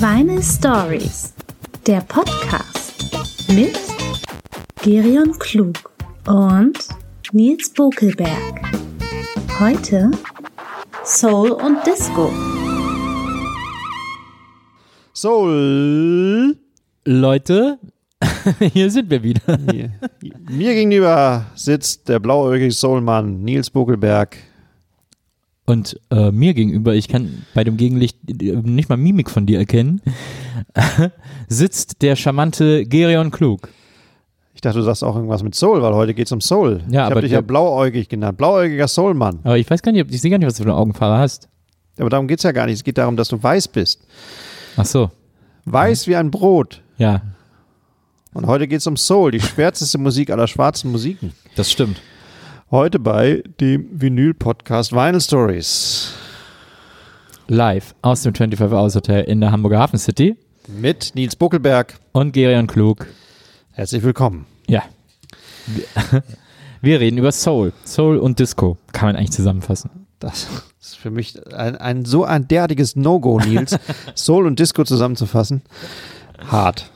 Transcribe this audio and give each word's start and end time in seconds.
Vinyl 0.00 0.40
Stories, 0.40 1.34
der 1.84 2.00
Podcast 2.02 2.94
mit 3.48 3.76
Gerion 4.80 5.36
Klug 5.40 5.74
und 6.24 6.78
Nils 7.32 7.68
Bokelberg. 7.70 8.62
Heute 9.58 10.12
Soul 11.04 11.50
und 11.50 11.84
Disco. 11.84 12.30
Soul. 15.12 16.56
Leute, 17.04 17.80
hier 18.72 18.92
sind 18.92 19.10
wir 19.10 19.20
wieder. 19.24 19.58
Mir 20.48 20.74
gegenüber 20.74 21.46
sitzt 21.56 22.08
der 22.08 22.20
blauäugige 22.20 22.70
Soulmann 22.70 23.42
Nils 23.42 23.68
Buckelberg. 23.68 24.36
Und 25.68 26.00
äh, 26.10 26.30
mir 26.30 26.54
gegenüber, 26.54 26.94
ich 26.94 27.08
kann 27.08 27.44
bei 27.54 27.62
dem 27.62 27.76
Gegenlicht 27.76 28.16
äh, 28.28 28.56
nicht 28.56 28.88
mal 28.88 28.96
Mimik 28.96 29.30
von 29.30 29.44
dir 29.44 29.58
erkennen, 29.58 30.00
sitzt 31.48 32.02
der 32.02 32.16
charmante 32.16 32.84
Gerion 32.86 33.30
Klug. 33.30 33.68
Ich 34.54 34.60
dachte, 34.60 34.78
du 34.78 34.84
sagst 34.84 35.04
auch 35.04 35.14
irgendwas 35.14 35.42
mit 35.42 35.54
Soul, 35.54 35.82
weil 35.82 35.94
heute 35.94 36.14
geht 36.14 36.26
es 36.26 36.32
um 36.32 36.40
Soul. 36.40 36.80
Ja, 36.90 37.04
ich 37.04 37.10
habe 37.10 37.20
dich 37.20 37.32
ja 37.32 37.40
blauäugig 37.42 38.08
genannt. 38.08 38.38
Blauäugiger 38.38 38.88
Soulmann. 38.88 39.38
Aber 39.44 39.56
ich 39.58 39.70
weiß 39.70 39.82
gar 39.82 39.92
nicht, 39.92 40.02
ob- 40.02 40.10
ich 40.10 40.20
sehe 40.20 40.30
gar 40.30 40.38
nicht, 40.38 40.46
was 40.48 40.54
du 40.56 40.64
für 40.64 40.68
eine 40.70 40.76
Augenfarbe 40.78 41.18
hast. 41.18 41.48
Aber 41.98 42.10
darum 42.10 42.26
geht 42.26 42.38
es 42.38 42.42
ja 42.44 42.52
gar 42.52 42.66
nicht. 42.66 42.74
Es 42.76 42.84
geht 42.84 42.98
darum, 42.98 43.16
dass 43.16 43.28
du 43.28 43.40
weiß 43.40 43.68
bist. 43.68 44.00
Ach 44.76 44.86
so, 44.86 45.10
Weiß 45.64 46.06
wie 46.06 46.16
ein 46.16 46.30
Brot. 46.30 46.82
ja, 46.96 47.20
Und 48.32 48.46
heute 48.46 48.66
geht 48.66 48.80
es 48.80 48.86
um 48.86 48.96
Soul, 48.96 49.32
die 49.32 49.40
schwärzeste 49.40 49.98
Musik 49.98 50.30
aller 50.30 50.46
schwarzen 50.48 50.90
Musiken. 50.90 51.32
das 51.56 51.70
stimmt. 51.70 52.00
Heute 52.70 52.98
bei 52.98 53.42
dem 53.60 53.88
Vinyl-Podcast 53.92 54.92
Vinyl 54.92 55.20
Stories. 55.20 56.12
Live 57.46 57.94
aus 58.02 58.22
dem 58.22 58.34
25 58.34 58.72
Hours 58.76 58.94
Hotel 58.94 59.24
in 59.24 59.40
der 59.40 59.52
Hamburger 59.52 59.78
Hafen 59.78 59.98
City 59.98 60.36
Mit 60.66 61.14
Nils 61.14 61.34
Buckelberg. 61.34 61.98
und 62.12 62.32
Gerion 62.32 62.66
Klug. 62.66 63.06
Herzlich 63.72 64.02
willkommen. 64.02 64.44
Ja. 64.68 64.82
Wir 66.82 67.00
reden 67.00 67.16
über 67.16 67.32
Soul. 67.32 67.72
Soul 67.86 68.18
und 68.18 68.38
Disco. 68.38 68.76
Kann 68.92 69.08
man 69.08 69.16
eigentlich 69.16 69.32
zusammenfassen. 69.32 69.90
Das 70.18 70.46
ist 70.80 70.96
für 70.96 71.10
mich 71.10 71.40
ein, 71.54 71.76
ein 71.76 72.04
so 72.04 72.24
ein 72.24 72.48
derartiges 72.48 72.96
No-Go, 72.96 73.40
Nils, 73.40 73.78
Soul 74.14 74.46
und 74.46 74.58
Disco 74.58 74.84
zusammenzufassen. 74.84 75.62
Hart. 76.46 76.90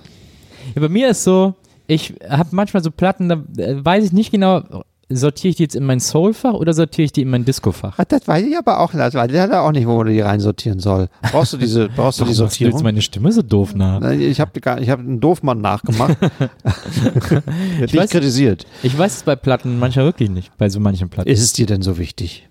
Ja, 0.74 0.82
bei 0.82 0.88
mir 0.88 1.08
ist 1.08 1.24
so, 1.24 1.54
ich 1.86 2.14
habe 2.28 2.50
manchmal 2.52 2.82
so 2.82 2.90
Platten, 2.90 3.28
da 3.30 3.36
äh, 3.56 3.82
weiß 3.82 4.04
ich 4.04 4.12
nicht 4.12 4.32
genau, 4.32 4.84
sortiere 5.16 5.50
ich 5.50 5.56
die 5.56 5.62
jetzt 5.64 5.74
in 5.76 5.84
mein 5.84 6.00
Soul-Fach 6.00 6.54
oder 6.54 6.72
sortiere 6.74 7.04
ich 7.06 7.12
die 7.12 7.22
in 7.22 7.30
mein 7.30 7.44
Disco-Fach? 7.44 7.96
Das 8.08 8.26
weiß 8.28 8.44
ich 8.46 8.56
aber 8.56 8.80
auch 8.80 8.92
nicht, 8.92 9.14
weil 9.14 9.28
der 9.28 9.42
hat 9.42 9.52
auch 9.52 9.72
nicht, 9.72 9.86
wo 9.86 9.96
man 9.98 10.06
die 10.08 10.20
reinsortieren 10.20 10.78
soll. 10.80 11.08
Brauchst 11.30 11.52
du 11.52 11.56
diese, 11.56 11.88
brauchst 11.96 12.20
du 12.20 12.24
die 12.24 12.30
Warum 12.30 12.44
machst 12.44 12.60
du 12.60 12.64
jetzt 12.64 12.72
Sortierung? 12.72 12.82
meine 12.82 13.02
Stimme 13.02 13.32
so 13.32 13.42
doof 13.42 13.74
nach? 13.74 14.02
Ich 14.12 14.40
habe 14.40 14.50
ich 14.80 14.90
hab 14.90 14.98
einen 15.00 15.20
Doofmann 15.20 15.60
nachgemacht. 15.60 16.16
Dich 17.80 17.92
weiß- 17.92 18.10
kritisiert. 18.10 18.66
Ich 18.82 18.96
weiß 18.96 19.16
es 19.16 19.22
bei 19.22 19.36
Platten 19.36 19.78
manchmal 19.78 20.04
wirklich 20.06 20.30
nicht, 20.30 20.56
bei 20.58 20.68
so 20.68 20.80
manchen 20.80 21.08
Platten. 21.08 21.28
Ist 21.28 21.42
es 21.42 21.52
dir 21.52 21.66
denn 21.66 21.82
so 21.82 21.98
wichtig? 21.98 22.48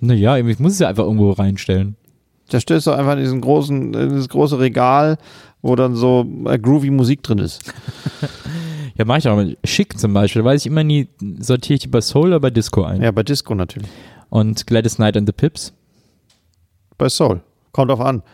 Naja, 0.00 0.36
ich 0.36 0.58
muss 0.58 0.72
es 0.74 0.78
ja 0.78 0.88
einfach 0.88 1.04
irgendwo 1.04 1.32
reinstellen. 1.32 1.96
Da 2.50 2.60
stellst 2.60 2.86
du 2.86 2.92
einfach 2.92 3.12
in 3.12 3.18
diesen 3.20 3.40
großen, 3.40 3.94
in 3.94 4.08
dieses 4.10 4.28
große 4.28 4.58
Regal, 4.58 5.18
wo 5.62 5.76
dann 5.76 5.94
so 5.94 6.26
äh, 6.46 6.58
groovy 6.58 6.90
Musik 6.90 7.22
drin 7.22 7.38
ist. 7.38 7.72
Ja, 8.96 9.04
mache 9.04 9.18
ich 9.18 9.28
auch. 9.28 9.40
Schick 9.62 9.96
zum 9.96 10.12
Beispiel, 10.12 10.42
weiß 10.42 10.62
ich 10.62 10.66
immer 10.66 10.82
nie, 10.82 11.08
sortiere 11.38 11.74
ich 11.74 11.80
die 11.82 11.86
bei 11.86 12.00
Soul 12.00 12.30
oder 12.30 12.40
bei 12.40 12.50
Disco 12.50 12.82
ein. 12.82 13.00
Ja, 13.00 13.12
bei 13.12 13.22
Disco 13.22 13.54
natürlich. 13.54 13.88
Und 14.28 14.66
Gladys 14.66 14.96
Knight 14.96 15.16
and 15.16 15.28
the 15.28 15.32
Pips. 15.32 15.72
Bei 16.96 17.08
Soul. 17.08 17.40
Kommt 17.70 17.92
drauf 17.92 18.00
an. 18.00 18.24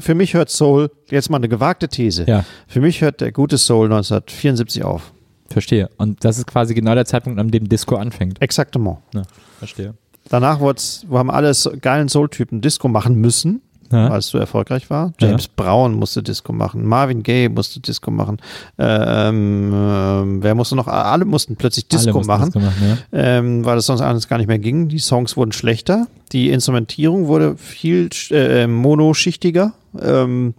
Für 0.00 0.14
mich 0.14 0.34
hört 0.34 0.50
Soul, 0.50 0.90
jetzt 1.10 1.30
mal 1.30 1.38
eine 1.38 1.48
gewagte 1.48 1.88
These. 1.88 2.26
Ja, 2.28 2.44
Für 2.68 2.82
mich 2.82 3.00
hört 3.00 3.22
der 3.22 3.32
gute 3.32 3.56
Soul 3.56 3.86
1974 3.86 4.84
auf. 4.84 5.14
verstehe. 5.48 5.88
Und 5.96 6.22
das 6.22 6.36
ist 6.36 6.46
quasi 6.46 6.74
genau 6.74 6.94
der 6.94 7.06
Zeitpunkt, 7.06 7.40
an 7.40 7.50
dem 7.50 7.66
Disco 7.70 7.96
anfängt. 7.96 8.42
Exaktement. 8.42 8.98
Ja, 9.14 9.22
verstehe. 9.58 9.94
Danach 10.28 10.60
wir 11.08 11.18
haben 11.18 11.30
alle 11.30 11.52
geilen 11.80 12.08
Soul-Typen 12.08 12.60
Disco 12.60 12.88
machen 12.88 13.16
müssen, 13.16 13.62
Ja. 13.92 14.10
weil 14.10 14.20
es 14.20 14.28
so 14.28 14.38
erfolgreich 14.38 14.88
war. 14.88 15.12
James 15.18 15.48
Brown 15.48 15.94
musste 15.94 16.22
Disco 16.22 16.52
machen, 16.52 16.86
Marvin 16.86 17.22
Gaye 17.22 17.48
musste 17.48 17.80
Disco 17.80 18.10
machen. 18.10 18.38
Ähm, 18.78 19.72
ähm, 19.74 20.42
wer 20.42 20.54
musste 20.54 20.76
noch? 20.76 20.86
Alle 20.86 21.24
mussten 21.24 21.56
plötzlich 21.56 21.88
Disco 21.88 22.18
mussten 22.18 22.26
machen, 22.26 22.44
Disco 22.46 22.60
machen 22.60 22.98
ja. 23.12 23.38
ähm, 23.38 23.64
weil 23.64 23.78
es 23.78 23.86
sonst 23.86 24.00
alles 24.00 24.28
gar 24.28 24.38
nicht 24.38 24.46
mehr 24.46 24.58
ging. 24.58 24.88
Die 24.88 24.98
Songs 24.98 25.36
wurden 25.36 25.52
schlechter, 25.52 26.06
die 26.32 26.50
Instrumentierung 26.50 27.26
wurde 27.26 27.56
viel 27.56 28.08
äh, 28.30 28.66
monoschichtiger. 28.66 29.72
Ähm, 30.00 30.54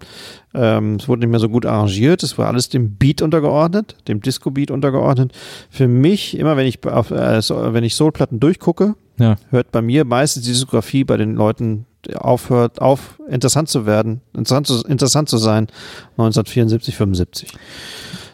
ähm, 0.54 0.96
es 0.96 1.08
wurde 1.08 1.22
nicht 1.22 1.30
mehr 1.30 1.40
so 1.40 1.48
gut 1.48 1.66
arrangiert. 1.66 2.24
Es 2.24 2.38
war 2.38 2.48
alles 2.48 2.68
dem 2.68 2.96
Beat 2.96 3.22
untergeordnet, 3.22 3.96
dem 4.08 4.22
Disco-Beat 4.22 4.72
untergeordnet. 4.72 5.32
Für 5.70 5.88
mich, 5.88 6.38
immer 6.38 6.58
wenn 6.58 6.68
ich 6.68 6.86
auf, 6.86 7.12
äh, 7.12 7.42
so, 7.42 7.74
wenn 7.74 7.84
ich 7.84 7.96
Soulplatten 7.96 8.40
durchgucke, 8.40 8.96
ja. 9.18 9.38
hört 9.50 9.72
bei 9.72 9.82
mir 9.82 10.04
meistens 10.04 10.44
die 10.44 10.52
Diskografie 10.52 11.04
bei 11.06 11.16
den 11.16 11.36
Leuten 11.36 11.86
aufhört, 12.16 12.82
auf 12.82 13.20
interessant 13.30 13.70
zu 13.70 13.86
werden, 13.86 14.22
interessant 14.34 14.68
zu, 14.68 14.86
interessant 14.86 15.30
zu 15.30 15.38
sein, 15.38 15.68
1974, 16.18 16.96
75. 16.96 17.54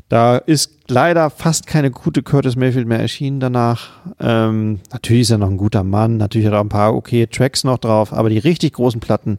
Da 0.10 0.38
ist 0.38 0.72
leider 0.88 1.30
fast 1.30 1.68
keine 1.68 1.92
gute 1.92 2.24
Curtis 2.24 2.56
Mayfield 2.56 2.88
mehr 2.88 3.00
erschienen 3.00 3.42
danach. 3.42 3.90
Ähm, 4.22 4.80
natürlich 4.94 5.24
ist 5.24 5.32
er 5.32 5.38
noch 5.38 5.50
ein 5.50 5.58
guter 5.58 5.84
Mann, 5.84 6.16
natürlich 6.16 6.48
hat 6.48 6.54
er 6.54 6.60
auch 6.60 6.64
ein 6.66 6.70
paar 6.70 6.96
okay 6.96 7.28
Tracks 7.28 7.66
noch 7.66 7.78
drauf, 7.78 8.14
aber 8.14 8.30
die 8.30 8.38
richtig 8.38 8.74
großen 8.74 9.02
Platten 9.02 9.38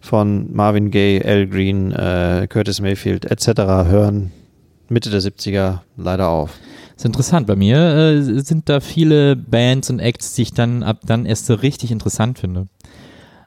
von 0.00 0.52
Marvin 0.54 0.90
Gaye, 0.90 1.24
Al 1.24 1.46
Green, 1.46 1.90
äh, 1.92 2.46
Curtis 2.50 2.82
Mayfield 2.82 3.24
etc. 3.24 3.62
hören 3.88 4.30
Mitte 4.88 5.10
der 5.10 5.20
70er 5.20 5.80
leider 5.96 6.28
auf. 6.28 6.50
ist 6.94 7.04
interessant. 7.06 7.46
Bei 7.46 7.56
mir 7.56 7.78
äh, 7.78 8.20
sind 8.20 8.68
da 8.68 8.80
viele 8.80 9.36
Bands 9.36 9.88
und 9.88 10.00
Acts, 10.00 10.34
die 10.34 10.42
ich 10.42 10.52
dann 10.52 10.82
ab 10.82 11.00
dann 11.06 11.24
erst 11.24 11.46
so 11.46 11.54
richtig 11.54 11.90
interessant 11.90 12.38
finde. 12.38 12.68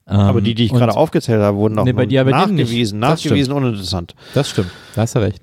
Ähm, 0.09 0.15
Aber 0.17 0.41
die, 0.41 0.55
die 0.55 0.65
ich 0.65 0.71
und 0.71 0.79
gerade 0.79 0.95
aufgezählt 0.95 1.41
habe, 1.41 1.57
wurden 1.57 1.77
auch 1.79 1.85
Nee, 1.85 1.93
bei 1.93 2.05
dir- 2.05 2.23
bei 2.23 2.31
nicht. 2.31 2.39
nachgewiesen, 2.65 3.01
Das 3.01 3.23
nachgewiesen, 3.23 3.53
uninteressant. 3.53 4.15
Das 4.33 4.49
stimmt, 4.49 4.69
da 4.95 5.01
hast 5.01 5.15
du 5.15 5.19
recht. 5.19 5.41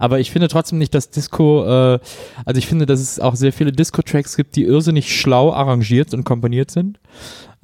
Aber 0.00 0.18
ich 0.18 0.30
finde 0.30 0.48
trotzdem 0.48 0.78
nicht, 0.78 0.94
dass 0.94 1.10
Disco, 1.10 1.64
äh, 1.64 1.98
also 2.44 2.58
ich 2.58 2.66
finde, 2.66 2.86
dass 2.86 3.00
es 3.00 3.20
auch 3.20 3.34
sehr 3.36 3.52
viele 3.52 3.70
Disco-Tracks 3.72 4.36
gibt, 4.36 4.56
die 4.56 4.64
irrsinnig 4.64 5.14
schlau 5.14 5.52
arrangiert 5.52 6.14
und 6.14 6.24
komponiert 6.24 6.70
sind. 6.70 6.98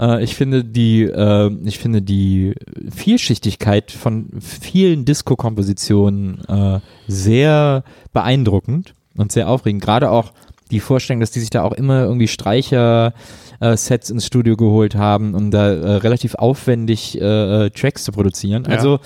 Äh, 0.01 0.23
ich 0.23 0.35
finde 0.37 0.65
die, 0.65 1.03
äh, 1.03 1.51
ich 1.65 1.79
finde 1.79 2.03
die 2.03 2.55
Vielschichtigkeit 2.95 3.91
von 3.91 4.29
vielen 4.41 5.05
Disco-Kompositionen 5.05 6.41
äh, 6.49 6.81
sehr 7.09 7.85
beeindruckend 8.13 8.95
und 9.17 9.33
sehr 9.33 9.49
aufregend. 9.49 9.83
Gerade 9.83 10.11
auch 10.11 10.33
die 10.71 10.81
Vorstellung, 10.81 11.21
dass 11.21 11.31
die 11.31 11.41
sich 11.41 11.51
da 11.51 11.63
auch 11.63 11.73
immer 11.73 12.03
irgendwie 12.05 12.29
Streicher 12.29 13.13
äh, 13.61 13.77
Sets 13.77 14.11
ins 14.11 14.27
Studio 14.27 14.57
geholt 14.57 14.95
haben, 14.95 15.35
um 15.35 15.51
da 15.51 15.71
äh, 15.73 15.97
relativ 15.97 16.35
aufwendig 16.35 17.21
äh, 17.21 17.67
äh, 17.67 17.71
Tracks 17.71 18.05
zu 18.05 18.13
produzieren. 18.13 18.65
Ja. 18.65 18.77
Also 18.77 19.01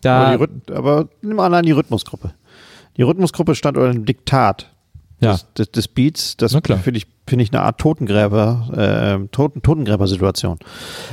da 0.00 0.34
Aber, 0.34 0.48
aber 0.72 1.08
nimm 1.22 1.36
mal 1.36 1.46
allein 1.46 1.64
die 1.64 1.72
Rhythmusgruppe. 1.72 2.32
Die 2.96 3.02
Rhythmusgruppe 3.02 3.54
stand 3.54 3.76
unter 3.76 3.92
dem 3.92 4.04
Diktat 4.04 4.70
Ja. 5.20 5.32
des, 5.32 5.46
des, 5.54 5.70
des 5.70 5.88
Beats. 5.88 6.36
Das 6.36 6.52
finde 6.52 6.96
ich, 6.96 7.06
finde 7.26 7.44
ich 7.44 7.52
eine 7.52 7.62
Art 7.62 7.78
Totengräber, 7.78 9.20
äh, 9.22 9.28
Toten, 9.28 9.62
Totengräber-Situation. 9.62 10.58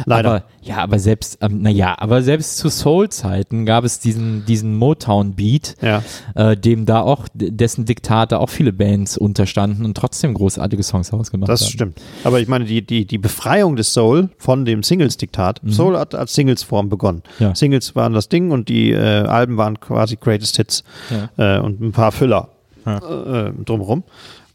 Leider. 0.05 0.29
Aber, 0.29 0.43
ja, 0.61 0.77
aber 0.77 0.97
selbst, 0.97 1.37
ähm, 1.41 1.61
naja, 1.61 1.95
aber 1.99 2.21
selbst 2.23 2.57
zu 2.57 2.69
Soul-Zeiten 2.69 3.65
gab 3.65 3.83
es 3.83 3.99
diesen, 3.99 4.45
diesen 4.45 4.75
Motown-Beat, 4.75 5.75
ja. 5.81 6.01
äh, 6.35 6.55
dem 6.57 6.85
da 6.85 7.01
auch, 7.01 7.27
dessen 7.33 7.85
Diktat 7.85 8.31
da 8.31 8.37
auch 8.37 8.49
viele 8.49 8.73
Bands 8.73 9.17
unterstanden 9.17 9.85
und 9.85 9.95
trotzdem 9.95 10.33
großartige 10.33 10.83
Songs 10.83 11.11
ausgemacht 11.13 11.49
Das 11.49 11.61
haben. 11.61 11.69
stimmt. 11.69 12.01
Aber 12.23 12.39
ich 12.39 12.47
meine, 12.47 12.65
die, 12.65 12.85
die, 12.85 13.05
die 13.05 13.17
Befreiung 13.17 13.75
des 13.75 13.93
Soul 13.93 14.29
von 14.37 14.65
dem 14.65 14.83
Singles-Diktat. 14.83 15.61
Soul 15.67 15.97
hat 15.97 16.15
als 16.15 16.33
Singles-Form 16.33 16.89
begonnen. 16.89 17.23
Mhm. 17.39 17.45
Ja. 17.45 17.55
Singles 17.55 17.95
waren 17.95 18.13
das 18.13 18.29
Ding 18.29 18.51
und 18.51 18.69
die 18.69 18.91
äh, 18.91 18.97
Alben 18.97 19.57
waren 19.57 19.79
quasi 19.79 20.15
Greatest 20.15 20.55
Hits 20.57 20.83
äh, 21.37 21.59
und 21.59 21.81
ein 21.81 21.91
paar 21.91 22.11
Füller 22.11 22.49
äh, 22.87 23.51
drumherum. 23.65 24.03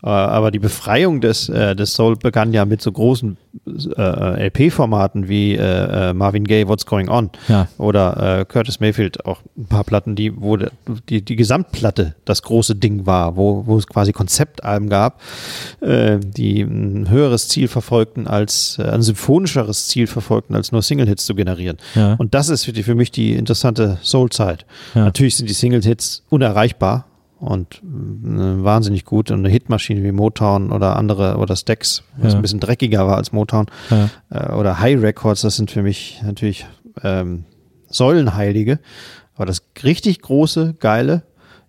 Äh, 0.05 0.09
aber 0.09 0.51
die 0.51 0.59
Befreiung 0.59 1.21
des, 1.21 1.49
äh, 1.49 1.77
des 1.77 1.95
Soul 1.95 2.17
begann 2.17 2.53
ja 2.53 2.65
mit 2.65 2.83
so 2.83 2.91
großen 2.91 3.37
äh, 3.97 4.47
LP-Formaten 4.49 5.29
wie 5.29 5.55
äh, 5.55 6.11
äh, 6.11 6.13
Marvin 6.13 6.43
Gaye, 6.43 6.67
What's 6.67 6.87
Going 6.87 7.09
On 7.09 7.31
Ja. 7.47 7.69
oder 7.79 8.41
äh, 8.41 8.45
Curtis 8.45 8.81
Mayfield, 8.81 9.25
auch 9.25 9.43
ein 9.57 9.67
paar 9.67 9.85
Platten, 9.85 10.17
die, 10.17 10.33
wo 10.41 10.57
der, 10.57 10.73
die, 11.09 11.23
die 11.25 11.37
Gesamtplatte 11.37 12.17
das 12.25 12.43
große 12.43 12.75
Ding 12.75 13.07
war, 13.07 13.37
wo, 13.37 13.63
wo 13.67 13.79
es 13.79 13.87
quasi 13.87 14.13
Konzeptalben 14.13 14.89
gab, 14.89 15.21
äh, 15.81 16.19
die 16.21 16.63
ein 16.63 17.09
höheres 17.09 17.47
Ziel 17.47 17.69
verfolgten 17.69 18.27
als, 18.27 18.79
äh, 18.81 18.89
ein 18.89 19.03
symphonischeres 19.03 19.87
Ziel 19.87 20.09
verfolgten, 20.09 20.57
als 20.57 20.73
nur 20.73 20.83
Single-Hits 20.83 21.27
zu 21.27 21.37
generieren. 21.37 21.77
Ja. 21.95 22.15
Und 22.15 22.35
das 22.35 22.49
ist 22.49 22.65
für, 22.65 22.73
die, 22.73 22.83
für 22.83 22.97
mich 22.97 23.13
die 23.13 23.35
interessante 23.35 23.99
Soul-Zeit. 24.03 24.67
Natürlich 24.95 25.37
sind 25.37 25.49
die 25.49 25.55
Single-Hits 25.55 26.25
unerreichbar 26.29 27.05
und 27.43 27.83
äh, 27.83 28.65
wahnsinnig 28.65 29.05
gut 29.05 29.31
und 29.33 29.41
eine 29.41 29.49
Hitmaschine 29.49 30.03
wie 30.05 30.13
Motown 30.13 30.71
oder 30.71 30.95
andere 30.97 31.37
oder 31.39 31.57
Stax, 31.57 32.05
was 32.17 32.33
Ja. 32.33 32.39
ein 32.39 32.43
bisschen 32.43 32.61
dreckiger 32.61 33.07
war 33.07 33.17
als 33.17 33.33
Motown 33.33 33.67
Ja. 33.91 34.09
äh, 34.31 34.53
oder 34.55 34.79
High 34.79 35.03
Records, 35.03 35.41
das 35.43 35.57
sind 35.57 35.71
für 35.71 35.83
mich 35.83 36.21
natürlich 36.25 36.67
ähm, 37.03 37.45
Säulenheilige. 37.89 38.79
Aber 39.35 39.47
das 39.47 39.63
richtig 39.83 40.21
große, 40.23 40.75
geile 40.79 41.23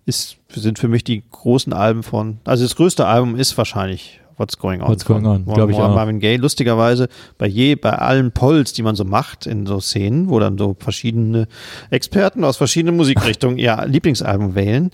ist, 0.06 0.36
sind 0.54 0.78
für 0.78 0.88
mich 0.88 1.02
die 1.02 1.22
großen 1.28 1.72
Alben 1.72 2.02
von, 2.02 2.38
also 2.44 2.62
das 2.62 2.76
größte 2.76 3.06
Album 3.06 3.36
ist 3.36 3.56
wahrscheinlich 3.58 4.20
What's 4.36 4.58
Going 4.58 4.80
On. 4.82 4.88
What's 4.88 5.04
Going 5.04 5.26
On, 5.26 5.44
von 5.44 5.54
glaub 5.54 5.70
ich 5.70 5.76
auch. 5.76 5.94
Marvin 5.94 6.20
Gaye. 6.20 6.36
Lustigerweise 6.36 7.08
bei 7.38 7.46
je, 7.46 7.74
bei 7.76 7.90
allen 7.92 8.32
Polls, 8.32 8.72
die 8.72 8.82
man 8.82 8.94
so 8.96 9.04
macht 9.04 9.46
in 9.46 9.66
so 9.66 9.80
Szenen, 9.80 10.28
wo 10.28 10.38
dann 10.38 10.58
so 10.58 10.76
verschiedene 10.78 11.46
Experten 11.90 12.44
aus 12.44 12.56
verschiedenen 12.56 12.96
Musikrichtungen 12.96 13.58
ihr 13.58 13.84
Lieblingsalbum 13.86 14.54
wählen. 14.54 14.90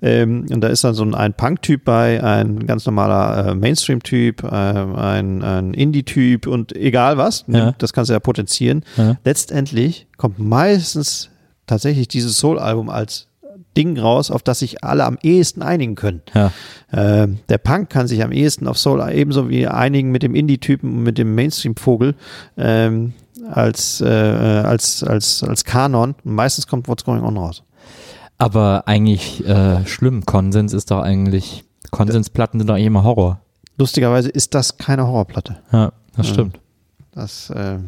Ähm, 0.00 0.46
und 0.50 0.60
da 0.60 0.68
ist 0.68 0.84
dann 0.84 0.94
so 0.94 1.04
ein, 1.04 1.14
ein 1.14 1.34
Punk-Typ 1.34 1.84
bei, 1.84 2.22
ein 2.22 2.66
ganz 2.66 2.86
normaler 2.86 3.48
äh, 3.48 3.54
Mainstream-Typ, 3.54 4.42
äh, 4.44 4.46
ein, 4.46 5.42
ein 5.42 5.74
Indie-Typ 5.74 6.46
und 6.46 6.74
egal 6.76 7.18
was, 7.18 7.44
Ja. 7.48 7.74
das 7.78 7.92
kannst 7.92 8.08
du 8.08 8.12
ja 8.14 8.20
potenzieren. 8.20 8.84
Ja. 8.96 9.16
Letztendlich 9.24 10.06
kommt 10.16 10.38
meistens 10.38 11.30
tatsächlich 11.66 12.08
dieses 12.08 12.38
Soul-Album 12.38 12.88
als 12.88 13.27
Ding 13.78 13.98
raus, 13.98 14.30
auf 14.30 14.42
das 14.42 14.58
sich 14.58 14.82
alle 14.82 15.04
am 15.04 15.16
ehesten 15.22 15.62
einigen 15.62 15.94
können. 15.94 16.20
Ja. 16.34 16.52
Ähm, 16.92 17.38
der 17.48 17.58
Punk 17.58 17.88
kann 17.88 18.08
sich 18.08 18.22
am 18.24 18.32
ehesten 18.32 18.66
auf 18.66 18.76
Soul 18.76 19.00
ebenso 19.12 19.48
wie 19.48 19.68
einigen 19.68 20.10
mit 20.10 20.24
dem 20.24 20.34
Indie-Typen 20.34 20.98
und 20.98 21.02
mit 21.04 21.16
dem 21.16 21.34
Mainstream-Vogel 21.36 22.16
ähm, 22.56 23.14
als, 23.50 24.00
äh, 24.00 24.06
als, 24.06 25.04
als, 25.04 25.44
als 25.44 25.64
Kanon. 25.64 26.16
Meistens 26.24 26.66
kommt 26.66 26.88
What's 26.88 27.04
Going 27.04 27.22
On 27.22 27.36
raus. 27.36 27.62
Aber 28.36 28.82
eigentlich 28.86 29.46
äh, 29.46 29.86
schlimm. 29.86 30.26
Konsens 30.26 30.72
ist 30.72 30.90
doch 30.90 31.00
eigentlich, 31.00 31.64
Konsensplatten 31.90 32.58
sind 32.58 32.68
doch 32.68 32.76
immer 32.76 33.04
Horror. 33.04 33.40
Lustigerweise 33.78 34.28
ist 34.28 34.54
das 34.54 34.76
keine 34.76 35.06
Horrorplatte. 35.06 35.60
Ja, 35.72 35.92
das 36.16 36.26
stimmt. 36.26 36.58
Das 37.12 37.50
äh, 37.50 37.78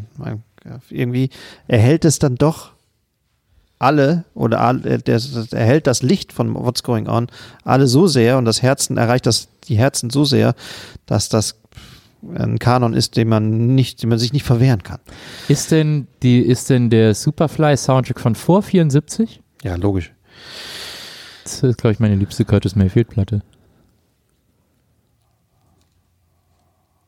irgendwie 0.89 1.31
erhält 1.67 2.05
es 2.05 2.21
dann 2.21 2.37
doch 2.37 2.73
alle 3.81 4.25
oder 4.35 4.61
all, 4.61 4.87
äh, 4.87 4.99
der, 4.99 5.17
das 5.17 5.53
erhält 5.53 5.89
das 5.89 6.03
Licht 6.03 6.33
von 6.33 6.55
What's 6.55 6.85
Going 6.85 7.09
On 7.09 7.27
alle 7.65 7.89
so 7.89 8.07
sehr 8.07 8.39
und 8.39 8.45
das 8.45 8.63
Herzen 8.63 8.97
erreicht 8.97 9.27
das 9.27 9.49
die 9.65 9.77
Herzen 9.77 10.11
so 10.11 10.25
sehr, 10.25 10.55
dass 11.07 11.29
das 11.29 11.57
ein 12.23 12.59
Kanon 12.59 12.93
ist, 12.93 13.17
den 13.17 13.29
man 13.29 13.75
nicht, 13.75 14.03
den 14.03 14.11
man 14.11 14.19
sich 14.19 14.33
nicht 14.33 14.45
verwehren 14.45 14.83
kann. 14.83 14.99
Ist 15.49 15.71
denn, 15.71 16.07
die, 16.23 16.41
ist 16.41 16.69
denn 16.69 16.91
der 16.91 17.15
Superfly-Soundtrack 17.15 18.21
von 18.21 18.35
vor 18.35 18.63
74? 18.63 19.41
Ja, 19.63 19.77
logisch. 19.77 20.13
Das 21.45 21.63
ist, 21.63 21.79
glaube 21.79 21.93
ich, 21.93 22.01
meine 22.01 22.17
liebste 22.17 22.45
Curtis 22.45 22.77
Mayfield-Platte. 22.77 23.43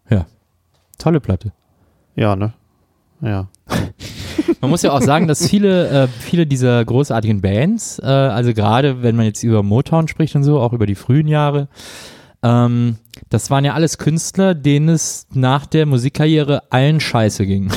Ja. 0.08 0.26
Tolle 0.98 1.20
Platte. 1.20 1.52
Ja, 2.16 2.34
ne? 2.34 2.54
Ja. 3.20 3.48
Man 4.60 4.70
muss 4.70 4.82
ja 4.82 4.92
auch 4.92 5.02
sagen, 5.02 5.28
dass 5.28 5.48
viele, 5.48 5.88
äh, 5.88 6.08
viele 6.08 6.46
dieser 6.46 6.84
großartigen 6.84 7.40
Bands, 7.40 7.98
äh, 7.98 8.06
also 8.06 8.54
gerade 8.54 9.02
wenn 9.02 9.16
man 9.16 9.26
jetzt 9.26 9.42
über 9.42 9.62
Motown 9.62 10.08
spricht 10.08 10.34
und 10.36 10.44
so, 10.44 10.60
auch 10.60 10.72
über 10.72 10.86
die 10.86 10.94
frühen 10.94 11.28
Jahre, 11.28 11.68
ähm, 12.42 12.96
das 13.30 13.50
waren 13.50 13.64
ja 13.64 13.74
alles 13.74 13.98
Künstler, 13.98 14.54
denen 14.54 14.88
es 14.88 15.26
nach 15.32 15.66
der 15.66 15.86
Musikkarriere 15.86 16.62
allen 16.70 17.00
scheiße 17.00 17.46
ging. 17.46 17.70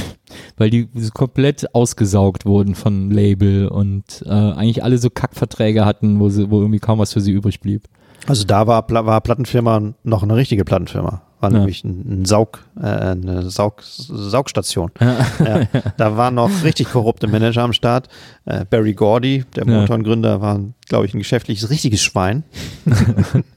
Weil 0.57 0.69
die 0.69 0.87
komplett 1.13 1.73
ausgesaugt 1.75 2.45
wurden 2.45 2.75
von 2.75 3.11
Label 3.11 3.67
und 3.67 4.23
äh, 4.25 4.29
eigentlich 4.29 4.83
alle 4.83 4.97
so 4.97 5.09
Kackverträge 5.09 5.85
hatten, 5.85 6.19
wo, 6.19 6.29
sie, 6.29 6.49
wo 6.49 6.59
irgendwie 6.59 6.79
kaum 6.79 6.99
was 6.99 7.13
für 7.13 7.21
sie 7.21 7.31
übrig 7.31 7.59
blieb. 7.59 7.83
Also 8.27 8.43
da 8.45 8.65
war, 8.65 8.89
war 8.89 9.21
Plattenfirma 9.21 9.93
noch 10.03 10.23
eine 10.23 10.35
richtige 10.35 10.65
Plattenfirma. 10.65 11.21
War 11.41 11.51
Ja. 11.51 11.57
nämlich 11.59 11.83
ein, 11.83 12.21
ein 12.21 12.25
Saug, 12.25 12.59
äh, 12.81 12.85
eine 12.85 13.49
Saug, 13.49 13.81
Saugstation. 13.83 14.91
Ja, 14.99 15.61
da 15.97 16.15
waren 16.17 16.35
noch 16.35 16.49
richtig 16.63 16.89
korrupte 16.91 17.27
Manager 17.27 17.63
am 17.63 17.73
Start. 17.73 18.07
Äh, 18.45 18.65
Barry 18.65 18.93
Gordy, 18.93 19.43
der 19.55 19.67
Ja. 19.67 19.81
Motown-Gründer, 19.81 20.41
war, 20.41 20.59
glaube 20.87 21.05
ich, 21.05 21.13
ein 21.13 21.19
geschäftliches, 21.19 21.69
richtiges 21.69 22.01
Schwein. 22.01 22.43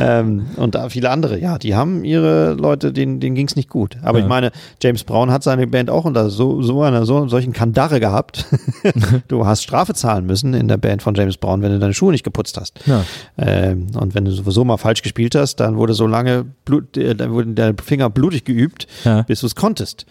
ähm, 0.00 0.46
und 0.56 0.74
da 0.74 0.88
viele 0.88 1.10
andere, 1.10 1.38
ja, 1.38 1.58
die 1.58 1.74
haben 1.74 2.04
ihre 2.04 2.52
Leute, 2.54 2.92
denen, 2.92 3.20
denen 3.20 3.34
ging 3.34 3.46
es 3.46 3.56
nicht 3.56 3.68
gut. 3.68 3.96
Aber 4.02 4.18
Ja. 4.18 4.24
ich 4.24 4.28
meine, 4.28 4.50
James 4.82 5.04
Brown 5.04 5.30
hat 5.30 5.42
seine 5.42 5.66
Band 5.66 5.90
auch 5.90 6.04
unter 6.04 6.30
so, 6.30 6.62
so 6.62 6.82
einer 6.82 7.04
so, 7.06 7.28
solchen 7.28 7.52
Kandare 7.52 8.00
gehabt. 8.00 8.46
du 9.28 9.46
hast 9.46 9.62
Strafe 9.62 9.94
zahlen 9.94 10.26
müssen 10.26 10.54
in 10.54 10.68
der 10.68 10.76
Band 10.76 11.02
von 11.02 11.14
James 11.14 11.36
Brown, 11.36 11.62
wenn 11.62 11.72
du 11.72 11.78
deine 11.78 11.94
Schuhe 11.94 12.12
nicht 12.12 12.24
geputzt 12.24 12.58
hast. 12.60 12.78
Ja. 12.86 13.04
Ähm, 13.38 13.86
und 13.98 14.14
wenn 14.14 14.24
du 14.24 14.30
sowieso 14.32 14.64
mal 14.64 14.76
falsch 14.76 15.02
gespielt 15.02 15.34
hast, 15.34 15.56
dann 15.56 15.76
wurde 15.76 15.94
so 15.94 16.06
lange 16.06 16.44
Blut, 16.64 16.96
äh, 16.96 17.14
dann 17.14 17.32
wurden 17.32 17.54
deine 17.54 17.74
Finger 17.82 18.10
blutig 18.10 18.44
geübt, 18.44 18.86
Ja. 19.04 19.22
bis 19.22 19.40
du 19.40 19.46
es 19.46 19.54
konntest. 19.54 20.06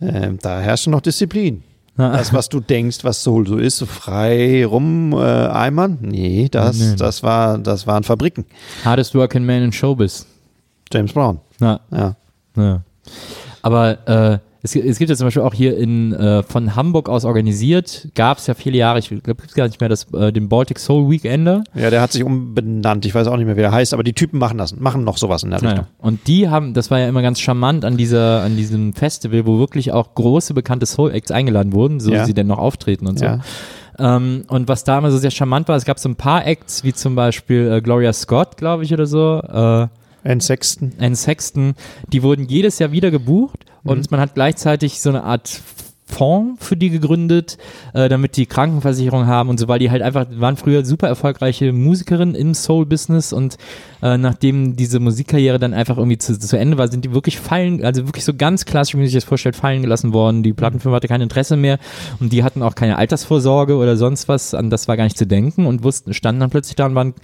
Ähm, 0.00 0.38
da 0.42 0.60
herrschte 0.60 0.90
noch 0.90 1.00
Disziplin. 1.00 1.62
Das, 1.96 2.32
was 2.32 2.48
du 2.48 2.60
denkst, 2.60 2.98
was 3.04 3.22
Soul 3.22 3.46
so 3.46 3.56
ist, 3.56 3.78
so 3.78 3.86
frei 3.86 4.66
rum 4.66 5.12
äh, 5.14 5.16
eimern, 5.16 5.98
nee, 6.02 6.48
das, 6.50 6.78
Nee. 6.78 6.96
das 6.96 7.22
war, 7.22 7.56
das 7.58 7.86
waren 7.86 8.02
Fabriken. 8.04 8.44
Hardest 8.84 9.14
working 9.14 9.44
man 9.46 9.62
in 9.62 9.72
Showbiz. 9.72 10.26
James 10.92 11.12
Brown. 11.12 11.40
Ja. 11.60 11.80
Ja. 11.90 12.16
Ja. 12.56 12.82
Aber 13.62 14.08
äh, 14.08 14.38
es, 14.66 14.74
es 14.76 14.98
gibt 14.98 15.08
ja 15.08 15.16
zum 15.16 15.26
Beispiel 15.26 15.42
auch 15.42 15.54
hier 15.54 15.76
in 15.78 16.12
äh, 16.12 16.42
von 16.42 16.74
Hamburg 16.76 17.08
aus 17.08 17.24
organisiert, 17.24 18.08
gab 18.14 18.38
es 18.38 18.46
ja 18.46 18.54
viele 18.54 18.76
Jahre, 18.76 18.98
ich 18.98 19.08
glaube, 19.08 19.22
gibt 19.22 19.48
es 19.48 19.54
gar 19.54 19.66
nicht 19.66 19.80
mehr, 19.80 19.88
das, 19.88 20.12
äh, 20.12 20.32
den 20.32 20.48
Baltic 20.48 20.78
Soul 20.78 21.08
Weekender. 21.10 21.64
Ja, 21.74 21.90
der 21.90 22.00
hat 22.00 22.12
sich 22.12 22.24
umbenannt. 22.24 23.06
Ich 23.06 23.14
weiß 23.14 23.28
auch 23.28 23.36
nicht 23.36 23.46
mehr, 23.46 23.56
wie 23.56 23.60
der 23.60 23.72
heißt, 23.72 23.94
aber 23.94 24.02
die 24.02 24.12
Typen 24.12 24.38
machen 24.38 24.58
das, 24.58 24.76
machen 24.76 25.04
noch 25.04 25.18
sowas 25.18 25.42
in 25.42 25.50
der 25.50 25.60
Richtung. 25.62 25.76
Naja. 25.76 25.88
Und 25.98 26.26
die 26.26 26.48
haben, 26.48 26.74
das 26.74 26.90
war 26.90 26.98
ja 26.98 27.08
immer 27.08 27.22
ganz 27.22 27.40
charmant 27.40 27.84
an 27.84 27.96
dieser, 27.96 28.42
an 28.42 28.56
diesem 28.56 28.92
Festival, 28.92 29.46
wo 29.46 29.58
wirklich 29.58 29.92
auch 29.92 30.14
große 30.14 30.52
bekannte 30.54 30.86
Soul 30.86 31.12
Acts 31.12 31.30
eingeladen 31.30 31.72
wurden, 31.72 32.00
so 32.00 32.12
Ja. 32.12 32.22
wie 32.22 32.26
sie 32.26 32.34
denn 32.34 32.46
noch 32.48 32.58
auftreten 32.58 33.06
und 33.06 33.18
so. 33.18 33.24
Ja. 33.24 33.40
Ähm, 33.98 34.44
und 34.48 34.68
was 34.68 34.84
da 34.84 34.98
immer 34.98 35.10
so 35.10 35.18
sehr 35.18 35.30
charmant 35.30 35.68
war, 35.68 35.76
es 35.76 35.84
gab 35.84 35.98
so 35.98 36.08
ein 36.08 36.16
paar 36.16 36.46
Acts, 36.46 36.84
wie 36.84 36.92
zum 36.92 37.14
Beispiel 37.14 37.70
äh, 37.72 37.80
Gloria 37.80 38.12
Scott, 38.12 38.56
glaube 38.56 38.84
ich, 38.84 38.92
oder 38.92 39.06
so. 39.06 39.40
Äh, 39.40 39.86
Ann 40.28 40.40
Sexton. 40.40 40.92
Anne 40.98 41.14
Sexton, 41.14 41.74
die 42.12 42.22
wurden 42.22 42.46
jedes 42.46 42.78
Jahr 42.78 42.90
wieder 42.92 43.10
gebucht 43.10 43.64
und 43.86 44.10
man 44.10 44.20
hat 44.20 44.34
gleichzeitig 44.34 45.00
so 45.00 45.10
eine 45.10 45.24
Art 45.24 45.60
Fonds 46.06 46.64
für 46.64 46.76
die 46.76 46.90
gegründet, 46.90 47.58
äh, 47.92 48.08
damit 48.08 48.36
die 48.36 48.46
Krankenversicherung 48.46 49.26
haben 49.26 49.48
und 49.48 49.58
so, 49.58 49.68
weil 49.68 49.78
die 49.78 49.90
halt 49.90 50.02
einfach 50.02 50.26
waren 50.30 50.56
früher 50.56 50.84
super 50.84 51.08
erfolgreiche 51.08 51.72
Musikerinnen 51.72 52.34
im 52.34 52.54
Soul-Business 52.54 53.32
und 53.32 53.56
äh, 54.02 54.16
nachdem 54.16 54.76
diese 54.76 55.00
Musikkarriere 55.00 55.58
dann 55.58 55.74
einfach 55.74 55.98
irgendwie 55.98 56.18
zu, 56.18 56.38
zu 56.38 56.56
Ende 56.56 56.78
war, 56.78 56.88
sind 56.88 57.04
die 57.04 57.12
wirklich 57.12 57.38
fallen, 57.38 57.84
also 57.84 58.06
wirklich 58.06 58.24
so 58.24 58.34
ganz 58.34 58.64
klassisch, 58.64 58.94
wie 58.94 58.98
man 58.98 59.06
sich 59.06 59.14
das 59.14 59.24
vorstellt, 59.24 59.56
fallen 59.56 59.82
gelassen 59.82 60.12
worden. 60.12 60.42
Die 60.42 60.52
Plattenfirma 60.52 60.96
hatte 60.96 61.08
kein 61.08 61.20
Interesse 61.20 61.56
mehr 61.56 61.78
und 62.20 62.32
die 62.32 62.44
hatten 62.44 62.62
auch 62.62 62.76
keine 62.76 62.96
Altersvorsorge 62.98 63.76
oder 63.76 63.96
sonst 63.96 64.28
was, 64.28 64.54
an 64.54 64.70
das 64.70 64.86
war 64.86 64.96
gar 64.96 65.04
nicht 65.04 65.18
zu 65.18 65.26
denken 65.26 65.66
und 65.66 65.82
wussten, 65.82 66.14
standen 66.14 66.40
dann 66.40 66.50
plötzlich 66.50 66.76
da 66.76 66.86
und 66.86 66.94
waren 66.94 67.14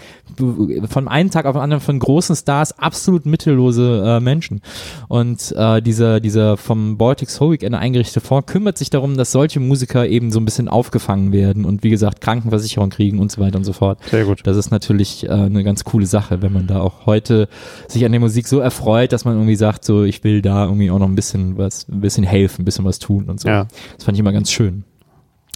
von 0.88 1.08
einem 1.08 1.30
Tag 1.30 1.46
auf 1.46 1.54
den 1.54 1.62
anderen 1.62 1.82
von 1.82 1.98
großen 1.98 2.34
Stars 2.34 2.78
absolut 2.78 3.26
mittellose 3.26 4.02
äh, 4.04 4.20
Menschen. 4.20 4.60
Und 5.08 5.54
äh, 5.56 5.80
dieser, 5.80 6.20
dieser 6.20 6.56
vom 6.56 6.98
Baltic 6.98 7.30
Soul 7.30 7.52
Weekend 7.52 7.76
eingerichtete 7.76 8.20
Fonds 8.20 8.50
kümmert 8.50 8.71
sich 8.78 8.90
darum, 8.90 9.16
dass 9.16 9.32
solche 9.32 9.60
Musiker 9.60 10.06
eben 10.06 10.30
so 10.30 10.40
ein 10.40 10.44
bisschen 10.44 10.68
aufgefangen 10.68 11.32
werden 11.32 11.64
und 11.64 11.82
wie 11.82 11.90
gesagt 11.90 12.20
Krankenversicherung 12.20 12.90
kriegen 12.90 13.18
und 13.18 13.30
so 13.30 13.40
weiter 13.40 13.58
und 13.58 13.64
so 13.64 13.72
fort. 13.72 13.98
Sehr 14.10 14.24
gut. 14.24 14.40
Das 14.44 14.56
ist 14.56 14.70
natürlich 14.70 15.24
äh, 15.24 15.30
eine 15.30 15.64
ganz 15.64 15.84
coole 15.84 16.06
Sache, 16.06 16.42
wenn 16.42 16.52
man 16.52 16.66
da 16.66 16.80
auch 16.80 17.06
heute 17.06 17.48
sich 17.88 18.04
an 18.04 18.12
der 18.12 18.20
Musik 18.20 18.46
so 18.46 18.60
erfreut, 18.60 19.12
dass 19.12 19.24
man 19.24 19.34
irgendwie 19.34 19.56
sagt, 19.56 19.84
so 19.84 20.04
ich 20.04 20.24
will 20.24 20.42
da 20.42 20.64
irgendwie 20.64 20.90
auch 20.90 20.98
noch 20.98 21.08
ein 21.08 21.14
bisschen 21.14 21.56
was, 21.58 21.88
ein 21.88 22.00
bisschen 22.00 22.24
helfen, 22.24 22.62
ein 22.62 22.64
bisschen 22.64 22.84
was 22.84 22.98
tun 22.98 23.28
und 23.28 23.40
so. 23.40 23.48
Ja. 23.48 23.66
Das 23.96 24.04
fand 24.04 24.16
ich 24.16 24.20
immer 24.20 24.32
ganz 24.32 24.50
schön. 24.50 24.84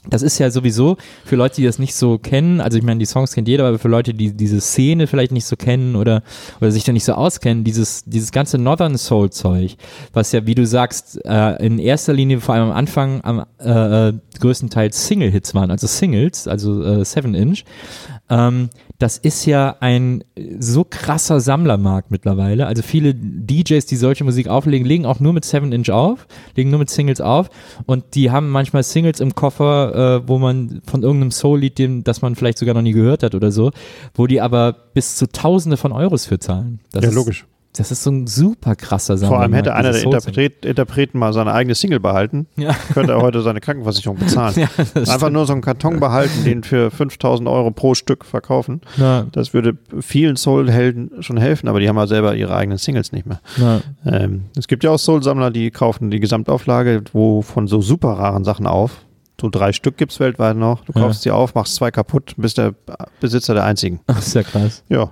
Das 0.09 0.23
ist 0.23 0.39
ja 0.39 0.51
sowieso 0.51 0.97
für 1.25 1.37
Leute, 1.37 1.57
die 1.57 1.65
das 1.65 1.79
nicht 1.79 1.95
so 1.95 2.19
kennen, 2.19 2.61
also 2.61 2.79
ich 2.79 2.85
meine, 2.85 2.99
die 2.99 3.07
Songs 3.07 3.33
kennt 3.33 3.49
jeder, 3.49 3.67
aber 3.67 3.79
für 3.79 3.89
Leute, 3.89 4.15
die 4.15 4.33
diese 4.33 4.61
Szene 4.61 5.07
vielleicht 5.07 5.33
nicht 5.33 5.47
so 5.47 5.57
kennen 5.57 5.97
oder, 5.97 6.23
oder 6.61 6.71
sich 6.71 6.85
da 6.85 6.93
nicht 6.93 7.05
so 7.05 7.15
auskennen, 7.15 7.65
dieses, 7.65 8.05
dieses 8.05 8.33
ganze 8.33 8.59
Northern 8.59 8.97
Soul 8.99 9.31
Zeug, 9.31 9.77
was 10.13 10.33
ja, 10.33 10.47
wie 10.47 10.55
du 10.55 10.67
sagst, 10.67 11.25
äh, 11.25 11.65
in 11.65 11.79
erster 11.79 12.13
Linie 12.13 12.41
vor 12.41 12.55
allem 12.55 12.71
am 12.71 12.77
Anfang 12.77 13.21
am 13.23 13.45
äh, 13.59 14.09
äh, 14.09 14.13
größtenteils 14.39 15.07
Single-Hits 15.07 15.55
waren, 15.55 15.71
also 15.71 15.87
Singles, 15.87 16.47
also 16.47 16.83
äh, 16.83 17.05
Seven 17.05 17.35
Inch. 17.35 17.65
Ähm, 18.29 18.71
das 18.99 19.19
ist 19.19 19.45
ja 19.47 19.77
ein 19.81 20.25
so 20.59 20.85
krasser 20.89 21.41
Sammlermarkt 21.41 22.11
mittlerweile. 22.11 22.67
Also 22.67 22.83
viele 22.83 23.15
DJs, 23.15 23.85
die 23.87 23.97
solche 23.97 24.25
Musik 24.25 24.49
auflegen, 24.49 24.87
legen 24.87 25.05
auch 25.07 25.21
nur 25.21 25.33
mit 25.33 25.45
7 25.45 25.71
Inch 25.73 25.91
auf, 25.91 26.27
legen 26.55 26.71
nur 26.71 26.79
mit 26.79 26.89
Singles 26.91 27.21
auf 27.21 27.51
und 27.87 28.15
die 28.15 28.31
haben 28.31 28.49
manchmal 28.51 28.83
Singles 28.83 29.21
im 29.21 29.35
Koffer, 29.35 30.23
äh, 30.25 30.29
wo 30.29 30.39
man 30.39 30.81
von 30.87 31.03
irgendeinem 31.03 31.31
Soul-Lied, 31.31 31.79
dem- 31.79 32.05
das 32.05 32.23
man 32.23 32.37
vielleicht 32.37 32.59
sogar 32.59 32.75
noch 32.75 32.83
nie 32.83 32.93
gehört 32.93 33.23
hat 33.23 33.35
oder 33.35 33.53
so, 33.53 33.71
wo 34.15 34.27
die 34.27 34.41
aber 34.41 34.73
bis 34.95 35.17
zu 35.17 35.27
Tausende 35.29 35.77
von 35.77 35.93
Euros 35.93 36.27
für 36.27 36.39
zahlen. 36.39 36.81
Das 36.93 37.03
Ja, 37.05 37.11
ist, 37.11 37.15
logisch. 37.17 37.47
Das 37.79 37.91
ist 37.91 38.03
so 38.03 38.11
ein 38.11 38.27
super 38.27 38.75
krasser 38.77 39.15
Vor 39.15 39.19
Sammlermarkt. 39.19 39.43
allem 39.45 39.55
hätte 39.55 39.75
einer 39.75 39.93
der. 39.93 40.03
Interpret 40.03 40.65
Interpreten 40.65 41.19
mal 41.19 41.33
seine 41.33 41.53
eigene 41.53 41.75
Single 41.75 42.01
behalten, 42.01 42.47
Ja. 42.57 42.75
könnte 42.95 43.13
er 43.13 43.21
heute 43.23 43.43
seine 43.43 43.61
Krankenversicherung 43.61 44.17
bezahlen. 44.19 44.55
Ja, 44.57 44.69
Einfach 45.13 45.31
nur 45.31 45.47
so 45.47 45.53
einen 45.53 45.63
Karton 45.63 46.01
behalten, 46.01 46.45
den 46.45 46.63
für 46.63 46.91
5000 46.91 47.49
Euro 47.49 47.71
pro 47.71 47.95
Stück 47.95 48.25
verkaufen. 48.25 48.81
Ja, 48.97 49.27
Das 49.33 49.53
würde 49.55 49.77
vielen 50.01 50.37
Soul-Helden 50.37 51.23
schon 51.23 51.37
helfen, 51.37 51.69
aber 51.69 51.81
die 51.81 51.89
haben 51.89 51.97
ja 51.97 52.07
selber 52.07 52.35
ihre 52.35 52.55
eigenen 52.57 52.79
Singles 52.79 53.13
nicht 53.13 53.27
mehr. 53.27 53.41
Ähm, 54.07 54.45
es 54.57 54.69
gibt 54.69 54.85
ja 54.85 54.91
auch 54.93 54.99
Soul-Sammler, 54.99 55.51
die 55.51 55.71
kaufen 55.71 56.11
die 56.11 56.21
Gesamtauflage, 56.21 57.03
wo 57.13 57.43
von 57.43 57.67
so 57.69 57.81
super 57.83 58.11
raren 58.15 58.45
Sachen 58.45 58.67
auf. 58.67 59.03
so 59.41 59.51
drei 59.51 59.73
Stück 59.73 59.97
gibt's 59.99 60.19
weltweit 60.19 60.57
noch. 60.57 60.85
Du 60.87 60.93
kaufst 60.95 61.23
sie 61.23 61.31
auf, 61.31 61.55
machst 61.55 61.75
zwei 61.75 61.91
kaputt, 61.91 62.33
bist 62.39 62.57
der 62.59 62.75
Besitzer 63.21 63.53
der 63.55 63.65
einzigen. 63.65 64.01
Das 64.07 64.29
ist 64.29 64.35
ja 64.35 64.43
krass. 64.43 64.83
Ja. 64.89 65.11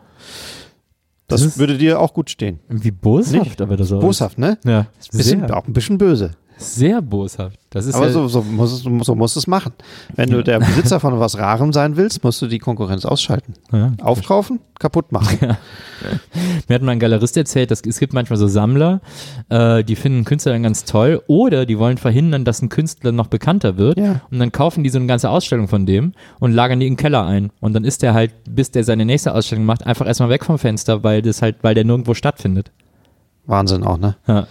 Das, 1.27 1.43
Das 1.43 1.59
würde 1.59 1.79
dir 1.79 2.01
auch 2.01 2.13
gut 2.13 2.29
stehen. 2.31 2.61
Wie 2.69 2.91
boshaft 2.91 3.33
Nicht? 3.33 3.61
aber 3.63 3.77
das 3.77 3.91
aus. 3.93 4.03
Boshaft, 4.03 4.39
ne? 4.39 4.59
Ja, 4.65 4.87
Bisschen, 5.13 5.51
auch 5.51 5.67
ein 5.67 5.73
bisschen 5.73 5.97
böse. 5.99 6.33
Sehr 6.57 7.03
boshaft. 7.03 7.59
Das 7.71 7.87
ist 7.87 7.95
Aber 7.97 8.07
ja, 8.07 8.13
so, 8.13 8.29
so, 8.29 8.43
muss 8.43 8.73
es, 8.73 8.81
so 8.83 9.15
musst 9.15 9.35
du 9.35 9.41
es 9.41 9.47
machen. 9.49 9.73
Wenn 10.15 10.31
du 10.31 10.43
der 10.45 10.61
Besitzer 10.61 11.01
von 11.01 11.19
was 11.19 11.37
Rarem 11.37 11.73
sein 11.73 11.97
willst, 11.97 12.23
musst 12.23 12.41
du 12.41 12.47
die 12.47 12.59
Konkurrenz 12.61 13.05
ausschalten. 13.05 13.55
ja. 13.73 13.93
Aufkaufen, 14.01 14.61
kaputt 14.79 15.11
machen. 15.11 15.39
Mir 16.69 16.75
hat 16.75 16.83
mal 16.83 16.93
ein 16.93 17.01
Galerist 17.01 17.37
erzählt, 17.37 17.71
dass 17.71 17.83
es 17.85 17.99
gibt 17.99 18.13
manchmal 18.13 18.37
so 18.39 18.47
Sammler, 18.47 19.01
äh, 19.49 19.83
die 19.83 19.97
finden 19.97 20.19
einen 20.19 20.25
Künstler 20.25 20.53
dann 20.53 20.63
ganz 20.63 20.85
toll 20.85 21.23
oder 21.27 21.67
die 21.67 21.79
wollen 21.79 21.99
verhindern, 21.99 22.45
dass 22.45 22.63
ein 22.63 22.69
Künstler 22.69 23.11
noch 23.13 23.27
bekannter 23.27 23.77
wird 23.77 23.99
Ja. 23.99 24.21
und 24.31 24.39
dann 24.39 24.53
kaufen 24.53 24.85
die 24.85 24.91
so 24.91 24.99
eine 24.99 25.07
ganze 25.07 25.31
Ausstellung 25.31 25.67
von 25.69 25.87
dem 25.87 26.13
und 26.41 26.53
lagern 26.53 26.79
die 26.81 26.87
in 26.87 26.93
den 26.95 26.99
Keller 26.99 27.25
ein 27.27 27.51
und 27.61 27.73
dann 27.73 27.85
ist 27.85 28.03
der 28.03 28.15
halt, 28.15 28.33
bis 28.49 28.71
der 28.71 28.85
seine 28.85 29.05
nächste 29.05 29.35
Ausstellung 29.35 29.65
macht, 29.65 29.87
einfach 29.87 30.07
erstmal 30.07 30.29
weg 30.29 30.45
vom 30.45 30.59
Fenster, 30.59 31.03
weil 31.03 31.23
das 31.23 31.43
halt, 31.43 31.57
weil 31.63 31.75
der 31.75 31.85
nirgendwo 31.85 32.15
stattfindet. 32.15 32.71
Wahnsinn 33.47 33.83
auch, 33.83 33.99
ne? 33.99 34.17
Ja, 34.27 34.47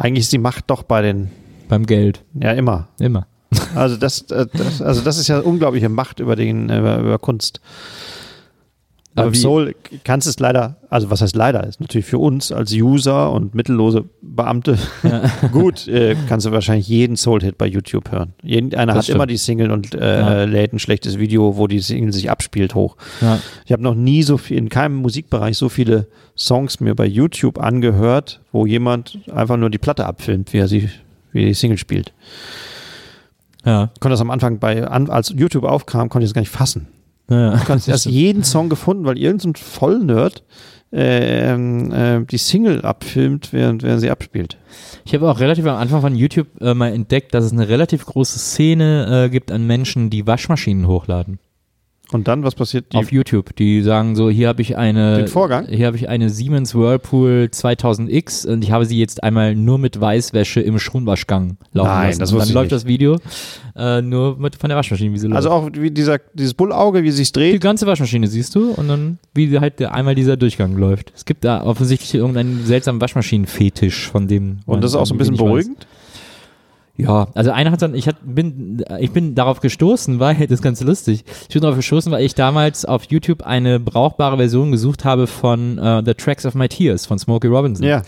Eigentlich 0.00 0.24
ist 0.24 0.32
die 0.32 0.38
Macht 0.38 0.64
doch 0.68 0.82
bei 0.82 1.02
den, 1.02 1.30
beim 1.68 1.84
Geld. 1.84 2.24
ja 2.32 2.52
immer. 2.52 2.88
Immer. 2.98 3.26
Also 3.74 3.98
das, 3.98 4.22
äh, 4.30 4.46
das, 4.50 4.80
also 4.80 5.02
das 5.02 5.18
ist 5.18 5.28
ja 5.28 5.40
unglaubliche 5.40 5.90
Macht 5.90 6.20
über, 6.20 6.36
den, 6.36 6.70
über, 6.70 6.98
über 7.00 7.18
Kunst. 7.18 7.60
Aber 9.22 9.34
Soul 9.34 9.74
kannst 10.04 10.26
es 10.28 10.38
leider, 10.38 10.76
also 10.90 11.10
was 11.10 11.20
heißt 11.22 11.34
leider, 11.36 11.66
ist 11.66 11.80
natürlich 11.80 12.06
für 12.06 12.18
uns 12.18 12.52
als 12.52 12.72
User 12.72 13.32
und 13.32 13.54
mittellose 13.54 14.04
Beamte 14.22 14.78
gut, 15.52 15.88
äh, 15.88 16.16
kannst 16.28 16.46
du 16.46 16.52
wahrscheinlich 16.52 16.88
jeden 16.88 17.16
Soul-Hit 17.16 17.58
bei 17.58 17.66
YouTube 17.66 18.10
hören. 18.12 18.32
Jeden, 18.42 18.74
einer 18.74 18.92
Das 18.92 18.96
hat 18.98 19.04
stimmt. 19.04 19.16
immer 19.16 19.26
die 19.26 19.36
Single 19.36 19.70
und 19.70 19.94
äh, 19.94 20.20
Ja. 20.20 20.44
lädt 20.44 20.72
ein 20.72 20.78
schlechtes 20.78 21.18
Video, 21.18 21.56
wo 21.56 21.66
die 21.66 21.80
Single 21.80 22.12
sich 22.12 22.30
abspielt, 22.30 22.74
hoch. 22.74 22.96
Ja. 23.20 23.38
Ich 23.66 23.72
habe 23.72 23.82
noch 23.82 23.94
nie 23.94 24.22
so 24.22 24.36
viel, 24.38 24.58
in 24.58 24.68
keinem 24.68 24.96
Musikbereich 24.96 25.56
so 25.56 25.68
viele 25.68 26.06
Songs 26.36 26.80
mir 26.80 26.94
bei 26.94 27.06
YouTube 27.06 27.58
angehört, 27.58 28.40
wo 28.52 28.66
jemand 28.66 29.18
einfach 29.32 29.56
nur 29.56 29.70
die 29.70 29.78
Platte 29.78 30.06
abfilmt, 30.06 30.52
wie 30.52 30.58
er 30.58 30.68
sie, 30.68 30.88
wie 31.32 31.44
die 31.46 31.54
Single 31.54 31.78
spielt. 31.78 32.12
Ja. 33.64 33.90
Ich 33.94 34.00
konnte 34.00 34.14
das 34.14 34.20
am 34.20 34.30
Anfang 34.30 34.58
bei, 34.58 34.82
als 34.86 35.34
YouTube 35.36 35.64
aufkam, 35.64 36.08
konnte 36.08 36.24
ich 36.24 36.30
das 36.30 36.34
gar 36.34 36.40
nicht 36.40 36.50
fassen. 36.50 36.88
Ja. 37.30 37.56
Du 37.56 37.68
hast 37.68 37.88
erst 37.88 38.06
jeden 38.06 38.44
Song 38.44 38.68
gefunden, 38.68 39.04
weil 39.04 39.18
irgendein 39.18 39.54
Vollnerd 39.54 40.44
äh, 40.92 41.52
ähm, 41.52 41.92
äh, 41.92 42.24
die 42.24 42.38
Single 42.38 42.82
abfilmt, 42.82 43.52
während, 43.52 43.82
während 43.82 44.00
sie 44.00 44.10
abspielt. 44.10 44.58
Ich 45.04 45.14
habe 45.14 45.30
auch 45.30 45.38
relativ 45.38 45.64
am 45.66 45.76
Anfang 45.76 46.00
von 46.00 46.16
YouTube 46.16 46.48
äh, 46.60 46.74
mal 46.74 46.92
entdeckt, 46.92 47.32
dass 47.32 47.44
es 47.44 47.52
eine 47.52 47.68
relativ 47.68 48.04
große 48.04 48.38
Szene 48.38 49.26
äh, 49.26 49.28
gibt 49.30 49.52
an 49.52 49.66
Menschen, 49.66 50.10
die 50.10 50.26
Waschmaschinen 50.26 50.88
hochladen. 50.88 51.38
Und 52.12 52.26
dann, 52.26 52.42
was 52.42 52.56
passiert? 52.56 52.92
Die, 52.92 52.96
auf 52.96 53.12
YouTube. 53.12 53.54
Die 53.54 53.82
sagen 53.82 54.16
so, 54.16 54.28
hier 54.30 54.48
habe 54.48 54.62
ich 54.62 54.76
eine 54.76 55.18
Den 55.18 55.28
Vorgang? 55.28 55.66
Hier 55.68 55.86
habe 55.86 55.96
ich 55.96 56.08
eine 56.08 56.28
Siemens 56.28 56.74
Whirlpool 56.74 57.48
2000X 57.52 58.48
und 58.48 58.64
ich 58.64 58.72
habe 58.72 58.84
sie 58.84 58.98
jetzt 58.98 59.22
einmal 59.22 59.54
nur 59.54 59.78
mit 59.78 60.00
Weißwäsche 60.00 60.60
im 60.60 60.78
Schonwaschgang 60.78 61.56
laufen 61.72 61.88
Nein, 61.88 62.06
lassen. 62.08 62.20
das 62.20 62.32
und 62.32 62.38
dann 62.40 62.48
ich 62.48 62.54
läuft 62.54 62.64
nicht. 62.64 62.72
das 62.72 62.86
Video 62.86 63.16
äh, 63.76 64.02
nur 64.02 64.36
mit, 64.38 64.56
von 64.56 64.68
der 64.68 64.76
Waschmaschine, 64.76 65.12
wie 65.14 65.18
sie 65.18 65.30
also 65.30 65.48
läuft. 65.50 65.76
auch 65.76 65.80
wie 65.82 65.90
dieser, 65.92 66.18
dieses 66.34 66.54
Bullauge, 66.54 67.02
wie 67.04 67.10
sich's 67.12 67.30
Die 67.32 67.38
dreht. 67.38 67.60
ganze 67.60 67.86
Waschmaschine 67.86 68.26
siehst 68.26 68.54
du 68.56 68.72
und 68.72 68.88
dann 68.88 69.18
wie 69.34 69.48
sie 69.48 69.60
halt 69.60 69.80
einmal 69.80 70.14
dieser 70.16 70.36
Durchgang 70.36 70.76
läuft. 70.76 71.12
Es 71.14 71.24
gibt 71.24 71.44
da 71.44 71.62
offensichtlich 71.62 72.14
irgendeinen 72.14 72.66
seltsamen 72.66 73.00
Waschmaschinenfetisch 73.00 74.08
von 74.10 74.26
dem. 74.26 74.58
Und 74.66 74.82
das 74.82 74.92
ist 74.92 74.96
auch 74.96 75.06
so 75.06 75.14
ein 75.14 75.18
bisschen 75.18 75.34
ich 75.34 75.40
weiß. 75.40 75.70
Ja, 77.02 77.28
also 77.34 77.50
einer 77.50 77.70
hat 77.70 77.82
dann, 77.82 77.94
ich 77.94 78.06
hat, 78.06 78.16
bin, 78.22 78.84
ich 78.98 79.10
bin 79.10 79.34
darauf 79.34 79.60
gestoßen, 79.60 80.20
weil, 80.20 80.34
das 80.40 80.50
ist 80.50 80.62
ganz 80.62 80.80
lustig, 80.82 81.24
ich 81.48 81.54
bin 81.54 81.62
darauf 81.62 81.76
gestoßen, 81.76 82.10
weil 82.12 82.24
ich 82.24 82.34
damals 82.34 82.84
auf 82.84 83.04
YouTube 83.04 83.42
eine 83.42 83.80
brauchbare 83.80 84.36
Version 84.36 84.70
gesucht 84.70 85.04
habe 85.04 85.26
von 85.26 85.78
äh, 85.78 86.02
The 86.04 86.14
Tracks 86.14 86.46
of 86.46 86.54
My 86.54 86.68
Tears 86.68 87.06
von 87.06 87.18
Smokey 87.18 87.48
Robinson. 87.48 87.86
Ja. 87.86 88.02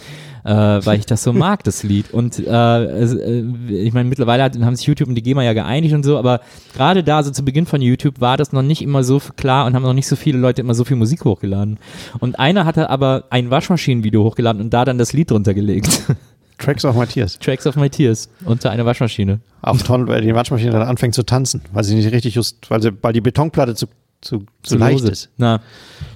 Äh, 0.44 0.84
weil 0.84 0.98
ich 0.98 1.06
das 1.06 1.22
so 1.22 1.32
mag, 1.32 1.62
das 1.62 1.84
Lied. 1.84 2.12
Und 2.12 2.44
äh, 2.44 2.84
äh, 2.84 3.44
ich 3.70 3.92
meine, 3.92 4.08
mittlerweile 4.08 4.42
hat, 4.42 4.58
haben 4.58 4.74
sich 4.74 4.86
YouTube 4.86 5.08
und 5.08 5.14
die 5.14 5.22
GEMA 5.22 5.44
ja 5.44 5.52
geeinigt 5.52 5.94
und 5.94 6.02
so, 6.02 6.18
aber 6.18 6.40
gerade 6.74 7.04
da, 7.04 7.22
so 7.22 7.30
zu 7.30 7.44
Beginn 7.44 7.64
von 7.64 7.80
YouTube, 7.80 8.20
war 8.20 8.36
das 8.36 8.52
noch 8.52 8.62
nicht 8.62 8.82
immer 8.82 9.04
so 9.04 9.20
klar 9.36 9.66
und 9.66 9.74
haben 9.74 9.84
noch 9.84 9.92
nicht 9.92 10.08
so 10.08 10.16
viele 10.16 10.38
Leute 10.38 10.60
immer 10.60 10.74
so 10.74 10.84
viel 10.84 10.96
Musik 10.96 11.24
hochgeladen. 11.24 11.78
Und 12.18 12.40
einer 12.40 12.64
hatte 12.64 12.90
aber 12.90 13.24
ein 13.30 13.50
Waschmaschinenvideo 13.50 14.24
hochgeladen 14.24 14.60
und 14.60 14.74
da 14.74 14.84
dann 14.84 14.98
das 14.98 15.12
Lied 15.12 15.30
drunter 15.30 15.54
gelegt. 15.54 16.02
Tracks 16.58 16.84
of 16.84 16.96
Matthias. 16.96 17.38
Tracks 17.38 17.66
of 17.66 17.76
My 17.76 17.90
Tears 17.90 18.28
unter 18.44 18.70
einer 18.70 18.84
Waschmaschine. 18.86 19.40
Auch 19.62 19.78
toll, 19.78 20.06
weil 20.08 20.22
die 20.22 20.34
Waschmaschine 20.34 20.72
dann 20.72 20.82
anfängt 20.82 21.14
zu 21.14 21.24
tanzen, 21.24 21.62
weil 21.72 21.84
sie 21.84 21.94
nicht 21.94 22.10
richtig 22.12 22.34
just, 22.34 22.70
weil, 22.70 22.82
sie, 22.82 22.92
weil 23.02 23.12
die 23.12 23.20
Betonplatte 23.20 23.74
zu, 23.74 23.86
zu, 24.20 24.44
zu 24.62 24.76
leicht 24.76 25.00
lose. 25.00 25.12
ist. 25.12 25.30
Na, 25.36 25.60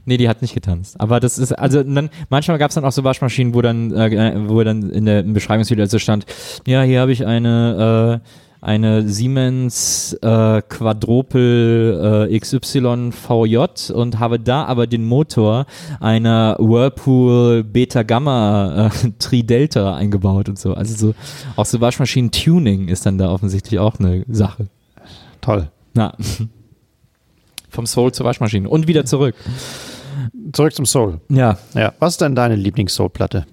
nee, 0.04 0.16
die 0.16 0.28
hat 0.28 0.42
nicht 0.42 0.54
getanzt. 0.54 1.00
Aber 1.00 1.20
das 1.20 1.38
ist, 1.38 1.52
also 1.52 1.82
dann, 1.82 2.10
manchmal 2.28 2.58
gab 2.58 2.70
es 2.70 2.74
dann 2.74 2.84
auch 2.84 2.92
so 2.92 3.04
Waschmaschinen, 3.04 3.54
wo 3.54 3.62
dann, 3.62 3.92
äh, 3.92 4.48
wo 4.48 4.62
dann 4.62 4.90
in 4.90 5.06
der 5.06 5.20
im 5.20 5.32
Beschreibungsvideo 5.32 5.86
so 5.86 5.98
stand, 5.98 6.26
ja, 6.66 6.82
hier 6.82 7.00
habe 7.00 7.12
ich 7.12 7.26
eine, 7.26 8.22
äh, 8.22 8.28
eine 8.60 9.08
Siemens 9.08 10.12
äh, 10.22 10.62
Quadruple 10.62 12.28
äh, 12.28 12.38
XY 12.38 13.10
VJ 13.12 13.92
und 13.92 14.18
habe 14.18 14.40
da 14.40 14.64
aber 14.64 14.86
den 14.86 15.04
Motor 15.04 15.66
einer 16.00 16.56
Whirlpool 16.58 17.64
Beta 17.64 18.02
Gamma 18.02 18.86
äh, 18.86 19.10
Tri 19.18 19.42
Delta 19.42 19.94
eingebaut 19.96 20.48
und 20.48 20.58
so. 20.58 20.74
Also 20.74 20.94
so 20.96 21.14
auch 21.56 21.66
so 21.66 21.80
Waschmaschinen-Tuning 21.80 22.88
ist 22.88 23.06
dann 23.06 23.18
da 23.18 23.30
offensichtlich 23.30 23.78
auch 23.78 23.98
eine 23.98 24.24
Sache. 24.28 24.68
Toll. 25.40 25.70
Na. 25.94 26.14
Vom 27.68 27.86
Soul 27.86 28.12
zur 28.12 28.24
Waschmaschine 28.26 28.68
und 28.68 28.86
wieder 28.88 29.04
zurück. 29.04 29.34
Zurück 30.52 30.74
zum 30.74 30.86
Soul. 30.86 31.20
Ja, 31.28 31.58
Ja. 31.74 31.92
Was 31.98 32.14
ist 32.14 32.20
denn 32.20 32.34
deine 32.34 32.56
Lieblings-Soul-Platte? 32.56 33.46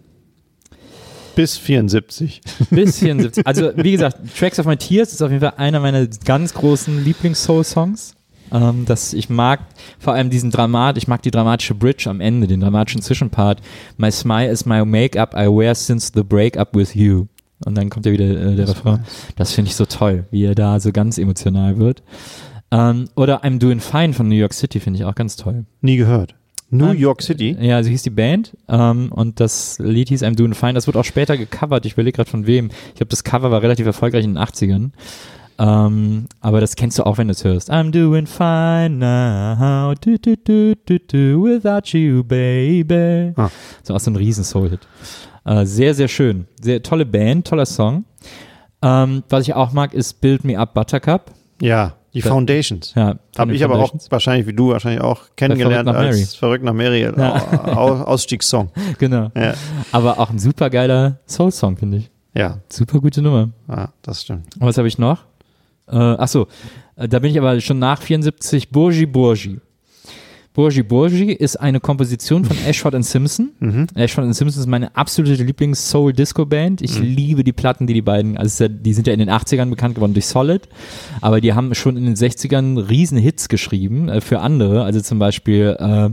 Bis 1.35 1.57
74. 1.57 2.41
bis 2.69 2.99
74. 2.99 3.45
Also, 3.45 3.71
wie 3.75 3.91
gesagt, 3.91 4.17
Tracks 4.37 4.59
of 4.59 4.65
My 4.65 4.77
Tears 4.77 5.13
ist 5.13 5.21
auf 5.21 5.29
jeden 5.29 5.41
Fall 5.41 5.53
einer 5.57 5.79
meiner 5.79 6.07
ganz 6.25 6.53
großen 6.53 7.03
Lieblings-Soul-Songs. 7.03 8.15
Ähm, 8.51 8.85
das, 8.85 9.13
ich 9.13 9.29
mag 9.29 9.61
vor 9.99 10.13
allem 10.13 10.29
diesen 10.29 10.51
Dramat, 10.51 10.97
ich 10.97 11.07
mag 11.07 11.21
die 11.23 11.31
dramatische 11.31 11.73
Bridge 11.73 12.09
am 12.09 12.21
Ende, 12.21 12.47
den 12.47 12.59
dramatischen 12.59 13.01
Zwischenpart. 13.01 13.61
My 13.97 14.11
smile 14.11 14.49
is 14.49 14.65
my 14.65 14.85
make-up 14.85 15.33
I 15.35 15.47
wear 15.47 15.73
since 15.73 16.11
the 16.13 16.23
breakup 16.23 16.75
with 16.75 16.93
you. 16.93 17.25
Und 17.65 17.75
dann 17.77 17.89
kommt 17.89 18.05
ja 18.05 18.11
wieder 18.11 18.25
äh, 18.25 18.55
der 18.55 18.67
Refrain. 18.67 19.03
Das 19.35 19.53
finde 19.53 19.69
ich 19.69 19.75
so 19.75 19.85
toll, 19.85 20.25
wie 20.31 20.45
er 20.45 20.55
da 20.55 20.79
so 20.79 20.91
ganz 20.91 21.17
emotional 21.17 21.77
wird. 21.77 22.03
Ähm, 22.71 23.07
oder 23.15 23.43
I'm 23.43 23.59
Doing 23.59 23.79
Fine 23.79 24.13
von 24.13 24.27
New 24.27 24.35
York 24.35 24.53
City 24.53 24.79
finde 24.79 24.99
ich 24.99 25.05
auch 25.05 25.15
ganz 25.15 25.35
toll. 25.35 25.65
Nie 25.81 25.97
gehört. 25.97 26.35
New 26.73 26.91
Ähm, 26.91 26.97
York 26.97 27.21
City. 27.21 27.55
Ja, 27.59 27.81
so 27.83 27.89
hieß 27.89 28.03
die 28.03 28.09
Band 28.09 28.57
ähm, 28.67 29.11
und 29.11 29.39
das 29.39 29.77
Lied 29.79 30.09
hieß 30.09 30.23
I'm 30.23 30.35
Doing 30.35 30.53
Fine. 30.53 30.73
Das 30.73 30.87
wird 30.87 30.97
auch 30.97 31.05
später 31.05 31.37
gecovert. 31.37 31.85
Ich 31.85 31.93
überlege 31.93 32.15
gerade 32.17 32.29
von 32.29 32.47
wem. 32.47 32.69
Ich 32.89 32.95
glaube, 32.95 33.09
das 33.09 33.23
Cover 33.23 33.51
war 33.51 33.61
relativ 33.61 33.85
erfolgreich 33.85 34.25
in 34.25 34.35
den 34.35 34.43
80ern. 34.43 34.91
Ähm, 35.59 36.25
aber 36.41 36.61
das 36.61 36.75
kennst 36.75 36.97
du 36.97 37.05
auch, 37.05 37.19
wenn 37.19 37.27
du 37.27 37.33
es 37.33 37.43
hörst. 37.43 37.71
I'm 37.71 37.91
doing 37.91 38.25
fine 38.25 38.97
now, 38.97 39.93
do, 39.93 40.17
do, 40.17 40.35
do, 40.35 40.73
do, 40.85 40.97
do, 40.97 41.43
without 41.43 41.95
you, 41.95 42.23
baby. 42.23 43.33
Ah. 43.35 43.49
So 43.83 43.93
auch 43.93 43.99
so 43.99 44.09
ein 44.09 44.15
riesen 44.15 44.43
Soul-Hit. 44.43 44.79
Äh, 45.45 45.65
sehr, 45.65 45.93
sehr 45.93 46.07
schön. 46.07 46.47
Sehr 46.59 46.81
tolle 46.81 47.05
Band, 47.05 47.47
toller 47.47 47.67
Song. 47.67 48.05
Ähm, 48.81 49.23
was 49.29 49.43
ich 49.43 49.53
auch 49.53 49.73
mag, 49.73 49.93
ist 49.93 50.21
Build 50.21 50.43
Me 50.43 50.57
Up 50.57 50.73
Buttercup. 50.73 51.31
Ja, 51.61 51.93
die 52.13 52.21
Da- 52.21 52.29
Foundations. 52.29 52.93
Ja, 52.95 53.15
Habe 53.37 53.53
ich 53.55 53.63
aber 53.63 53.79
auch 53.79 53.93
wahrscheinlich, 54.09 54.47
wie 54.47 54.53
du 54.53 54.69
wahrscheinlich 54.69 55.01
auch 55.01 55.21
kennengelernt 55.35 55.89
Verrückt 55.89 56.05
als 56.07 56.35
Verrückt 56.35 56.63
nach 56.63 56.73
Mary 56.73 57.05
Au- 57.07 58.03
Ausstiegssong. 58.03 58.69
Genau. 58.99 59.31
Ja. 59.35 59.53
Aber 59.91 60.19
auch 60.19 60.29
ein 60.29 60.39
super 60.39 60.69
geiler 60.69 61.19
Soul-Song, 61.27 61.77
finde 61.77 61.97
ich. 61.97 62.11
ja, 62.35 62.59
Super 62.69 62.99
gute 62.99 63.21
Nummer. 63.21 63.49
ja, 63.67 63.89
das 64.01 64.21
stimmt. 64.21 64.55
Und 64.59 64.67
was 64.67 64.77
habe 64.77 64.87
ich 64.87 64.97
noch? 64.97 65.23
Äh, 65.87 65.95
achso, 65.97 66.47
äh, 66.95 67.07
da 67.07 67.19
bin 67.19 67.31
ich 67.31 67.37
aber 67.37 67.59
schon 67.59 67.79
nach 67.79 68.01
74. 68.01 68.69
Burgi 68.69 69.05
Burgi. 69.05 69.59
Burgi 70.53 70.83
Burgi 70.83 71.31
ist 71.31 71.55
eine 71.57 71.79
Komposition 71.79 72.45
von 72.45 72.55
Ashford 72.67 72.95
and 72.95 73.05
Simpson. 73.05 73.51
Mhm. 73.59 73.87
Ashford 73.95 74.25
and 74.25 74.35
Simpson 74.35 74.61
ist 74.61 74.67
meine 74.67 74.95
absolute 74.95 75.43
Lieblings-Soul-Disco-Band. 75.43 76.81
Ich 76.81 76.99
liebe 76.99 77.43
die 77.43 77.53
Platten, 77.53 77.87
die 77.87 77.93
die 77.93 78.01
beiden, 78.01 78.37
also 78.37 78.67
die 78.67 78.93
sind 78.93 79.07
ja 79.07 79.13
in 79.13 79.19
den 79.19 79.29
80ern 79.29 79.69
bekannt 79.69 79.95
geworden 79.95 80.13
durch 80.13 80.27
Solid, 80.27 80.67
aber 81.21 81.41
die 81.41 81.53
haben 81.53 81.73
schon 81.73 81.97
in 81.97 82.05
den 82.05 82.15
60ern 82.15 82.89
riesen 82.89 83.17
Hits 83.17 83.49
geschrieben 83.49 84.09
äh, 84.09 84.21
für 84.21 84.39
andere, 84.39 84.83
also 84.83 85.01
zum 85.01 85.19
Beispiel 85.19 85.75
äh, 85.79 86.09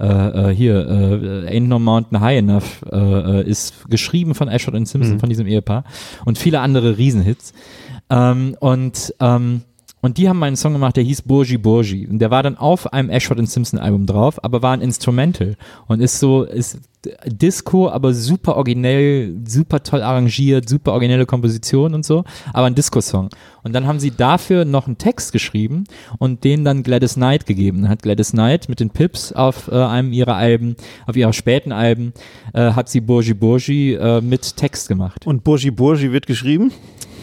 äh, 0.00 0.50
äh, 0.50 0.54
hier, 0.54 0.88
äh, 0.88 1.56
Ain't 1.56 1.68
No 1.68 1.78
Mountain 1.78 2.20
High 2.20 2.38
Enough 2.38 2.84
äh, 2.90 2.96
äh, 2.96 3.48
ist 3.48 3.88
geschrieben 3.88 4.34
von 4.34 4.48
Ashford 4.48 4.74
and 4.74 4.88
Simpson, 4.88 5.20
von 5.20 5.28
diesem 5.28 5.46
Ehepaar 5.46 5.84
und 6.24 6.38
viele 6.38 6.60
andere 6.60 6.98
Riesenhits. 6.98 7.52
Ähm, 8.10 8.56
und 8.58 9.14
ähm, 9.20 9.62
Und 10.04 10.18
die 10.18 10.28
haben 10.28 10.42
einen 10.42 10.54
Song 10.54 10.74
gemacht, 10.74 10.98
der 10.98 11.02
hieß 11.02 11.22
Burgi 11.22 11.56
Burgi. 11.56 12.06
Und 12.06 12.18
der 12.18 12.30
war 12.30 12.42
dann 12.42 12.58
auf 12.58 12.92
einem 12.92 13.08
Ashford 13.08 13.48
Simpson 13.48 13.80
Album 13.80 14.04
drauf, 14.04 14.44
aber 14.44 14.60
war 14.60 14.74
ein 14.74 14.82
Instrumental. 14.82 15.56
Und 15.86 16.02
ist 16.02 16.18
so, 16.18 16.42
ist 16.42 16.78
Disco, 17.24 17.88
aber 17.88 18.12
super 18.12 18.56
originell, 18.56 19.34
super 19.46 19.82
toll 19.82 20.02
arrangiert, 20.02 20.68
super 20.68 20.92
originelle 20.92 21.24
Komposition 21.24 21.94
und 21.94 22.04
so, 22.04 22.24
aber 22.52 22.66
ein 22.66 22.74
Disco-Song. 22.74 23.30
Und 23.62 23.72
dann 23.72 23.86
haben 23.86 23.98
sie 23.98 24.10
dafür 24.10 24.66
noch 24.66 24.86
einen 24.86 24.98
Text 24.98 25.32
geschrieben 25.32 25.84
und 26.18 26.44
den 26.44 26.66
dann 26.66 26.82
Gladys 26.82 27.14
Knight 27.14 27.46
gegeben. 27.46 27.80
Dann 27.80 27.90
hat 27.90 28.02
Gladys 28.02 28.32
Knight 28.32 28.68
mit 28.68 28.80
den 28.80 28.90
Pips 28.90 29.32
auf 29.32 29.68
äh, 29.68 29.74
einem 29.74 30.12
ihrer 30.12 30.34
Alben, 30.34 30.76
auf 31.06 31.16
ihrer 31.16 31.32
späten 31.32 31.72
Alben, 31.72 32.12
äh, 32.52 32.72
hat 32.72 32.90
sie 32.90 33.00
Burgi 33.00 33.32
Burgi 33.32 33.94
äh, 33.94 34.20
mit 34.20 34.58
Text 34.58 34.86
gemacht. 34.86 35.26
Und 35.26 35.44
Burgi 35.44 35.70
Burgi 35.70 36.12
wird 36.12 36.26
geschrieben? 36.26 36.72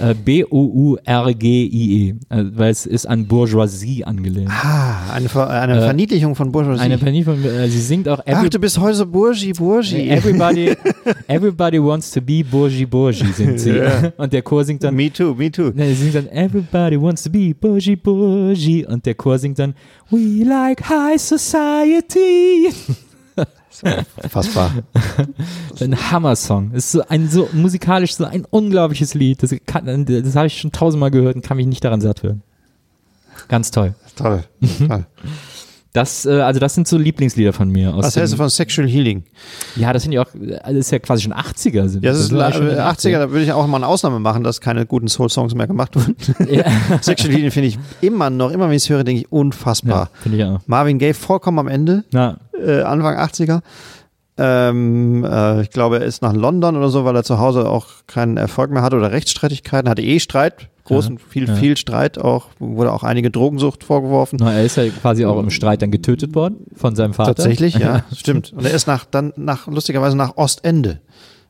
Äh, 0.01 0.15
B-O-U-R-G-I-E, 0.15 2.09
äh, 2.09 2.43
weil 2.55 2.71
es 2.71 2.85
ist 2.85 3.05
an 3.05 3.27
Bourgeoisie 3.27 4.03
angelehnt. 4.03 4.49
Ah, 4.49 5.13
eine, 5.13 5.29
Ver 5.29 5.49
eine 5.49 5.77
Äh, 5.77 5.81
Verniedlichung 5.81 6.35
von 6.35 6.51
Bourgeoisie. 6.51 6.81
Eine 6.81 6.97
Verniedlichung, 6.97 7.43
äh, 7.43 7.67
sie 7.69 7.81
singt 7.81 8.07
auch 8.09 8.19
Ach, 8.25 8.49
du 8.49 8.59
bist 8.59 8.79
heute 8.79 8.95
so 8.95 9.05
Burgi 9.05 9.53
Burgi. 9.53 10.09
Everybody, 10.09 10.75
everybody 11.27 11.79
wants 11.81 12.11
to 12.11 12.21
be 12.21 12.43
Bourgi 12.43 12.85
Bourgi, 12.85 13.31
singt 13.31 13.59
sie. 13.59 13.77
Ja. 13.77 14.11
Und 14.17 14.33
der 14.33 14.41
Chor 14.41 14.63
singt 14.63 14.83
dann, 14.83 14.95
me 14.95 15.11
too, 15.11 15.33
me 15.35 15.51
too. 15.51 15.71
sie 15.75 15.93
singt 15.93 16.15
dann 16.15 16.27
Everybody 16.29 16.99
wants 17.01 17.23
to 17.23 17.29
be 17.29 17.53
Bourgi 17.53 17.95
Bourgi 17.95 18.85
und 18.85 19.05
der 19.05 19.15
Chor 19.15 19.37
singt 19.37 19.59
dann 19.59 19.73
We 20.09 20.43
like 20.43 20.81
high 20.89 21.19
society. 21.21 22.69
Fassbar. 24.29 24.71
Ein 25.81 26.11
Hammer-Song. 26.11 26.71
Es 26.73 26.85
ist 26.85 26.91
so 26.93 27.03
ein 27.07 27.29
so 27.29 27.49
musikalisch 27.53 28.15
so 28.15 28.25
ein 28.25 28.45
unglaubliches 28.49 29.13
Lied. 29.13 29.41
Das, 29.43 29.53
kann- 29.65 30.05
das 30.05 30.35
habe 30.35 30.47
ich 30.47 30.57
schon 30.59 30.71
tausendmal 30.71 31.11
gehört 31.11 31.35
und 31.35 31.41
kann 31.43 31.57
mich 31.57 31.67
nicht 31.67 31.83
daran 31.83 32.01
satt 32.01 32.23
hören. 32.23 32.41
Ganz 33.47 33.71
toll. 33.71 33.95
Toll. 34.15 34.43
Mhm. 34.59 34.87
Toll. 34.87 35.05
Das, 35.93 36.25
äh, 36.25 36.39
also 36.39 36.59
das 36.61 36.73
sind 36.73 36.87
so 36.87 36.97
Lieblingslieder 36.97 37.51
von 37.51 37.69
mir. 37.69 37.93
Aus 37.93 38.05
Was 38.05 38.13
du 38.31 38.37
von 38.37 38.49
Sexual 38.49 38.87
Healing? 38.87 39.23
Ja, 39.75 39.91
das 39.91 40.03
finde 40.03 40.15
ich 40.15 40.19
auch, 40.21 40.29
das 40.33 40.73
ist 40.73 40.91
ja 40.91 40.99
quasi 40.99 41.23
schon 41.23 41.33
80er. 41.33 41.89
Sind 41.89 42.03
Ja, 42.03 42.11
das 42.11 42.21
ist 42.21 42.27
sind 42.27 42.37
ja 42.37 42.53
schon 42.53 42.61
in 42.63 42.75
den 42.75 42.79
80er, 42.79 43.19
da 43.19 43.29
würde 43.29 43.43
ich 43.43 43.51
auch 43.51 43.67
mal 43.67 43.75
eine 43.77 43.87
Ausnahme 43.87 44.19
machen, 44.19 44.41
dass 44.43 44.61
keine 44.61 44.85
guten 44.85 45.09
Soul-Songs 45.09 45.53
mehr 45.53 45.67
gemacht 45.67 45.93
wurden. 45.95 46.15
Ja, 46.49 46.63
Sexual 47.01 47.33
Healing 47.33 47.51
finde 47.51 47.67
ich 47.69 47.79
immer 47.99 48.29
noch, 48.29 48.51
immer 48.51 48.67
wenn 48.69 48.75
ich 48.77 48.83
es 48.83 48.89
höre, 48.89 49.03
denke 49.03 49.23
ich, 49.23 49.27
ja 49.29 49.37
unfassbar. 49.37 50.09
finde 50.21 50.37
ich 50.37 50.43
auch. 50.45 50.61
Marvin 50.65 50.97
Gaye 50.97 51.13
vollkommen 51.13 51.59
am 51.59 51.67
Ende, 51.67 52.05
äh, 52.13 52.81
Anfang 52.83 53.17
80er. 53.17 53.61
Ähm, 54.43 55.23
äh, 55.23 55.61
ich 55.61 55.69
glaube, 55.69 55.99
er 55.99 56.05
ist 56.05 56.23
nach 56.23 56.33
London 56.33 56.75
oder 56.75 56.89
so, 56.89 57.05
weil 57.05 57.15
er 57.15 57.23
zu 57.23 57.37
Hause 57.37 57.69
auch 57.69 57.87
keinen 58.07 58.37
Erfolg 58.37 58.71
mehr 58.71 58.81
hatte 58.81 58.95
oder 58.97 59.11
Rechtsstreitigkeiten, 59.11 59.87
hatte 59.87 60.01
eh 60.01 60.19
Streit, 60.19 60.69
großen, 60.85 61.19
viel, 61.19 61.47
ja. 61.47 61.53
viel 61.55 61.77
Streit 61.77 62.17
auch, 62.17 62.47
wurde 62.57 62.91
auch 62.91 63.03
einige 63.03 63.29
Drogensucht 63.29 63.83
vorgeworfen. 63.83 64.39
na, 64.41 64.51
er 64.53 64.63
ist 64.63 64.77
ja 64.77 64.89
quasi 64.89 65.25
auch 65.25 65.39
im 65.39 65.51
Streit 65.51 65.83
dann 65.83 65.91
getötet 65.91 66.33
worden 66.33 66.65
von 66.75 66.95
seinem 66.95 67.13
Vater. 67.13 67.35
Tatsächlich, 67.35 67.75
ja, 67.75 68.03
stimmt. 68.15 68.51
Und 68.53 68.65
er 68.65 68.71
ist 68.71 68.87
nach, 68.87 69.05
dann 69.05 69.31
nach, 69.35 69.67
lustigerweise 69.67 70.17
nach 70.17 70.37
Ostende 70.37 71.01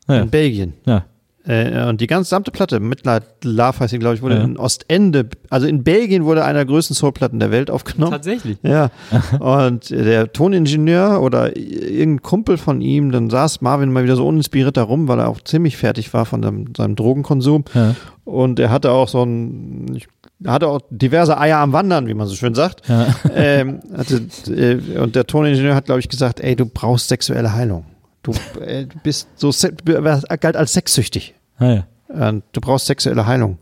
Ja. 0.10 0.20
in 0.22 0.30
Belgien. 0.30 0.74
Ja. 0.86 1.06
Äh, 1.46 1.88
und 1.88 2.00
die 2.02 2.08
gesamte 2.08 2.52
Platte, 2.52 2.80
Midnight 2.80 3.24
Love 3.44 3.80
heißt 3.80 3.90
sie, 3.92 3.98
glaube 4.00 4.16
ich, 4.16 4.22
wurde 4.22 4.36
Ja. 4.36 4.44
in 4.44 4.58
Ostende, 4.58 5.28
also 5.50 5.66
in 5.66 5.84
Belgien 5.84 6.24
wurde 6.24 6.44
einer 6.46 6.60
der 6.60 6.66
größten 6.66 6.96
Soulplatten 6.96 7.40
der 7.40 7.50
Welt 7.50 7.72
aufgenommen. 7.72 8.12
Tatsächlich. 8.12 8.58
Ja, 8.62 8.92
und 9.40 9.90
der 9.90 10.32
Toningenieur 10.34 11.22
oder 11.22 11.58
irgendein 11.58 12.22
Kumpel 12.22 12.58
von 12.58 12.82
ihm, 12.82 13.12
dann 13.12 13.30
saß 13.30 13.62
Marvin 13.62 13.92
mal 13.92 14.04
wieder 14.04 14.16
so 14.16 14.28
uninspiriert 14.28 14.78
da 14.78 14.84
rum, 14.84 15.08
weil 15.08 15.20
er 15.20 15.30
auch 15.30 15.42
ziemlich 15.42 15.78
fertig 15.78 16.14
war 16.14 16.26
von 16.26 16.44
seinem, 16.44 16.66
seinem 16.78 16.96
Drogenkonsum. 16.96 17.66
Ja. 17.74 17.96
Und 18.24 18.60
er 18.60 18.70
hatte 18.70 18.92
auch 18.92 19.08
so 19.08 19.24
ein, 19.24 19.96
ich- 19.96 20.08
er 20.44 20.54
hatte 20.54 20.68
auch 20.68 20.82
diverse 20.90 21.38
Eier 21.40 21.58
am 21.60 21.72
Wandern, 21.74 22.08
wie 22.08 22.14
man 22.16 22.28
so 22.28 22.36
schön 22.36 22.54
sagt. 22.56 22.88
Ja. 22.88 23.08
ähm, 23.36 23.80
hatte, 23.96 24.22
äh, 24.52 24.98
und 25.00 25.16
der 25.16 25.26
Toningenieur 25.28 25.76
hat, 25.76 25.86
glaube 25.86 26.00
ich, 26.00 26.10
gesagt, 26.10 26.40
ey, 26.40 26.56
du 26.56 26.66
brauchst 26.66 27.10
sexuelle 27.10 27.54
Heilung. 27.54 27.86
Du 28.24 28.34
äh, 28.60 28.88
bist 29.04 29.28
so, 29.36 29.52
du 29.52 30.02
galt 30.02 30.56
als 30.56 30.74
sexsüchtig. 30.74 31.34
Ah, 31.58 31.74
ja. 31.74 31.88
Und 32.08 32.44
du 32.52 32.62
brauchst 32.62 32.86
sexuelle 32.86 33.26
Heilung. 33.26 33.58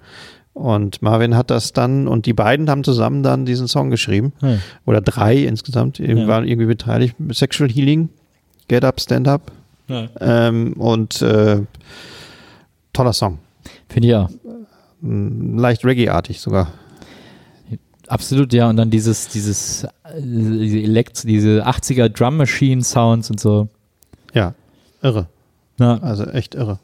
Und 0.53 1.01
Marvin 1.01 1.37
hat 1.37 1.51
das 1.51 1.71
dann, 1.71 2.07
und 2.07 2.25
die 2.25 2.33
beiden 2.33 2.69
haben 2.69 2.83
zusammen 2.83 3.23
dann 3.23 3.45
diesen 3.45 3.67
Song 3.67 3.89
geschrieben. 3.89 4.33
Ja. 4.41 4.57
Oder 4.85 4.99
drei 4.99 5.37
insgesamt, 5.37 5.99
Ja. 5.99 6.27
waren 6.27 6.45
irgendwie 6.45 6.65
beteiligt. 6.65 7.15
Sexual 7.31 7.69
Healing, 7.69 8.09
Get 8.67 8.83
Up, 8.83 8.99
Stand 8.99 9.27
Up. 9.27 9.51
Ja. 9.87 10.09
Ähm, 10.19 10.73
und 10.73 11.21
äh, 11.21 11.61
toller 12.91 13.13
Song. 13.13 13.39
Finde 13.87 14.07
ich 14.07 14.15
auch. 14.15 14.29
Mm, 15.01 15.57
Leicht 15.57 15.85
Reggae-artig 15.85 16.41
sogar. 16.41 16.73
Absolut, 18.07 18.51
ja. 18.53 18.69
Und 18.69 18.77
dann 18.77 18.89
dieses, 18.89 19.27
dieses, 19.29 19.83
äh, 19.83 19.87
diese, 20.21 20.79
Elekt 20.79 21.23
diese 21.23 21.65
80er 21.65 22.09
Drum 22.09 22.37
Machine 22.37 22.83
Sounds 22.83 23.29
und 23.29 23.39
so. 23.39 23.69
Ja, 24.33 24.53
irre. 25.01 25.27
Ja. 25.79 25.97
Also 25.99 26.25
echt 26.25 26.55
irre. 26.55 26.79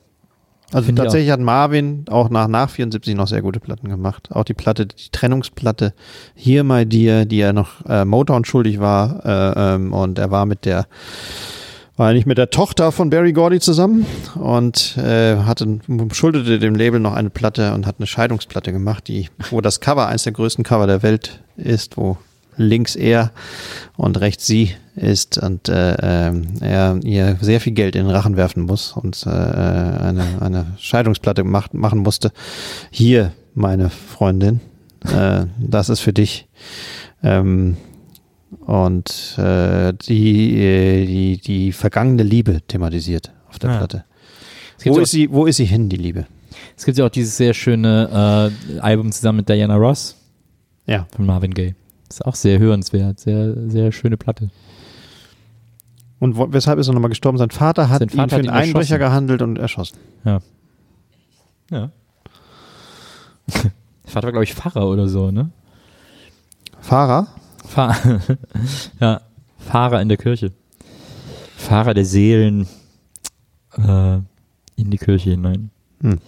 Also 0.71 0.87
Finde 0.87 1.01
ich 1.01 1.05
tatsächlich 1.05 1.31
hat 1.31 1.39
Marvin 1.39 2.05
auch 2.09 2.29
nach, 2.29 2.47
nach 2.47 2.69
74 2.69 3.15
noch 3.15 3.27
sehr 3.27 3.41
gute 3.41 3.59
Platten 3.59 3.87
gemacht. 3.87 4.29
Auch 4.31 4.43
die 4.43 4.55
Platte, 4.55 4.87
die 4.87 5.09
Trennungsplatte 5.11 5.93
Here 6.33 6.63
My 6.63 6.85
Dear, 6.85 7.25
die 7.25 7.39
er 7.39 7.53
noch 7.53 7.85
äh, 7.85 8.03
Motown 8.03 8.45
schuldig 8.45 8.79
war. 8.79 9.23
Äh, 9.25 9.75
ähm, 9.75 9.93
und 9.93 10.17
er 10.17 10.31
war 10.31 10.47
mit 10.47 10.65
der, 10.65 10.87
war 11.97 12.09
eigentlich 12.09 12.25
mit 12.25 12.39
der 12.39 12.49
Tochter 12.49 12.91
von 12.91 13.11
Barry 13.11 13.31
Gordy 13.31 13.59
zusammen 13.59 14.07
und 14.35 14.97
äh, 14.97 15.37
hatte, 15.37 15.79
schuldete 16.11 16.57
dem 16.57 16.73
Label 16.73 16.99
noch 16.99 17.13
eine 17.13 17.29
Platte 17.29 17.73
und 17.73 17.85
hat 17.85 17.97
eine 17.99 18.07
Scheidungsplatte 18.07 18.71
gemacht, 18.71 19.07
die, 19.07 19.29
wo 19.51 19.61
das 19.61 19.79
Cover 19.81 20.07
eines 20.07 20.23
der 20.23 20.33
größten 20.33 20.63
Cover 20.63 20.87
der 20.87 21.03
Welt 21.03 21.41
ist, 21.57 21.95
wo 21.95 22.17
links 22.57 22.95
er 22.95 23.31
und 23.97 24.19
rechts 24.19 24.45
sie 24.47 24.71
ist 24.95 25.37
und 25.37 25.67
äh, 25.69 25.95
ähm, 26.01 26.47
er 26.61 26.99
ihr 27.03 27.37
sehr 27.41 27.59
viel 27.59 27.73
Geld 27.73 27.95
in 27.95 28.05
den 28.05 28.15
Rachen 28.15 28.37
werfen 28.37 28.63
muss 28.63 28.93
und 28.93 29.25
äh, 29.25 29.29
eine, 29.29 30.23
eine 30.41 30.67
Scheidungsplatte 30.79 31.43
macht, 31.43 31.73
machen 31.73 31.99
musste. 31.99 32.31
Hier, 32.91 33.33
meine 33.53 33.89
Freundin, 33.89 34.61
äh, 35.13 35.45
das 35.59 35.89
ist 35.89 35.99
für 35.99 36.13
dich. 36.13 36.47
Ähm, 37.23 37.75
und 38.65 39.35
äh, 39.37 39.93
die, 39.93 40.57
äh, 40.57 41.05
die, 41.05 41.37
die 41.39 41.71
vergangene 41.73 42.23
Liebe 42.23 42.61
thematisiert 42.67 43.31
auf 43.49 43.59
der 43.59 43.71
Ja. 43.71 43.77
Platte. 43.77 44.05
Wo 44.85 44.99
ist, 44.99 45.11
sie, 45.11 45.31
wo 45.31 45.45
ist 45.45 45.57
sie 45.57 45.65
hin, 45.65 45.89
die 45.89 45.97
Liebe? 45.97 46.25
Es 46.77 46.85
gibt 46.85 46.97
ja 46.97 47.05
auch 47.05 47.09
dieses 47.09 47.35
sehr 47.37 47.53
schöne 47.53 48.51
äh, 48.75 48.79
Album 48.79 49.11
zusammen 49.11 49.37
mit 49.37 49.49
Diana 49.49 49.75
Ross 49.75 50.15
Ja. 50.85 51.07
von 51.15 51.25
Marvin 51.25 51.53
Gaye. 51.53 51.75
Ist 52.09 52.25
auch 52.25 52.35
sehr 52.35 52.59
hörenswert, 52.59 53.19
sehr, 53.19 53.69
sehr 53.69 53.91
schöne 53.91 54.17
Platte. 54.17 54.49
Und 56.19 56.37
wo, 56.37 56.51
weshalb 56.51 56.79
ist 56.79 56.87
er 56.87 56.93
nochmal 56.93 57.09
gestorben? 57.09 57.37
Sein 57.37 57.51
Vater 57.51 57.89
hat 57.89 57.99
Sein 57.99 58.09
ihn 58.09 58.15
Vater 58.15 58.29
für 58.29 58.35
hat 58.35 58.39
einen 58.39 58.47
ihn 58.47 58.69
Einbrecher 58.69 58.95
erschossen. 58.95 58.99
gehandelt 58.99 59.41
und 59.41 59.57
erschossen. 59.57 59.97
Ja. 60.23 60.39
Ja. 61.71 61.91
Vater 64.05 64.27
war, 64.27 64.31
glaube 64.31 64.43
ich, 64.43 64.53
Pfarrer 64.53 64.87
oder 64.87 65.07
so, 65.07 65.31
ne? 65.31 65.49
Fahrer? 66.79 67.27
Fahr 67.65 67.97
ja, 68.99 69.21
Fahrer 69.57 70.01
in 70.01 70.07
der 70.09 70.17
Kirche. 70.17 70.51
Fahrer 71.57 71.95
der 71.95 72.05
Seelen 72.05 72.67
äh, 73.77 74.17
in 74.75 74.91
die 74.91 74.97
Kirche 74.97 75.31
hinein. 75.31 75.71
Hm. 76.01 76.19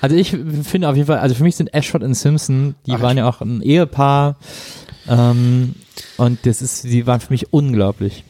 Also 0.00 0.16
ich 0.16 0.30
finde 0.30 0.88
auf 0.88 0.96
jeden 0.96 1.06
Fall, 1.06 1.18
also 1.18 1.34
für 1.34 1.44
mich 1.44 1.56
sind 1.56 1.72
Ashford 1.74 2.02
und 2.02 2.14
Simpson, 2.14 2.74
die 2.86 2.92
Ach, 2.92 3.02
waren 3.02 3.18
ja 3.18 3.28
auch 3.28 3.40
ein 3.42 3.60
Ehepaar 3.60 4.36
ähm, 5.08 5.74
und 6.16 6.46
das 6.46 6.62
ist, 6.62 6.84
die 6.84 7.06
waren 7.06 7.20
für 7.20 7.32
mich 7.32 7.52
unglaublich. 7.52 8.24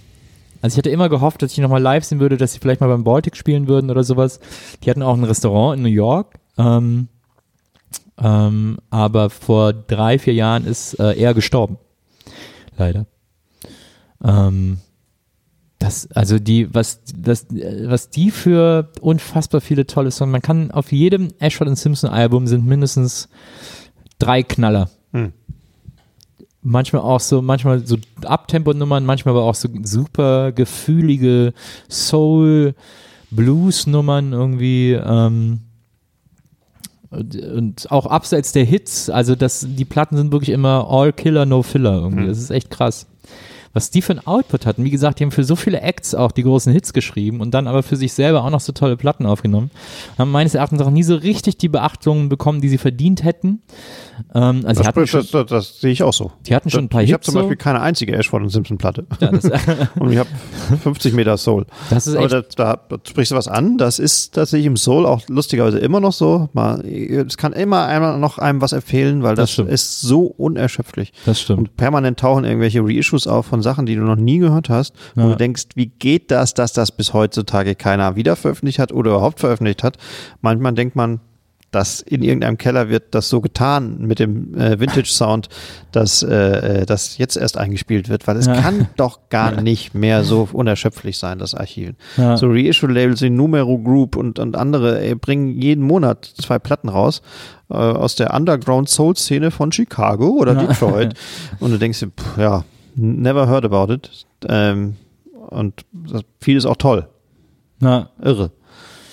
Also 0.61 0.75
ich 0.75 0.79
hatte 0.79 0.91
immer 0.91 1.09
gehofft, 1.09 1.43
dass 1.43 1.53
ich 1.53 1.59
nochmal 1.59 1.83
live 1.83 2.05
sehen 2.05 2.21
würde, 2.21 2.37
dass 2.37 2.53
sie 2.53 2.61
vielleicht 2.61 2.81
mal 2.81 2.87
beim 2.87 3.05
Baltic 3.05 3.37
spielen 3.37 3.67
würden 3.67 3.91
oder 3.91 4.05
sowas. 4.05 4.39
Die 4.83 4.91
hatten 4.91 5.03
auch 5.03 5.17
ein 5.17 5.25
Restaurant 5.25 5.77
in 5.77 5.83
New 5.83 5.89
York, 5.89 6.39
ähm, 6.57 7.09
ähm, 8.19 8.79
aber 8.91 9.31
vor 9.31 9.73
drei, 9.73 10.19
vier 10.19 10.35
Jahren 10.35 10.65
ist 10.67 10.95
äh, 11.01 11.15
er 11.15 11.35
gestorben. 11.35 11.79
Leider. 12.77 13.07
Ähm, 14.25 14.79
das, 15.81 16.09
also 16.13 16.39
die, 16.39 16.73
was, 16.73 17.01
was, 17.17 17.51
äh, 17.51 17.91
was 17.91 18.11
die 18.11 18.31
für 18.31 18.93
unfassbar 19.01 19.61
viele 19.61 19.87
tolle 19.87 20.13
Songs, 20.13 20.31
man 20.31 20.43
kann 20.43 20.71
auf 20.71 20.93
jedem 20.93 21.29
Ashford 21.41 21.69
und 21.69 21.77
Simpson 21.77 22.11
Album 22.11 22.47
sind 22.47 22.65
mindestens 22.65 23.29
drei 24.21 24.45
Knaller. 24.45 24.91
Hm. 25.13 25.33
Manchmal 26.62 27.03
auch 27.03 27.20
so, 27.20 27.42
manchmal 27.42 27.85
so 27.87 27.96
Abtempo-Nummern, 28.25 29.05
manchmal 29.05 29.35
aber 29.35 29.44
auch 29.44 29.55
so 29.55 29.68
super 29.83 30.53
gefühlige 30.53 31.55
Soul, 31.90 32.75
Blues-Nummern 33.31 34.33
irgendwie, 34.33 34.92
ähm, 34.92 35.61
und, 37.11 37.37
und 37.37 37.90
auch 37.90 38.07
abseits 38.07 38.53
der 38.53 38.64
Hits, 38.64 39.11
also 39.11 39.35
das, 39.35 39.66
die 39.68 39.85
Platten 39.85 40.16
sind 40.16 40.33
wirklich 40.33 40.48
immer 40.48 40.87
all 40.88 41.12
Killer, 41.12 41.44
no 41.44 41.62
Filler 41.62 41.94
irgendwie. 41.94 42.25
Mhm. 42.25 42.29
Das 42.29 42.38
ist 42.38 42.51
echt 42.51 42.70
krass. 42.70 43.07
Was 43.73 43.91
die 43.91 44.03
für 44.03 44.13
ein 44.13 44.27
Output 44.27 44.67
hatten. 44.67 44.85
Wie 44.85 44.91
gesagt, 44.91 45.19
die 45.21 45.25
haben 45.25 45.31
für 45.31 45.45
so 45.45 45.57
viele 45.57 45.81
Acts 45.81 46.15
auch 46.15 46.33
die 46.33 46.43
großen 46.43 46.73
Hits 46.73 46.93
geschrieben 46.93 47.41
und 47.41 47.53
dann 47.53 47.67
aber 47.67 47.83
für 47.83 47.97
sich 47.97 48.13
selber 48.13 48.45
auch 48.45 48.51
noch 48.51 48.61
so 48.61 48.73
tolle 48.73 48.97
Platten 48.97 49.27
aufgenommen. 49.27 49.71
Haben 50.19 50.31
meines 50.31 50.55
Erachtens 50.55 50.81
auch 50.83 50.91
nie 50.91 51.03
so 51.03 51.15
richtig 51.17 51.57
die 51.57 51.69
Beachtung 51.69 52.29
bekommen, 52.29 52.61
die 52.61 52.69
sie 52.69 52.79
verdient 52.79 53.25
hätten. 53.25 53.63
Ähm, 54.35 54.63
also 54.65 54.81
Das, 54.81 54.87
hatten 54.87 55.01
das, 55.01 55.11
schon, 55.11 55.27
das, 55.33 55.47
das 55.47 55.81
sehe 55.81 55.91
ich 55.93 56.03
auch 56.03 56.13
so. 56.13 56.33
die 56.47 56.55
hatten 56.55 56.71
schon 56.71 56.85
ein 56.85 56.89
paar 56.89 57.03
ich 57.03 57.13
habe 57.13 57.21
Hits. 57.21 57.27
zum 57.27 57.35
Beispiel 57.35 57.57
so. 57.57 57.63
keine 57.65 57.81
einzige 57.81 58.15
Ashford 58.17 58.43
und 58.43 58.49
Simpson 58.51 58.79
Platte. 58.79 59.07
Ja, 59.21 59.31
und 59.99 60.13
ich 60.13 60.19
habe 60.19 60.29
50 60.83 61.15
Meter 61.15 61.37
Soul. 61.37 61.67
das 61.91 62.07
ist 62.07 62.17
Aber 62.17 62.25
echt 62.27 62.59
da, 62.59 62.79
da 62.89 62.97
sprichst 63.07 63.33
du 63.33 63.37
was 63.37 63.49
an. 63.49 63.79
Das 63.79 63.99
ist 63.99 64.35
tatsächlich 64.35 64.67
im 64.67 64.77
Soul 64.77 65.07
auch 65.07 65.23
lustigerweise 65.29 65.79
immer 65.79 66.01
noch 66.01 66.13
so. 66.13 66.49
Es 66.85 67.37
kann 67.37 67.53
immer 67.53 67.87
einer 67.87 68.17
noch 68.19 68.39
einem 68.39 68.61
was 68.61 68.73
empfehlen, 68.73 69.23
weil 69.23 69.35
Das 69.35 69.57
das, 69.57 69.67
ist 69.67 70.01
so 70.03 70.27
unerschöpflich. 70.27 71.13
Das 71.25 71.41
stimmt. 71.41 71.59
Und 71.59 71.77
permanent 71.77 72.19
tauchen 72.21 72.45
irgendwelche 72.45 72.81
Reissues 72.83 73.27
auf 73.27 73.47
von 73.47 73.62
Sachen, 73.62 73.87
die 73.87 73.94
du 73.96 74.03
noch 74.03 74.16
nie 74.16 74.38
gehört 74.38 74.68
hast, 74.68 74.94
wo 75.14 75.22
Ja. 75.22 75.29
du 75.31 75.37
denkst, 75.37 75.64
wie 75.75 75.87
geht 75.87 76.31
das, 76.31 76.55
dass 76.55 76.72
das 76.72 76.92
bis 76.92 77.12
heutzutage 77.14 77.75
keiner 77.75 78.16
wieder 78.16 78.37
veröffentlicht 78.37 78.79
hat 78.79 78.92
oder 78.92 79.12
überhaupt 79.12 79.40
veröffentlicht 79.40 79.83
hat. 79.83 79.96
Manchmal 80.40 80.72
denkt 80.75 80.96
man, 80.96 81.20
dass 81.70 82.03
in 82.03 82.22
irgendeinem 82.22 82.59
Keller 82.59 82.90
wird 82.90 83.14
das 83.14 83.31
so 83.31 83.40
getan 83.40 83.96
mit 84.01 84.18
dem 84.18 84.55
äh, 84.61 84.79
Vintage-Sound, 84.79 85.48
dass 85.90 86.22
äh, 86.22 86.83
äh, 86.83 86.85
das 86.85 87.16
jetzt 87.16 87.38
erst 87.38 87.57
eingespielt 87.57 88.11
wird, 88.11 88.29
weil 88.29 88.37
es 88.37 88.44
Ja. 88.44 88.61
kann 88.61 88.88
doch 88.98 89.20
gar 89.31 89.59
nicht 89.62 89.94
mehr 89.94 90.22
so 90.22 90.51
unerschöpflich 90.53 91.16
sein, 91.16 91.38
das 91.38 91.55
Archiv. 91.55 91.92
Ja. 92.18 92.37
So 92.37 92.48
Reissue-Labels 92.48 93.22
wie 93.22 93.31
Numero 93.31 93.79
Group 93.79 94.16
und, 94.16 94.38
und 94.38 94.55
andere 94.55 95.01
ey, 95.01 95.14
bringen 95.14 95.59
jeden 95.62 95.83
Monat 95.83 96.27
zwei 96.27 96.59
Platten 96.59 96.90
raus 96.90 97.22
äh, 97.70 97.75
aus 97.77 98.16
der 98.16 98.35
Underground-Soul-Szene 98.35 99.51
von 99.51 99.72
Chicago 99.72 100.29
oder 100.29 100.53
Ja. 100.53 100.66
Detroit 100.66 101.14
und 101.61 101.70
du 101.70 101.79
denkst 101.79 102.01
dir, 102.01 102.09
pff, 102.09 102.37
ja, 102.37 102.64
never 102.94 103.48
heard 103.48 103.64
about 103.64 103.92
it. 103.92 104.26
Ähm, 104.48 104.96
und 105.48 105.85
das, 105.92 106.22
vieles 106.40 106.66
auch 106.66 106.76
toll. 106.76 107.09
Ja, 107.81 108.11
Irre. 108.22 108.52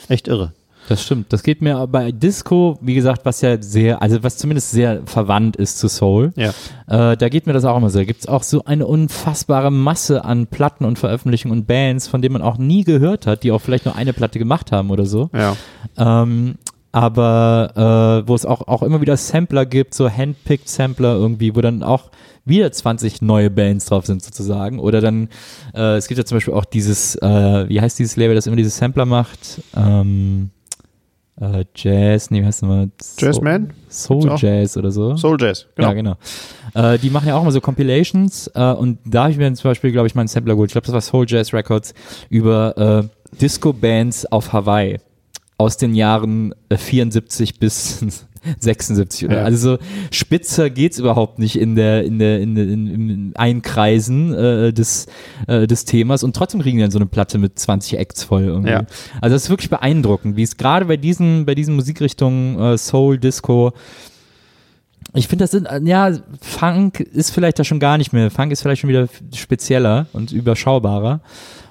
Echt 0.08 0.28
irre. 0.28 0.54
das 0.88 1.04
stimmt. 1.04 1.32
Das 1.34 1.44
geht 1.44 1.62
mir 1.62 1.86
bei 1.88 2.12
Disco, 2.12 2.78
wie 2.82 2.96
gesagt, 2.96 3.26
was 3.26 3.42
ja 3.42 3.62
sehr, 3.62 4.02
also 4.02 4.24
was 4.24 4.38
zumindest 4.38 4.72
sehr 4.72 5.02
verwandt 5.06 5.56
ist 5.56 5.78
zu 5.78 5.88
Soul. 5.88 6.34
Ja. 6.36 6.50
Äh, 6.88 7.18
da 7.18 7.30
geht 7.30 7.46
mir 7.46 7.54
das 7.54 7.66
auch 7.66 7.78
immer 7.78 7.90
so. 7.90 8.00
Da 8.00 8.06
gibt 8.06 8.22
es 8.22 8.28
auch 8.28 8.44
so 8.44 8.64
eine 8.66 8.88
unfassbare 8.88 9.72
Masse 9.72 10.26
an 10.26 10.48
Platten 10.48 10.86
und 10.86 10.98
Veröffentlichungen 10.98 11.60
und 11.60 11.68
Bands, 11.68 12.08
von 12.08 12.22
denen 12.22 12.34
man 12.34 12.42
auch 12.42 12.58
nie 12.58 12.84
gehört 12.84 13.28
hat, 13.28 13.44
die 13.44 13.52
auch 13.52 13.60
vielleicht 13.60 13.86
nur 13.86 13.96
eine 13.96 14.14
Platte 14.14 14.40
gemacht 14.40 14.72
haben 14.72 14.90
oder 14.90 15.06
so. 15.06 15.30
Ja. 15.34 15.56
Ähm, 15.98 16.56
aber 16.92 18.24
äh, 18.24 18.28
wo 18.28 18.34
es 18.34 18.46
auch, 18.46 18.68
auch 18.68 18.82
immer 18.82 19.02
wieder 19.02 19.16
Sampler 19.16 19.66
gibt, 19.66 19.94
so 19.94 20.10
handpicked 20.10 20.68
Sampler 20.68 21.14
irgendwie, 21.14 21.56
wo 21.56 21.62
dann 21.62 21.84
auch 21.84 22.10
wieder 22.46 22.72
20 22.72 23.22
neue 23.22 23.50
Bands 23.50 23.86
drauf 23.86 24.06
sind 24.06 24.24
sozusagen. 24.24 24.80
Oder 24.80 25.02
dann, 25.02 25.30
äh, 25.74 25.96
es 25.96 26.08
gibt 26.08 26.18
ja 26.18 26.26
zum 26.26 26.38
Beispiel 26.38 26.54
auch 26.54 26.66
dieses, 26.66 27.16
äh, 27.16 27.70
wie 27.70 27.80
heißt 27.82 28.00
dieses 28.00 28.16
Label, 28.16 28.36
das 28.36 28.48
immer 28.48 28.56
diese 28.56 28.70
Sampler 28.70 29.06
macht? 29.06 29.62
Ähm, 29.76 30.52
äh, 31.40 31.64
Jazz, 31.74 32.32
nee, 32.32 32.42
wie 32.42 32.46
heißt 32.46 32.62
das 32.62 32.68
nochmal? 32.68 32.90
Jazzman? 33.18 33.74
Soul? 33.90 34.36
Jazz 34.38 34.76
oder 34.76 34.92
so. 34.92 35.16
Soul 35.16 35.38
Jazz. 35.40 35.68
Genau. 35.76 35.88
Ja, 35.88 35.94
genau. 35.94 36.16
Äh, 36.74 37.00
die 37.00 37.10
machen 37.10 37.28
ja 37.28 37.36
auch 37.36 37.42
immer 37.42 37.52
so 37.52 37.62
Compilations 37.62 38.48
äh, 38.54 38.74
und 38.74 39.00
da 39.06 39.24
habe 39.24 39.32
ich 39.32 39.38
mir 39.38 39.54
zum 39.54 39.70
Beispiel, 39.70 39.92
glaube 39.92 40.08
ich, 40.08 40.16
mal 40.16 40.22
einen 40.22 40.28
Sampler 40.28 40.56
geholt. 40.56 40.70
Ich 40.70 40.74
glaube, 40.74 40.86
das 40.86 40.94
war 40.94 41.02
Soul 41.02 41.26
Jazz 41.28 41.54
Records 41.54 41.94
über 42.30 42.78
äh, 43.02 43.38
Disco-Bands 43.38 44.26
auf 44.32 44.52
Hawaii 44.52 45.00
aus 45.58 45.78
den 45.78 45.96
Jahren 45.96 46.54
äh, 46.70 46.78
74 46.78 47.60
bis 47.60 48.06
76 48.60 49.26
oder 49.26 49.38
Ja. 49.38 49.44
also 49.44 49.76
so 49.76 49.78
spitzer 50.12 50.70
geht's 50.70 51.00
überhaupt 51.00 51.40
nicht 51.40 51.58
in 51.60 51.76
der 51.76 52.04
in 52.04 52.20
der 52.20 52.40
in, 52.40 52.56
in, 52.58 52.88
im 52.88 53.32
Einkreisen 53.36 54.34
äh, 54.34 54.74
des 54.74 55.08
äh, 55.48 55.68
des 55.68 55.86
Themas 55.86 56.24
und 56.24 56.36
trotzdem 56.36 56.62
kriegen 56.62 56.78
die 56.78 56.84
dann 56.84 56.92
so 56.92 57.00
eine 57.00 57.06
Platte 57.06 57.38
mit 57.38 57.58
20 57.60 57.98
Acts 58.00 58.24
voll 58.24 58.44
irgendwie. 58.44 58.72
Ja. 58.72 58.86
Also 59.22 59.36
das 59.36 59.44
ist 59.44 59.50
wirklich 59.50 59.70
beeindruckend, 59.70 60.36
wie 60.36 60.44
es 60.44 60.58
gerade 60.58 60.86
bei 60.86 60.98
diesen 60.98 61.46
bei 61.46 61.56
diesen 61.56 61.76
Musikrichtungen 61.76 62.60
äh, 62.60 62.78
Soul 62.78 63.18
Disco 63.18 63.74
ich 65.16 65.28
finde, 65.28 65.44
das 65.44 65.52
sind, 65.52 65.66
äh, 65.66 65.82
ja, 65.84 66.12
Funk 66.40 67.00
ist 67.00 67.32
vielleicht 67.32 67.58
da 67.58 67.64
schon 67.64 67.80
gar 67.80 67.98
nicht 67.98 68.14
mehr. 68.14 68.30
Funk 68.30 68.52
ist 68.52 68.62
vielleicht 68.62 68.82
schon 68.82 68.90
wieder 68.90 69.08
spezieller 69.34 70.06
und 70.14 70.32
überschaubarer. 70.32 71.22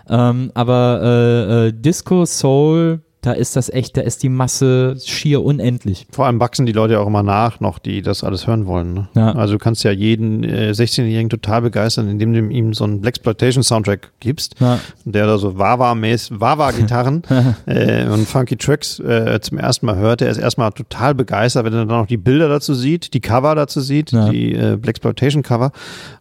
Ähm, 0.09 0.50
aber 0.54 1.00
äh, 1.02 1.66
äh, 1.68 1.72
Disco, 1.72 2.24
Soul, 2.26 3.00
da 3.28 3.34
ist 3.34 3.56
das 3.56 3.68
echt, 3.68 3.98
da 3.98 4.00
ist 4.00 4.22
die 4.22 4.30
Masse 4.30 4.96
schier 5.04 5.44
unendlich. 5.44 6.06
Vor 6.10 6.24
allem 6.24 6.40
wachsen 6.40 6.64
die 6.64 6.72
Leute 6.72 6.98
auch 6.98 7.06
immer 7.06 7.22
nach, 7.22 7.60
noch, 7.60 7.78
die 7.78 8.00
das 8.00 8.24
alles 8.24 8.46
hören 8.46 8.64
wollen. 8.64 8.94
Ne? 8.94 9.08
Ja. 9.14 9.32
Also 9.34 9.52
du 9.54 9.58
kannst 9.58 9.84
ja 9.84 9.90
jeden 9.90 10.44
äh, 10.44 10.70
16-Jährigen 10.70 11.28
total 11.28 11.60
begeistern, 11.60 12.08
indem 12.08 12.32
du 12.32 12.40
ihm 12.40 12.72
so 12.72 12.84
einen 12.84 13.02
Blaxploitation-Soundtrack 13.02 14.12
gibst, 14.20 14.54
Ja. 14.60 14.78
der 15.04 15.26
da 15.26 15.36
so 15.36 15.58
Wawa-Gitarren 15.58 17.22
äh, 17.66 18.06
und 18.06 18.26
funky 18.26 18.56
Tracks 18.56 18.98
äh, 19.00 19.38
zum 19.42 19.58
ersten 19.58 19.84
Mal 19.86 19.96
hört. 19.96 20.20
Der 20.22 20.30
ist 20.30 20.38
erstmal 20.38 20.72
total 20.72 21.14
begeistert, 21.14 21.64
wenn 21.66 21.72
er 21.74 21.84
dann 21.84 21.88
noch 21.98 22.06
die 22.06 22.16
Bilder 22.16 22.48
dazu 22.48 22.72
sieht, 22.74 23.12
die 23.14 23.20
Cover 23.20 23.54
dazu 23.54 23.80
sieht, 23.80 24.12
Ja. 24.12 24.30
die 24.30 24.54
äh, 24.54 24.76
Blaxploitation-Cover 24.76 25.72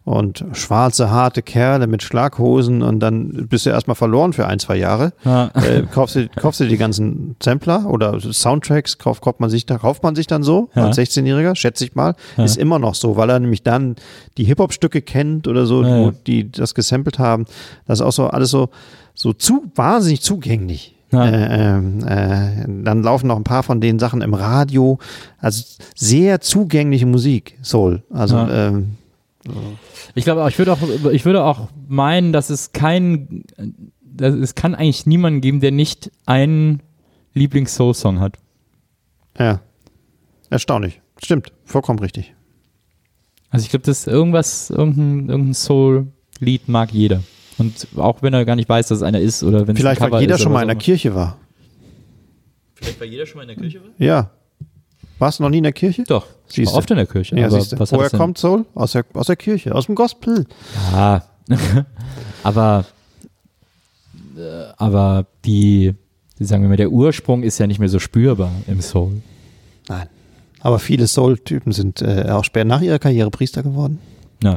und 0.04 0.44
schwarze, 0.52 1.10
harte 1.10 1.42
Kerle 1.42 1.86
mit 1.86 2.02
Schlaghosen 2.02 2.82
und 2.82 3.00
dann 3.00 3.46
bist 3.48 3.66
du 3.66 3.70
erstmal 3.70 3.94
verloren 3.94 4.32
für 4.32 4.46
ein, 4.46 4.58
zwei 4.58 4.76
Jahre. 4.76 5.12
Ja. 5.24 5.50
äh, 5.54 5.82
kaufst, 5.92 6.16
du, 6.16 6.28
kaufst 6.28 6.60
du 6.60 6.66
die 6.66 6.76
ganzen 6.98 7.36
Sampler 7.42 7.86
oder 7.88 8.18
Soundtracks, 8.20 8.98
kauft, 8.98 9.22
kauft 9.22 9.40
man 9.40 9.50
sich 9.50 9.66
da, 9.66 9.78
kauft 9.78 10.02
man 10.02 10.14
sich 10.14 10.26
dann 10.26 10.42
so 10.42 10.68
Ja. 10.74 10.86
als 10.86 10.98
16-Jähriger, 10.98 11.54
schätze 11.54 11.84
ich 11.84 11.94
mal, 11.94 12.14
Ja. 12.36 12.44
ist 12.44 12.56
immer 12.56 12.78
noch 12.78 12.94
so, 12.94 13.16
weil 13.16 13.30
er 13.30 13.38
nämlich 13.38 13.62
dann 13.62 13.96
die 14.36 14.44
Hip-Hop-Stücke 14.44 15.02
kennt 15.02 15.46
oder 15.48 15.66
so, 15.66 15.82
Ja, 15.82 16.12
die 16.26 16.50
das 16.50 16.74
gesampelt 16.74 17.18
haben. 17.18 17.46
Das 17.86 18.00
ist 18.00 18.04
auch 18.04 18.12
so 18.12 18.26
alles 18.26 18.50
so, 18.50 18.68
so 19.14 19.32
zu 19.32 19.64
wahnsinnig 19.74 20.20
zugänglich. 20.22 20.94
Äh, 21.10 21.16
ähm, 21.16 22.04
äh, 22.06 22.66
dann 22.84 23.02
laufen 23.02 23.28
noch 23.28 23.36
ein 23.38 23.44
paar 23.44 23.62
von 23.62 23.80
den 23.80 23.98
Sachen 23.98 24.20
im 24.20 24.34
Radio. 24.34 24.98
Also 25.38 25.64
sehr 25.96 26.42
zugängliche 26.42 27.06
Musik, 27.06 27.58
Soul. 27.62 28.02
Also 28.10 28.36
ähm, 28.36 28.96
Ich 30.14 30.24
glaube 30.24 30.46
ich 30.50 30.58
würde 30.58 30.72
auch, 30.74 30.78
ich 31.10 31.24
würde 31.24 31.44
auch 31.44 31.68
meinen, 31.88 32.34
dass 32.34 32.50
es 32.50 32.72
kein, 32.72 33.44
dass 34.02 34.34
es 34.34 34.54
kann 34.54 34.74
eigentlich 34.74 35.06
niemanden 35.06 35.40
geben, 35.40 35.60
der 35.60 35.70
nicht 35.70 36.10
einen 36.26 36.82
Lieblings-Soul-Song 37.34 38.20
hat. 38.20 38.38
ja, 39.38 39.60
erstaunlich. 40.50 41.00
Stimmt, 41.22 41.52
vollkommen 41.64 41.98
richtig. 41.98 42.34
Also 43.50 43.64
ich 43.64 43.70
glaube, 43.70 43.84
dass 43.86 44.06
irgendwas, 44.06 44.70
irgendein, 44.70 45.28
irgendein 45.28 45.54
Soul-Lied 45.54 46.68
mag 46.68 46.92
jeder. 46.92 47.22
Und 47.58 47.88
auch 47.96 48.22
wenn 48.22 48.34
er 48.34 48.44
gar 48.44 48.56
nicht 48.56 48.68
weiß, 48.68 48.88
dass 48.88 48.98
es 48.98 49.02
einer 49.02 49.20
ist 49.20 49.42
oder 49.42 49.66
wenn 49.66 49.76
Vielleicht, 49.76 50.00
weil 50.00 50.20
jeder 50.20 50.36
ist 50.36 50.42
schon 50.42 50.52
mal 50.52 50.62
in 50.62 50.68
der 50.68 50.76
Kirche 50.76 51.14
war. 51.14 51.38
Vielleicht 52.74 53.00
weil 53.00 53.08
jeder 53.08 53.26
schon 53.26 53.38
mal 53.38 53.42
in 53.42 53.48
der 53.48 53.56
Kirche 53.56 53.80
war? 53.82 53.90
Ja. 53.98 54.30
Warst 55.18 55.40
du 55.40 55.42
noch 55.42 55.50
nie 55.50 55.58
in 55.58 55.64
der 55.64 55.72
Kirche? 55.72 56.04
Doch, 56.04 56.26
ich 56.48 56.54
Siehste. 56.54 56.72
war 56.72 56.78
oft 56.78 56.90
in 56.92 56.96
der 56.96 57.06
Kirche. 57.06 57.36
Ja, 57.36 57.46
aber 57.46 57.60
siehst 57.60 57.72
du. 57.72 57.78
was 57.80 57.90
hat 57.90 57.98
Woher 57.98 58.10
das 58.10 58.18
kommt 58.18 58.38
Soul? 58.38 58.64
Aus 58.74 58.92
der, 58.92 59.04
aus 59.14 59.26
der 59.26 59.34
Kirche, 59.34 59.74
aus 59.74 59.86
dem 59.86 59.96
Gospel. 59.96 60.46
Ja, 60.92 61.24
aber, 62.44 62.84
äh, 64.36 64.72
aber 64.76 65.26
die, 65.44 65.94
sagen 66.46 66.62
wir 66.62 66.68
mal, 66.68 66.76
der 66.76 66.90
Ursprung 66.90 67.42
ist 67.42 67.58
ja 67.58 67.66
nicht 67.66 67.78
mehr 67.80 67.88
so 67.88 67.98
spürbar 67.98 68.50
im 68.66 68.80
Soul. 68.80 69.22
Nein. 69.88 70.06
Aber 70.60 70.78
viele 70.78 71.06
Soul-Typen 71.06 71.72
sind 71.72 72.02
äh, 72.02 72.26
auch 72.30 72.44
später 72.44 72.64
nach 72.64 72.80
ihrer 72.80 72.98
Karriere 72.98 73.30
Priester 73.30 73.62
geworden. 73.62 73.98
Ja, 74.42 74.56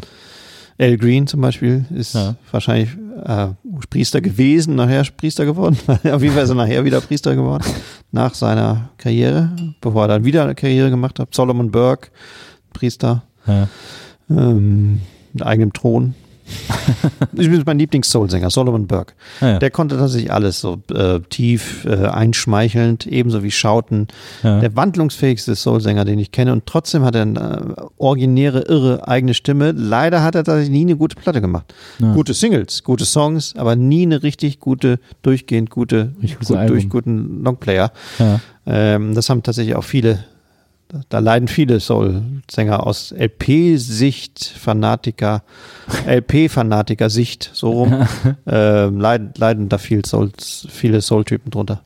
Al 0.79 0.97
Green 0.97 1.27
zum 1.27 1.41
Beispiel 1.41 1.85
ist 1.95 2.15
Ja. 2.15 2.35
wahrscheinlich 2.51 2.89
äh, 3.23 3.47
Priester 3.91 4.19
gewesen, 4.19 4.73
nachher 4.75 5.03
Priester 5.15 5.45
geworden. 5.45 5.77
Auf 5.87 6.23
jeden 6.23 6.33
Fall 6.33 6.43
ist 6.43 6.49
er 6.49 6.55
nachher 6.55 6.83
wieder 6.85 7.01
Priester 7.01 7.35
geworden, 7.35 7.63
nach 8.11 8.33
seiner 8.33 8.89
Karriere, 8.97 9.51
bevor 9.79 10.03
er 10.05 10.07
dann 10.07 10.25
wieder 10.25 10.43
eine 10.45 10.55
Karriere 10.55 10.89
gemacht 10.89 11.19
hat. 11.19 11.35
Solomon 11.35 11.69
Burke, 11.69 12.09
Priester, 12.73 13.21
ja. 13.45 13.67
ähm, 14.29 15.01
mit 15.33 15.43
eigenem 15.43 15.71
Thron. 15.71 16.15
Ich 17.34 17.49
bin 17.49 17.63
mein 17.65 17.80
Lieblings-Soul-Sänger, 17.80 18.49
Solomon 18.49 18.88
Burke. 18.88 19.13
Ah, 19.39 19.47
ja. 19.47 19.60
Der 19.60 19.71
konnte 19.71 19.97
tatsächlich 19.97 20.32
alles 20.32 20.60
so 20.60 20.82
äh, 20.93 21.19
tief, 21.30 21.86
äh, 21.86 22.08
einschmeichelnd, 22.08 23.08
ebenso 23.08 23.43
wie 23.43 23.51
Schauten. 23.51 24.08
Ja. 24.43 24.60
Der 24.60 24.75
wandlungsfähigste 24.75 25.56
Soul-Sänger, 25.56 26.06
den 26.06 26.19
ich 26.19 26.32
kenne. 26.32 26.54
Und 26.54 26.65
trotzdem 26.65 27.04
hat 27.04 27.15
er 27.15 27.23
eine 27.23 27.75
äh, 27.77 27.82
originäre, 27.97 28.62
irre 28.62 29.08
eigene 29.08 29.34
Stimme. 29.34 29.71
Leider 29.71 30.23
hat 30.23 30.36
er 30.36 30.43
tatsächlich 30.43 30.71
nie 30.71 30.82
eine 30.82 30.97
gute 30.97 31.15
Platte 31.15 31.41
gemacht. 31.41 31.73
Ja. 31.99 32.13
Gute 32.13 32.34
Singles, 32.34 32.84
gute 32.84 33.06
Songs, 33.06 33.56
aber 33.58 33.75
nie 33.75 34.04
eine 34.04 34.23
richtig 34.23 34.60
gute, 34.60 34.99
durchgehend 35.21 35.69
gute, 35.69 36.13
Richtig 36.21 36.47
gut, 36.47 36.69
durch 36.69 36.89
guten 36.89 37.43
Longplayer. 37.43 37.91
Ähm, 38.65 39.15
das 39.15 39.30
haben 39.30 39.43
tatsächlich 39.43 39.75
auch 39.75 39.84
viele, 39.84 40.23
da 41.10 41.19
leiden 41.19 41.47
viele 41.47 41.80
Soul-Sänger 41.80 42.86
aus 42.86 43.12
LP-Sicht, 43.12 44.45
Fanatiker, 44.45 45.43
LP-Fanatiker-Sicht, 46.06 47.51
so 47.54 47.71
rum, 47.71 48.08
ähm, 48.45 48.99
leiden, 48.99 49.34
leiden 49.38 49.69
da 49.69 49.77
viel 49.77 50.06
Soul, 50.06 50.32
viele 50.38 51.01
Soul-Typen 51.01 51.51
drunter. 51.51 51.82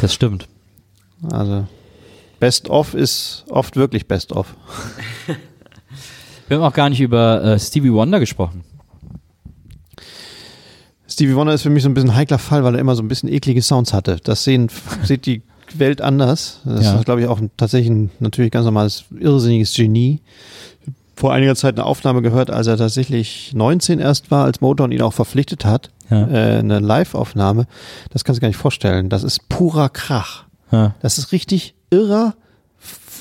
Das 0.00 0.12
stimmt. 0.12 0.48
Also 1.30 1.66
Best 2.40 2.70
of 2.70 2.94
ist 2.94 3.44
oft 3.48 3.76
wirklich 3.76 4.06
Best 4.06 4.32
of. 4.32 4.54
Wir 6.46 6.56
haben 6.56 6.64
auch 6.64 6.74
gar 6.74 6.88
nicht 6.88 7.00
über 7.00 7.42
äh, 7.42 7.58
Stevie 7.58 7.92
Wonder 7.92 8.20
gesprochen. 8.20 8.64
Stevie 11.08 11.34
Wonder 11.34 11.52
ist 11.52 11.62
für 11.62 11.70
mich 11.70 11.82
so 11.82 11.88
ein 11.88 11.94
bisschen 11.94 12.10
ein 12.10 12.16
heikler 12.16 12.38
Fall, 12.38 12.64
weil 12.64 12.74
er 12.74 12.80
immer 12.80 12.94
so 12.94 13.02
ein 13.02 13.08
bisschen 13.08 13.28
eklige 13.28 13.62
Sounds 13.62 13.92
hatte. 13.92 14.18
Das 14.22 14.44
sehen, 14.44 14.70
sieht 15.02 15.26
die 15.26 15.42
Welt 15.78 16.00
anders. 16.00 16.60
Das 16.64 16.84
Ja. 16.84 16.96
ist, 16.98 17.04
glaube 17.04 17.20
ich, 17.22 17.26
auch 17.26 17.40
tatsächlich 17.56 17.90
ein 17.90 18.10
natürlich 18.20 18.50
ganz 18.50 18.64
normales, 18.64 19.04
irrsinniges 19.18 19.74
Genie. 19.74 20.20
Vor 21.16 21.32
einiger 21.32 21.56
Zeit 21.56 21.74
eine 21.76 21.84
Aufnahme 21.84 22.22
gehört, 22.22 22.50
als 22.50 22.68
er 22.68 22.76
tatsächlich 22.76 23.52
19 23.54 23.98
erst 23.98 24.30
war, 24.30 24.44
als 24.44 24.60
Motown 24.60 24.92
ihn 24.92 25.02
auch 25.02 25.12
verpflichtet 25.12 25.64
hat. 25.64 25.90
Ja. 26.10 26.26
Äh, 26.28 26.58
eine 26.60 26.78
Live-Aufnahme. 26.78 27.66
Das 28.10 28.24
kannst 28.24 28.38
du 28.38 28.40
gar 28.42 28.48
nicht 28.48 28.56
vorstellen. 28.56 29.08
Das 29.08 29.24
ist 29.24 29.48
purer 29.48 29.88
Krach. 29.88 30.44
Ja. 30.70 30.94
Das 31.00 31.18
ist 31.18 31.32
richtig 31.32 31.74
irrer 31.90 32.34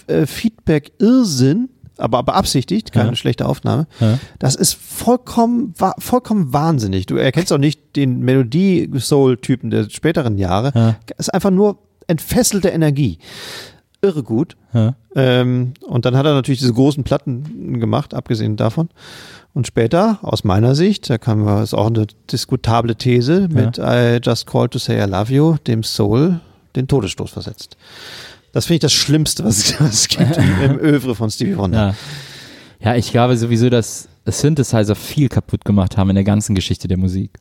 äh, 0.08 0.26
Feedback-Irrsinn, 0.26 1.70
aber 1.98 2.22
beabsichtigt, 2.24 2.92
keine 2.92 3.10
Ja. 3.10 3.16
schlechte 3.16 3.46
Aufnahme. 3.48 3.88
Ja. 4.00 4.20
Das 4.40 4.56
ist 4.56 4.74
vollkommen, 4.76 5.74
vollkommen 5.98 6.54
wahnsinnig. 6.54 7.08
Du 7.08 7.16
erkennst 7.16 7.52
auch 7.52 7.58
nicht 7.58 7.96
den 7.96 8.20
Melodie-Soul-Typen 8.20 9.70
der 9.72 9.90
späteren 9.90 10.38
Jahre. 10.38 10.72
Ja. 10.76 10.96
Ist 11.18 11.34
einfach 11.34 11.52
nur 11.52 11.80
entfesselte 12.08 12.70
Energie. 12.70 13.20
Irre 14.02 14.24
gut. 14.24 14.56
Ja. 14.74 14.96
Ähm, 15.16 15.74
und 15.82 16.06
dann 16.06 16.16
hat 16.16 16.26
er 16.26 16.34
natürlich 16.34 16.60
diese 16.60 16.74
großen 16.74 17.04
Platten 17.04 17.80
gemacht, 17.80 18.14
abgesehen 18.14 18.56
davon. 18.56 18.90
Und 19.54 19.66
später, 19.66 20.20
aus 20.22 20.44
meiner 20.44 20.76
Sicht, 20.76 21.10
da 21.10 21.18
kann 21.18 21.40
man, 21.40 21.64
ist 21.64 21.74
auch 21.74 21.88
eine 21.88 22.06
diskutable 22.32 22.96
These, 22.96 23.48
mit 23.50 23.80
I 23.80 24.20
Just 24.22 24.46
Called 24.46 24.72
to 24.72 24.80
Say 24.80 25.04
I 25.04 25.10
Love 25.10 25.34
You, 25.34 25.56
dem 25.66 25.84
Soul, 25.84 26.40
den 26.76 26.88
Todesstoß 26.88 27.32
versetzt. 27.32 27.76
Das 28.52 28.66
finde 28.66 28.76
ich 28.76 28.82
das 28.82 28.94
Schlimmste, 28.94 29.44
was 29.44 29.58
es, 29.58 29.82
was 29.82 29.94
es 29.94 30.08
gibt 30.08 30.38
im, 30.38 30.62
im 30.64 30.80
Övre 30.80 31.16
von 31.16 31.32
Stevie 31.32 31.58
Wonder. 31.58 31.96
Ja. 32.80 32.92
ja, 32.92 32.96
ich 32.96 33.12
glaube 33.12 33.36
sowieso, 33.36 33.70
dass 33.70 34.08
Synthesizer 34.26 34.96
viel 34.96 35.30
kaputt 35.30 35.66
gemacht 35.66 35.98
haben 35.98 36.10
in 36.10 36.16
der 36.16 36.24
ganzen 36.24 36.54
Geschichte 36.54 36.88
der 36.88 36.98
Musik. 36.98 37.32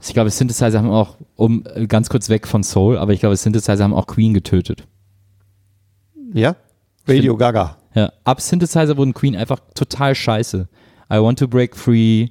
Ich 0.00 0.14
glaube, 0.14 0.30
Synthesizer 0.30 0.78
haben 0.78 0.90
auch, 0.90 1.16
um 1.36 1.64
äh, 1.74 1.86
ganz 1.86 2.08
kurz 2.08 2.28
weg 2.28 2.46
von 2.46 2.62
Soul, 2.62 2.98
aber 2.98 3.12
ich 3.12 3.20
glaube, 3.20 3.36
Synthesizer 3.36 3.82
haben 3.82 3.94
auch 3.94 4.06
Queen 4.06 4.32
getötet. 4.32 4.86
Ja? 6.32 6.56
Radio 7.06 7.36
Gaga. 7.36 7.76
Ja, 7.94 8.12
ab 8.24 8.40
Synthesizer 8.40 8.96
wurden 8.96 9.14
Queen 9.14 9.34
einfach 9.34 9.58
total 9.74 10.14
scheiße. 10.14 10.68
I 11.12 11.16
Want 11.16 11.38
to 11.38 11.48
Break 11.48 11.74
Free, 11.74 12.28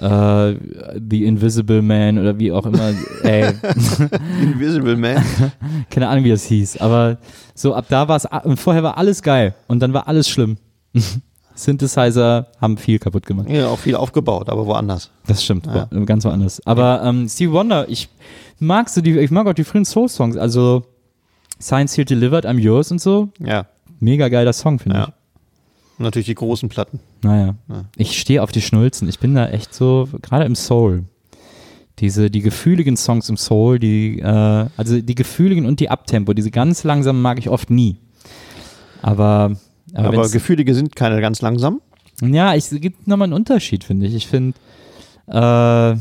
äh, 0.00 0.54
The 1.08 1.24
Invisible 1.24 1.82
Man 1.82 2.18
oder 2.18 2.38
wie 2.38 2.52
auch 2.52 2.66
immer. 2.66 2.92
Ey, 3.22 3.54
Invisible 4.42 4.96
Man. 4.96 5.24
keine 5.90 6.08
Ahnung, 6.08 6.24
wie 6.24 6.30
das 6.30 6.44
hieß. 6.44 6.78
Aber 6.78 7.18
so 7.54 7.74
ab 7.74 7.86
da 7.88 8.08
war 8.08 8.16
es, 8.16 8.26
und 8.44 8.58
vorher 8.58 8.82
war 8.82 8.98
alles 8.98 9.22
geil 9.22 9.54
und 9.66 9.80
dann 9.80 9.92
war 9.94 10.08
alles 10.08 10.28
schlimm. 10.28 10.58
Synthesizer 11.58 12.46
haben 12.60 12.76
viel 12.78 12.98
kaputt 12.98 13.26
gemacht. 13.26 13.48
Ja, 13.50 13.68
auch 13.68 13.78
viel 13.78 13.94
aufgebaut, 13.96 14.48
aber 14.48 14.66
woanders. 14.66 15.10
Das 15.26 15.42
stimmt, 15.44 15.66
Ja. 15.66 15.88
wo- 15.90 16.04
ganz 16.04 16.24
woanders. 16.24 16.64
Aber 16.66 17.02
ähm, 17.04 17.28
Stevie 17.28 17.52
Wonder, 17.52 17.88
ich 17.88 18.08
mag 18.58 18.88
so 18.88 19.00
die, 19.00 19.18
ich 19.18 19.30
mag 19.30 19.46
auch 19.46 19.54
die 19.54 19.64
frühen 19.64 19.84
Soul-Songs, 19.84 20.36
also 20.36 20.84
Science 21.60 21.96
Here 21.96 22.04
Delivered, 22.04 22.46
I'm 22.46 22.58
Yours 22.58 22.90
und 22.92 23.00
so. 23.00 23.30
Ja. 23.40 23.66
Mega 24.00 24.28
geiler 24.28 24.52
Song, 24.52 24.78
finde 24.78 24.96
Ja. 24.98 25.04
ich. 25.08 25.12
Und 25.98 26.04
natürlich 26.04 26.26
die 26.26 26.36
großen 26.36 26.68
Platten. 26.68 27.00
Naja. 27.22 27.56
Ja. 27.68 27.84
Ich 27.96 28.20
stehe 28.20 28.42
auf 28.42 28.52
die 28.52 28.62
Schnulzen. 28.62 29.08
Ich 29.08 29.18
bin 29.18 29.34
da 29.34 29.48
echt 29.48 29.74
so, 29.74 30.08
gerade 30.22 30.44
im 30.44 30.54
Soul. 30.54 31.04
Diese, 31.98 32.30
die 32.30 32.42
gefühligen 32.42 32.96
Songs 32.96 33.28
im 33.28 33.36
Soul, 33.36 33.80
die, 33.80 34.20
äh, 34.20 34.66
also 34.76 35.00
die 35.00 35.14
gefühligen 35.16 35.66
und 35.66 35.80
die 35.80 35.90
Abtempo, 35.90 36.32
diese 36.34 36.52
ganz 36.52 36.84
langsamen 36.84 37.20
mag 37.20 37.40
ich 37.40 37.48
oft 37.48 37.70
nie. 37.70 37.96
Aber, 39.02 39.56
aber, 40.06 40.18
Aber, 40.18 40.28
Gefühlige 40.28 40.74
sind 40.74 40.94
keine 40.96 41.20
ganz 41.20 41.40
langsam. 41.42 41.80
ja, 42.22 42.54
ich, 42.54 42.70
es 42.72 42.80
gibt 42.80 43.06
nochmal 43.06 43.26
einen 43.26 43.32
Unterschied, 43.34 43.84
finde 43.84 44.06
ich. 44.06 44.14
Ich 44.14 44.26
finde, 44.26 44.56
äh, 45.28 45.92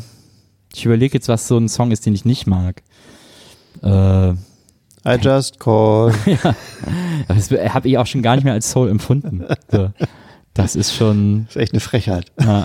ich 0.76 0.86
überlege 0.86 1.14
jetzt, 1.16 1.28
was 1.30 1.48
so 1.48 1.58
ein 1.58 1.70
Song 1.70 1.92
ist, 1.92 2.06
den 2.06 2.14
ich 2.14 2.26
nicht 2.26 2.48
mag. 2.48 2.84
Äh, 3.84 4.32
I 4.32 5.16
just 5.22 5.60
call. 5.60 6.14
das 7.28 7.50
habe 7.52 7.88
ich 7.88 7.98
auch 7.98 8.06
schon 8.08 8.22
gar 8.22 8.36
nicht 8.36 8.44
mehr 8.44 8.54
als 8.54 8.70
Soul 8.72 8.90
empfunden. 8.90 9.46
So. 9.72 9.92
Das 10.54 10.76
ist 10.76 10.94
schon, 10.96 11.46
Das 11.46 11.56
ist 11.56 11.62
echt 11.62 11.74
eine 11.74 11.80
Frechheit. 11.80 12.32
ja, 12.42 12.64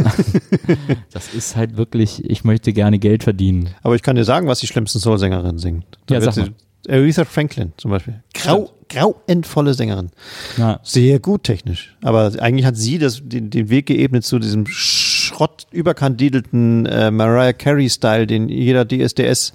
das 1.12 1.34
ist 1.34 1.56
halt 1.56 1.76
wirklich, 1.76 2.24
ich 2.28 2.42
möchte 2.42 2.72
gerne 2.72 2.98
Geld 2.98 3.22
verdienen. 3.22 3.68
Aber 3.82 3.94
ich 3.94 4.02
kann 4.02 4.16
dir 4.16 4.24
sagen, 4.24 4.46
was 4.48 4.60
die 4.60 4.66
schlimmsten 4.66 4.98
Soul-Sängerinnen 4.98 5.58
singen. 5.58 5.84
Da 6.06 6.14
Ja, 6.16 6.20
sag 6.22 6.32
sie- 6.34 6.52
Aretha 6.88 7.24
Franklin 7.24 7.72
zum 7.76 7.90
Beispiel. 7.90 8.22
Grau, 8.34 8.70
grauenvolle 8.92 9.74
Sängerin. 9.74 10.10
Ja, 10.56 10.80
Sehr 10.82 11.18
gut 11.18 11.44
technisch. 11.44 11.96
Aber 12.02 12.32
eigentlich 12.38 12.66
hat 12.66 12.76
sie 12.76 12.98
das, 12.98 13.20
den, 13.24 13.50
den 13.50 13.70
Weg 13.70 13.86
geebnet 13.86 14.24
zu 14.24 14.38
diesem 14.38 14.66
Schrott 14.66 15.66
überkandidelten 15.72 16.86
äh, 16.86 17.10
Mariah 17.10 17.52
Carey-Style, 17.52 18.26
den 18.26 18.48
jeder 18.48 18.84
DSDS, 18.84 19.54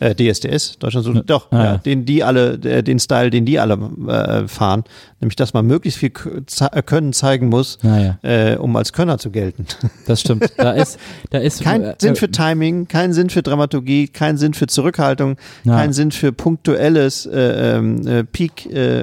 äh, 0.00 0.14
DSDS, 0.14 0.78
Deutschland 0.78 1.04
so, 1.06 1.12
doch, 1.12 1.52
ah, 1.52 1.56
ja, 1.56 1.64
ja. 1.64 1.76
den 1.78 2.04
die 2.04 2.24
alle, 2.24 2.54
äh, 2.54 2.82
den 2.82 2.98
Style, 2.98 3.30
den 3.30 3.44
die 3.44 3.58
alle 3.58 3.74
äh, 4.08 4.48
fahren. 4.48 4.84
Nämlich, 5.20 5.36
dass 5.36 5.52
man 5.54 5.66
möglichst 5.66 5.98
viel 5.98 6.10
äh, 6.10 6.82
Können 6.82 7.12
zeigen 7.12 7.48
muss, 7.48 7.78
naja, 7.82 8.18
äh, 8.22 8.56
um 8.56 8.74
als 8.76 8.92
Könner 8.92 9.18
zu 9.18 9.30
gelten. 9.30 9.66
das 10.06 10.22
stimmt. 10.22 10.50
Da 10.56 10.72
ist, 10.72 10.98
da 11.30 11.38
ist 11.38 11.62
Kein 11.62 11.82
äh, 11.84 11.94
Sinn 11.98 12.16
für 12.16 12.30
Timing, 12.30 12.88
kein 12.88 13.12
Sinn 13.12 13.30
für 13.30 13.42
Dramaturgie, 13.42 14.08
kein 14.08 14.36
Sinn 14.38 14.54
für 14.54 14.66
Zurückhaltung, 14.66 15.36
Ja. 15.64 15.76
kein 15.76 15.92
Sinn 15.92 16.10
für 16.10 16.32
punktuelles 16.32 17.26
äh, 17.26 17.76
ähm, 17.76 18.06
äh, 18.06 18.24
Peak, 18.24 18.66
äh, 18.66 19.00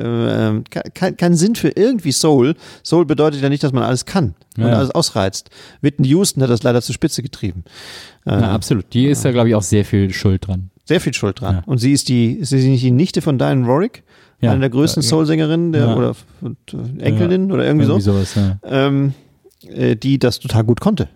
äh, 0.58 0.64
kein, 0.94 1.16
kein 1.16 1.36
Sinn 1.36 1.56
für 1.56 1.70
irgendwie 1.70 2.12
Soul. 2.12 2.56
Soul 2.84 3.06
bedeutet 3.06 3.42
ja 3.42 3.50
nicht, 3.50 3.64
dass 3.64 3.72
man 3.72 3.84
alles 3.84 4.06
kann 4.06 4.34
und 4.58 4.64
Ja. 4.68 4.74
alles 4.74 4.92
ausreizt. 4.92 5.52
Whitney 5.82 6.08
Houston 6.10 6.42
hat 6.42 6.50
das 6.50 6.64
leider 6.64 6.82
zur 6.82 6.96
Spitze 6.96 7.22
getrieben. 7.22 7.64
Äh, 8.28 8.38
Na, 8.42 8.54
absolut. 8.54 8.86
Die 8.94 9.06
ist 9.08 9.24
da, 9.26 9.32
glaube 9.32 9.50
ich, 9.50 9.56
auch 9.56 9.62
sehr 9.62 9.86
viel 9.86 10.12
Schuld 10.14 10.48
dran. 10.48 10.70
sehr 10.86 11.00
viel 11.02 11.14
Schuld 11.14 11.42
dran. 11.42 11.56
Ja. 11.58 11.64
Und 11.66 11.78
sie 11.80 11.94
ist 11.94 12.10
die, 12.10 12.34
ist 12.34 12.50
sie 12.50 12.68
nicht 12.70 12.84
die 12.84 12.92
Nichte 12.92 13.22
von 13.22 13.38
Diane 13.38 13.68
Warwick? 13.68 14.04
Ja. 14.42 14.52
Eine 14.52 14.62
der 14.62 14.70
größten 14.70 15.02
Ja. 15.02 15.10
Soul-Sängerinnen 15.10 15.70
oder 15.96 16.16
äh, 16.44 17.02
Enkelin 17.02 17.52
oder 17.52 17.66
irgendwie, 17.66 17.86
Irgendwie 17.86 18.02
so, 18.02 18.14
sowas, 18.14 18.38
ähm, 18.64 19.14
äh, 19.68 19.96
die 19.96 20.20
das 20.20 20.40
total 20.40 20.64
gut 20.64 20.80
konnte. 20.80 21.08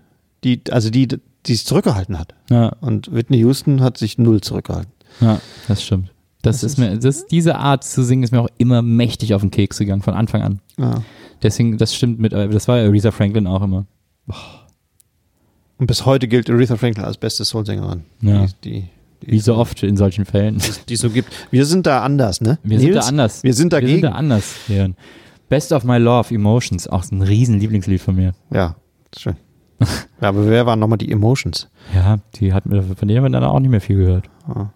Die, 0.43 0.61
also 0.71 0.89
die, 0.89 1.07
die 1.45 1.53
es 1.53 1.65
zurückgehalten 1.65 2.17
hat. 2.17 2.33
Und 2.81 3.13
Whitney 3.13 3.37
Houston 3.39 3.81
hat 3.81 3.97
sich 3.97 4.17
null 4.17 4.41
zurückgehalten. 4.41 4.91
ja, 5.19 5.39
das 5.67 5.83
stimmt. 5.83 6.11
Das, 6.41 6.63
ist 6.63 6.79
mir, 6.79 6.97
das, 6.97 7.27
diese 7.27 7.57
Art 7.57 7.83
zu 7.83 8.03
singen 8.03 8.23
ist 8.23 8.31
mir 8.31 8.41
auch 8.41 8.49
immer 8.57 8.81
mächtig 8.81 9.35
auf 9.35 9.41
den 9.41 9.51
Keks 9.51 9.77
gegangen, 9.77 10.01
von 10.01 10.15
Anfang 10.15 10.41
an. 10.41 10.59
Deswegen, 11.43 11.77
das 11.77 11.93
stimmt 11.95 12.19
mit, 12.19 12.33
das 12.33 12.67
war 12.67 12.79
ja 12.79 12.85
Aretha 12.87 13.11
Franklin 13.11 13.45
auch 13.45 13.61
immer. 13.61 13.85
Und 15.81 15.87
bis 15.87 16.05
heute 16.05 16.27
gilt 16.27 16.47
Aretha 16.47 16.75
Franklin 16.77 17.03
als 17.05 17.17
beste 17.17 17.43
Soul-Sängerin. 17.43 18.03
Ja. 18.21 18.45
Die, 18.63 18.69
die, 18.69 18.87
die, 19.23 19.31
Wie 19.31 19.39
so 19.39 19.55
oft 19.55 19.81
in 19.81 19.97
solchen 19.97 20.25
Fällen. 20.25 20.61
Die 20.87 20.93
es 20.93 20.99
so 20.99 21.09
gibt. 21.09 21.33
Wir 21.49 21.65
sind 21.65 21.87
da 21.87 22.03
anders, 22.03 22.39
ne? 22.39 22.59
Wir 22.61 22.79
sind 22.79 22.91
Nils? 22.91 23.03
da 23.03 23.09
anders. 23.09 23.41
Wir 23.43 23.53
sind 23.55 23.71
Wir 23.73 23.79
dagegen. 23.81 23.93
sind 23.93 24.03
da 24.03 24.11
anders, 24.11 24.57
Leon. 24.67 24.95
Best 25.49 25.71
of 25.71 25.83
My 25.83 25.97
Love, 25.97 26.35
Emotions, 26.35 26.87
auch 26.87 27.03
ein 27.11 27.23
riesen 27.23 27.59
Lieblingslied 27.59 27.99
von 27.99 28.15
mir. 28.15 28.33
ja, 28.51 28.75
schön. 29.17 29.37
ja, 29.79 29.87
aber 30.29 30.45
wer 30.47 30.67
waren 30.67 30.77
nochmal 30.77 30.99
die 30.99 31.11
Emotions? 31.11 31.67
Ja, 31.95 32.19
die 32.35 32.53
hat 32.53 32.67
mir, 32.67 32.83
von 32.83 33.07
denen 33.07 33.17
haben 33.17 33.33
wir 33.33 33.39
dann 33.39 33.49
auch 33.49 33.59
nicht 33.59 33.71
mehr 33.71 33.81
viel 33.81 33.97
gehört. 33.97 34.25
Ja. 34.47 34.71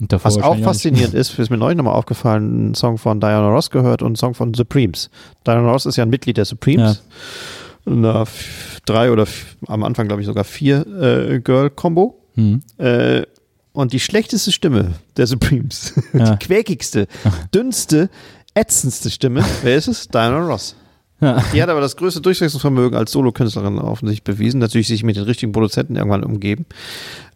Davor 0.00 0.36
Was 0.36 0.42
auch 0.42 0.58
faszinierend 0.58 1.14
ist, 1.14 1.38
ist 1.38 1.48
mir 1.48 1.56
neulich 1.56 1.78
nochmal 1.78 1.94
aufgefallen, 1.94 2.72
ein 2.72 2.74
Song 2.74 2.98
von 2.98 3.20
Diana 3.20 3.48
Ross 3.48 3.70
gehört 3.70 4.02
und 4.02 4.12
ein 4.12 4.16
Song 4.16 4.34
von 4.34 4.52
Supremes. 4.52 5.08
Diana 5.46 5.66
Ross 5.72 5.86
ist 5.86 5.96
ja 5.96 6.04
ein 6.04 6.10
Mitglied 6.10 6.36
der 6.36 6.44
Supremes. 6.44 6.80
Eine 6.80 6.98
f- 7.86 8.80
drei 8.84 9.10
oder 9.10 9.26
am 9.66 9.84
Anfang, 9.84 10.06
glaube 10.08 10.22
ich, 10.22 10.26
sogar 10.26 10.44
vier 10.44 10.86
äh, 10.86 11.40
Girl-Combo. 11.40 12.20
Hm. 12.34 12.60
Äh, 12.78 13.22
und 13.72 13.92
die 13.92 14.00
schlechteste 14.00 14.52
Stimme 14.52 14.94
der 15.16 15.26
Supremes, 15.26 15.92
Ja. 16.12 16.30
die 16.34 16.46
quäkigste, 16.46 17.06
dünnste, 17.54 18.08
ätzendste 18.54 19.10
Stimme, 19.10 19.44
wer 19.62 19.76
ist 19.76 19.86
es? 19.88 20.08
Diana 20.08 20.38
Ross. 20.40 20.74
Ja. 21.20 21.42
Die 21.54 21.62
hat 21.62 21.70
aber 21.70 21.80
das 21.80 21.96
größte 21.96 22.20
Durchsetzungsvermögen 22.20 22.96
als 22.98 23.12
Solokünstlerin 23.12 23.78
offensichtlich 23.78 24.22
bewiesen. 24.24 24.60
Natürlich 24.60 24.86
sich 24.88 25.02
mit 25.02 25.16
den 25.16 25.24
richtigen 25.24 25.50
Produzenten 25.52 25.96
irgendwann 25.96 26.22
umgeben. 26.24 26.66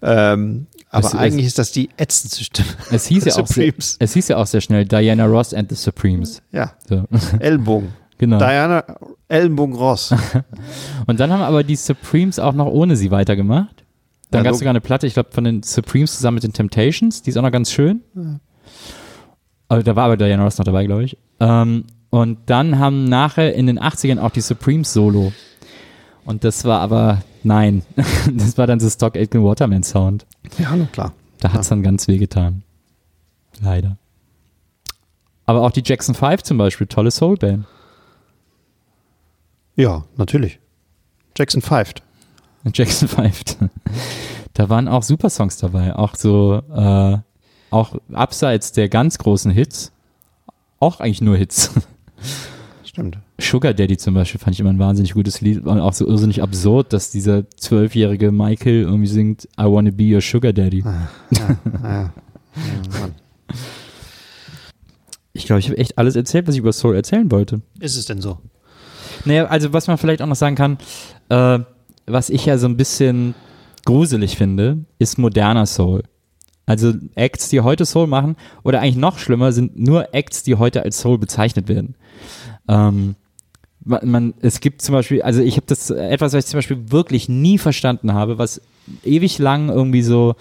Ähm, 0.02 0.66
aber 0.90 1.06
Es- 1.08 1.14
es- 1.14 1.18
eigentlich 1.18 1.46
ist 1.46 1.58
das 1.58 1.72
die 1.72 1.88
ätzendste 1.96 2.44
Stimme. 2.44 2.68
Es 2.90 3.06
hieß, 3.06 3.24
ja 3.24 3.36
auch 3.36 3.46
sehr, 3.46 3.72
es 3.98 4.12
hieß 4.12 4.28
ja 4.28 4.36
auch 4.36 4.46
sehr 4.46 4.60
schnell 4.60 4.84
Diana 4.84 5.24
Ross 5.24 5.54
and 5.54 5.70
the 5.70 5.76
Supremes. 5.76 6.42
Ja, 6.52 6.72
So. 6.88 7.04
Ellenbogen. 7.38 7.88
Genau. 8.20 8.38
Diana 8.38 8.84
Ellenbogen 9.28 9.74
Ross. 9.74 10.14
Und 11.06 11.18
dann 11.18 11.32
haben 11.32 11.42
aber 11.42 11.64
die 11.64 11.74
Supremes 11.76 12.38
auch 12.38 12.52
noch 12.52 12.66
ohne 12.66 12.94
sie 12.96 13.10
weitergemacht. 13.10 13.84
Dann 14.30 14.40
Ja, 14.40 14.44
gab 14.44 14.52
es 14.52 14.58
so- 14.58 14.60
sogar 14.60 14.70
eine 14.70 14.80
Platte, 14.80 15.06
ich 15.08 15.14
glaube, 15.14 15.30
von 15.32 15.42
den 15.44 15.62
Supremes 15.64 16.14
zusammen 16.16 16.36
mit 16.36 16.44
den 16.44 16.52
Temptations. 16.52 17.22
Die 17.22 17.30
ist 17.30 17.36
auch 17.36 17.42
noch 17.42 17.50
ganz 17.50 17.72
schön. 17.72 18.02
Also, 19.68 19.82
da 19.84 19.96
war 19.96 20.04
aber 20.04 20.16
Diana 20.16 20.44
Ross 20.44 20.58
noch 20.58 20.64
dabei, 20.64 20.84
glaube 20.86 21.04
ich. 21.04 21.16
Ähm, 21.40 21.84
und 22.10 22.38
dann 22.46 22.78
haben 22.78 23.04
nachher 23.04 23.54
in 23.54 23.66
den 23.66 23.78
80ern 23.80 24.18
auch 24.20 24.30
die 24.30 24.40
Supremes 24.40 24.92
Solo. 24.92 25.32
Und 26.24 26.44
das 26.44 26.64
war 26.64 26.80
aber, 26.80 27.22
nein, 27.42 27.82
das 28.34 28.58
war 28.58 28.66
dann 28.66 28.78
so 28.80 28.88
Stock 28.90 29.16
Aitken 29.16 29.42
Waterman 29.44 29.82
Sound. 29.82 30.26
ja, 30.58 30.74
na 30.76 30.84
klar. 30.86 31.12
Da 31.40 31.52
hat 31.52 31.62
es 31.62 31.68
dann 31.68 31.82
ganz 31.82 32.06
weh 32.08 32.18
getan. 32.18 32.62
Leider. 33.62 33.96
Aber 35.46 35.62
auch 35.62 35.70
die 35.70 35.82
Jackson 35.84 36.14
5 36.14 36.42
zum 36.42 36.58
Beispiel, 36.58 36.86
tolle 36.86 37.10
Soulband. 37.10 37.64
Ja, 39.80 40.04
natürlich. 40.18 40.60
Jackson 41.36 41.62
pfeift. 41.62 42.02
Jackson 42.74 43.08
5. 43.08 43.44
Da 44.52 44.68
waren 44.68 44.88
auch 44.88 45.04
super 45.04 45.30
Songs 45.30 45.56
dabei, 45.58 45.94
auch 45.94 46.16
so, 46.16 46.60
äh, 46.74 47.18
auch 47.70 47.94
abseits 48.12 48.72
der 48.72 48.88
ganz 48.88 49.16
großen 49.16 49.50
Hits, 49.52 49.92
auch 50.80 51.00
eigentlich 51.00 51.22
nur 51.22 51.36
Hits. 51.36 51.70
Stimmt. 52.84 53.18
Sugar 53.40 53.72
Daddy 53.72 53.96
zum 53.96 54.14
Beispiel 54.14 54.40
fand 54.40 54.54
ich 54.54 54.60
immer 54.60 54.70
ein 54.70 54.78
wahnsinnig 54.80 55.14
gutes 55.14 55.40
Lied 55.40 55.64
und 55.64 55.80
auch 55.80 55.94
so 55.94 56.06
irrsinnig 56.06 56.42
absurd, 56.42 56.92
dass 56.92 57.10
dieser 57.10 57.48
zwölfjährige 57.48 58.32
Michael 58.32 58.82
irgendwie 58.82 59.06
singt 59.06 59.44
I 59.58 59.64
wanna 59.64 59.92
be 59.92 60.14
your 60.14 60.20
Sugar 60.20 60.52
Daddy. 60.52 60.80
Ja, 60.80 61.08
ja, 61.30 61.56
ja, 61.72 62.12
Mann. 63.00 63.14
Ich 65.32 65.46
glaube, 65.46 65.60
ich 65.60 65.68
habe 65.68 65.78
echt 65.78 65.96
alles 65.96 66.16
erzählt, 66.16 66.48
was 66.48 66.54
ich 66.54 66.60
über 66.60 66.72
Soul 66.72 66.96
erzählen 66.96 67.30
wollte. 67.30 67.62
Ist 67.78 67.96
es 67.96 68.04
denn 68.04 68.20
so? 68.20 68.40
Naja, 69.24 69.46
also 69.46 69.72
was 69.72 69.86
man 69.86 69.98
vielleicht 69.98 70.22
auch 70.22 70.26
noch 70.26 70.36
sagen 70.36 70.56
kann, 70.56 70.78
äh, 71.28 71.58
was 72.06 72.30
ich 72.30 72.46
ja 72.46 72.58
so 72.58 72.66
ein 72.66 72.76
bisschen 72.76 73.34
gruselig 73.84 74.36
finde, 74.36 74.84
ist 74.98 75.18
moderner 75.18 75.66
Soul. 75.66 76.02
Also 76.66 76.92
Acts, 77.16 77.48
die 77.48 77.60
heute 77.60 77.84
Soul 77.84 78.06
machen, 78.06 78.36
oder 78.62 78.80
eigentlich 78.80 78.96
noch 78.96 79.18
schlimmer, 79.18 79.52
sind 79.52 79.78
nur 79.78 80.14
Acts, 80.14 80.42
die 80.42 80.54
heute 80.54 80.82
als 80.84 81.00
Soul 81.00 81.18
bezeichnet 81.18 81.68
werden. 81.68 81.96
Ähm, 82.68 83.16
man, 83.90 84.08
man, 84.08 84.34
es 84.40 84.60
gibt 84.60 84.80
zum 84.80 84.94
Beispiel, 84.94 85.20
also 85.22 85.42
ich 85.42 85.56
habe 85.56 85.66
das 85.66 85.90
etwas, 85.90 86.32
was 86.32 86.44
ich 86.44 86.50
zum 86.50 86.58
Beispiel 86.58 86.90
wirklich 86.90 87.28
nie 87.28 87.58
verstanden 87.58 88.14
habe, 88.14 88.38
was 88.38 88.62
ewig 89.04 89.38
lang 89.38 89.68
irgendwie 89.68 90.02
so 90.02 90.36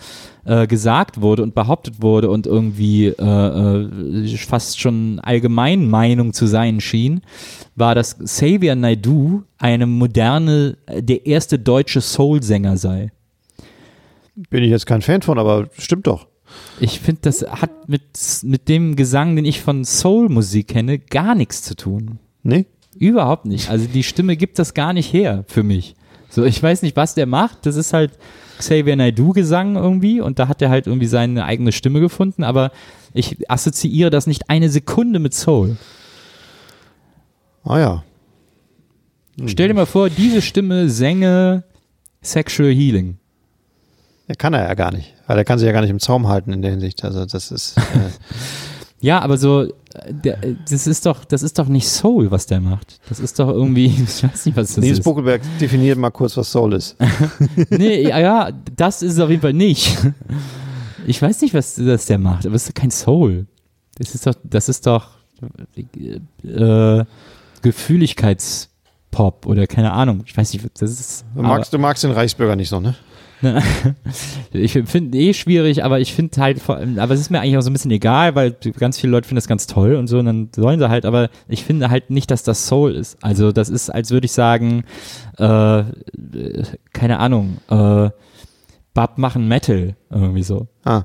äh, 0.46 0.68
gesagt 0.68 1.22
wurde 1.22 1.44
und 1.44 1.56
behauptet 1.56 2.02
wurde 2.02 2.30
und 2.30 2.48
irgendwie 2.48 3.08
äh, 3.08 3.24
äh, 3.24 4.38
fast 4.38 4.80
schon 4.80 5.20
allgemein 5.20 5.90
Meinung 5.90 6.34
zu 6.34 6.46
sein 6.46 6.80
schien, 6.80 7.22
war, 7.76 7.96
dass 7.96 8.20
Xavier 8.20 8.76
Naidoo 8.76 9.44
eine 9.58 9.88
moderne, 9.88 10.78
der 10.88 11.26
erste 11.26 11.60
deutsche 11.60 12.02
Soul-Sänger 12.02 12.78
sei. 12.78 13.12
Bin 14.50 14.64
ich 14.64 14.70
jetzt 14.70 14.86
kein 14.86 15.02
Fan 15.02 15.22
von, 15.22 15.38
aber 15.38 15.70
stimmt 15.78 16.08
doch. 16.08 16.28
Ich 16.80 17.00
finde, 17.00 17.22
das 17.24 17.42
hat 17.42 17.90
mit, 17.90 18.02
mit 18.44 18.70
dem 18.70 18.96
Gesang, 18.96 19.36
den 19.36 19.46
ich 19.46 19.62
von 19.62 19.84
Soul-Musik 19.84 20.70
kenne, 20.70 20.98
gar 20.98 21.36
nichts 21.36 21.62
zu 21.62 21.76
tun. 21.76 22.20
Nee? 22.42 22.66
Überhaupt 23.00 23.46
nicht. 23.46 23.70
Also 23.70 23.88
die 23.88 24.04
Stimme 24.04 24.36
gibt 24.36 24.60
das 24.60 24.74
gar 24.74 24.92
nicht 24.92 25.14
her 25.14 25.46
für 25.48 25.64
mich. 25.64 25.96
So, 26.30 26.44
ich 26.44 26.62
weiß 26.62 26.82
nicht, 26.82 26.98
was 26.98 27.16
der 27.16 27.28
macht. 27.28 27.66
Das 27.66 27.78
ist 27.78 27.94
halt 27.94 28.12
Xavier 28.58 28.98
Naidoo 28.98 29.32
Gesang 29.32 29.78
irgendwie 29.78 30.20
und 30.20 30.38
da 30.38 30.50
hat 30.50 30.62
er 30.62 30.70
halt 30.70 30.86
irgendwie 30.86 31.08
seine 31.08 31.46
eigene 31.46 31.72
Stimme 31.72 32.02
gefunden, 32.02 32.44
aber 32.44 32.72
ich 33.14 33.50
assoziiere 33.50 34.10
das 34.10 34.28
nicht 34.28 34.50
eine 34.50 34.70
Sekunde 34.70 35.20
mit 35.20 35.34
Soul. 35.34 35.78
Ah 37.64 37.80
ja. 37.80 38.04
Stell 39.46 39.70
dir 39.70 39.74
mal 39.74 39.86
vor, 39.86 40.10
diese 40.10 40.42
Stimme 40.42 40.90
sänge 40.90 41.64
Sexual 42.22 42.74
Healing. 42.74 43.18
Der 44.28 44.36
kann 44.36 44.54
er 44.54 44.68
ja 44.68 44.74
gar 44.74 44.92
nicht, 44.92 45.14
weil 45.26 45.38
er 45.38 45.46
kann 45.46 45.58
sich 45.58 45.66
ja 45.66 45.72
gar 45.72 45.82
nicht 45.82 45.90
im 45.90 46.00
Zaum 46.00 46.28
halten 46.28 46.52
in 46.52 46.62
der 46.62 46.72
Hinsicht. 46.72 47.06
Also 47.06 47.26
das 47.26 47.50
ist 47.50 47.78
äh, 47.78 47.82
Ja, 49.02 49.22
aber 49.22 49.38
so, 49.38 49.72
das 50.70 50.88
ist 50.88 51.06
doch, 51.06 51.26
das 51.26 51.42
ist 51.42 51.58
doch 51.58 51.68
nicht 51.68 51.88
Soul, 51.88 52.30
was 52.30 52.46
der 52.46 52.62
macht. 52.62 53.00
Das 53.10 53.20
ist 53.20 53.40
doch 53.40 53.50
irgendwie, 53.50 53.86
ich 54.04 54.24
weiß 54.24 54.46
nicht, 54.46 54.56
was 54.56 54.76
das 54.76 54.78
Nils 54.78 55.00
ist. 55.00 55.04
Buckelberg 55.04 55.42
definiert 55.60 55.98
mal 55.98 56.12
kurz, 56.12 56.38
was 56.38 56.52
Soul 56.52 56.74
ist. 56.74 56.96
Nee, 57.70 58.08
ja, 58.08 58.20
ja, 58.20 58.52
das 58.76 59.02
ist 59.02 59.14
es 59.14 59.20
auf 59.20 59.30
jeden 59.30 59.42
Fall 59.42 59.54
nicht. 59.54 59.98
Ich 61.08 61.22
weiß 61.22 61.42
nicht, 61.42 61.54
was 61.54 61.76
das 61.76 62.06
der 62.06 62.18
macht, 62.18 62.46
aber 62.46 62.56
es 62.56 62.64
ist 62.64 62.70
doch 62.70 62.82
kein 62.82 62.92
Soul. 62.92 63.48
Das 63.98 64.14
ist 64.16 64.28
doch, 64.28 64.36
das 64.44 64.70
ist 64.70 64.86
doch 64.86 65.10
äh, 66.44 67.06
Gefühligkeitspop 67.62 69.46
oder 69.46 69.68
keine 69.68 69.92
Ahnung. 69.92 70.24
Ich 70.26 70.38
weiß 70.38 70.54
nicht, 70.54 70.66
das 70.80 70.92
ist. 70.92 71.26
Du 71.36 71.42
magst, 71.42 71.74
du 71.74 71.78
magst 71.78 72.04
den 72.04 72.12
Reichsbürger 72.12 72.56
nicht 72.56 72.70
so, 72.70 72.80
ne? 72.80 72.96
Ich 74.52 74.74
finde 74.74 75.18
eh 75.18 75.34
schwierig, 75.34 75.84
aber 75.84 76.00
ich 76.00 76.14
finde 76.14 76.42
halt 76.42 76.62
aber 76.70 77.14
es 77.14 77.20
ist 77.20 77.30
mir 77.32 77.40
eigentlich 77.40 77.58
auch 77.58 77.62
so 77.62 77.70
ein 77.70 77.74
bisschen 77.74 77.92
egal, 77.92 78.36
weil 78.36 78.56
ganz 78.78 79.00
viele 79.00 79.12
Leute 79.12 79.28
finden 79.28 79.38
das 79.38 79.48
ganz 79.48 79.68
toll 79.68 79.96
und 79.96 80.08
so, 80.08 80.20
und 80.20 80.26
dann 80.26 80.50
sollen 80.56 80.80
sie 80.80 80.90
halt, 80.90 81.06
aber 81.06 81.30
ich 81.48 81.64
finde 81.64 81.90
halt 81.90 82.10
nicht, 82.10 82.32
dass 82.32 82.44
das 82.44 82.68
Soul 82.68 82.94
ist. 82.96 83.18
Also 83.24 83.52
das 83.52 83.70
ist, 83.70 83.90
als 83.90 84.12
würde 84.12 84.26
ich 84.26 84.32
sagen, 84.32 84.84
äh, 85.38 85.84
keine 86.94 87.20
Ahnung, 87.20 87.58
äh, 87.70 88.10
Bab 88.94 89.18
machen 89.18 89.48
Metal, 89.48 89.96
irgendwie 90.10 90.44
so. 90.44 90.68
Ah. 90.84 91.04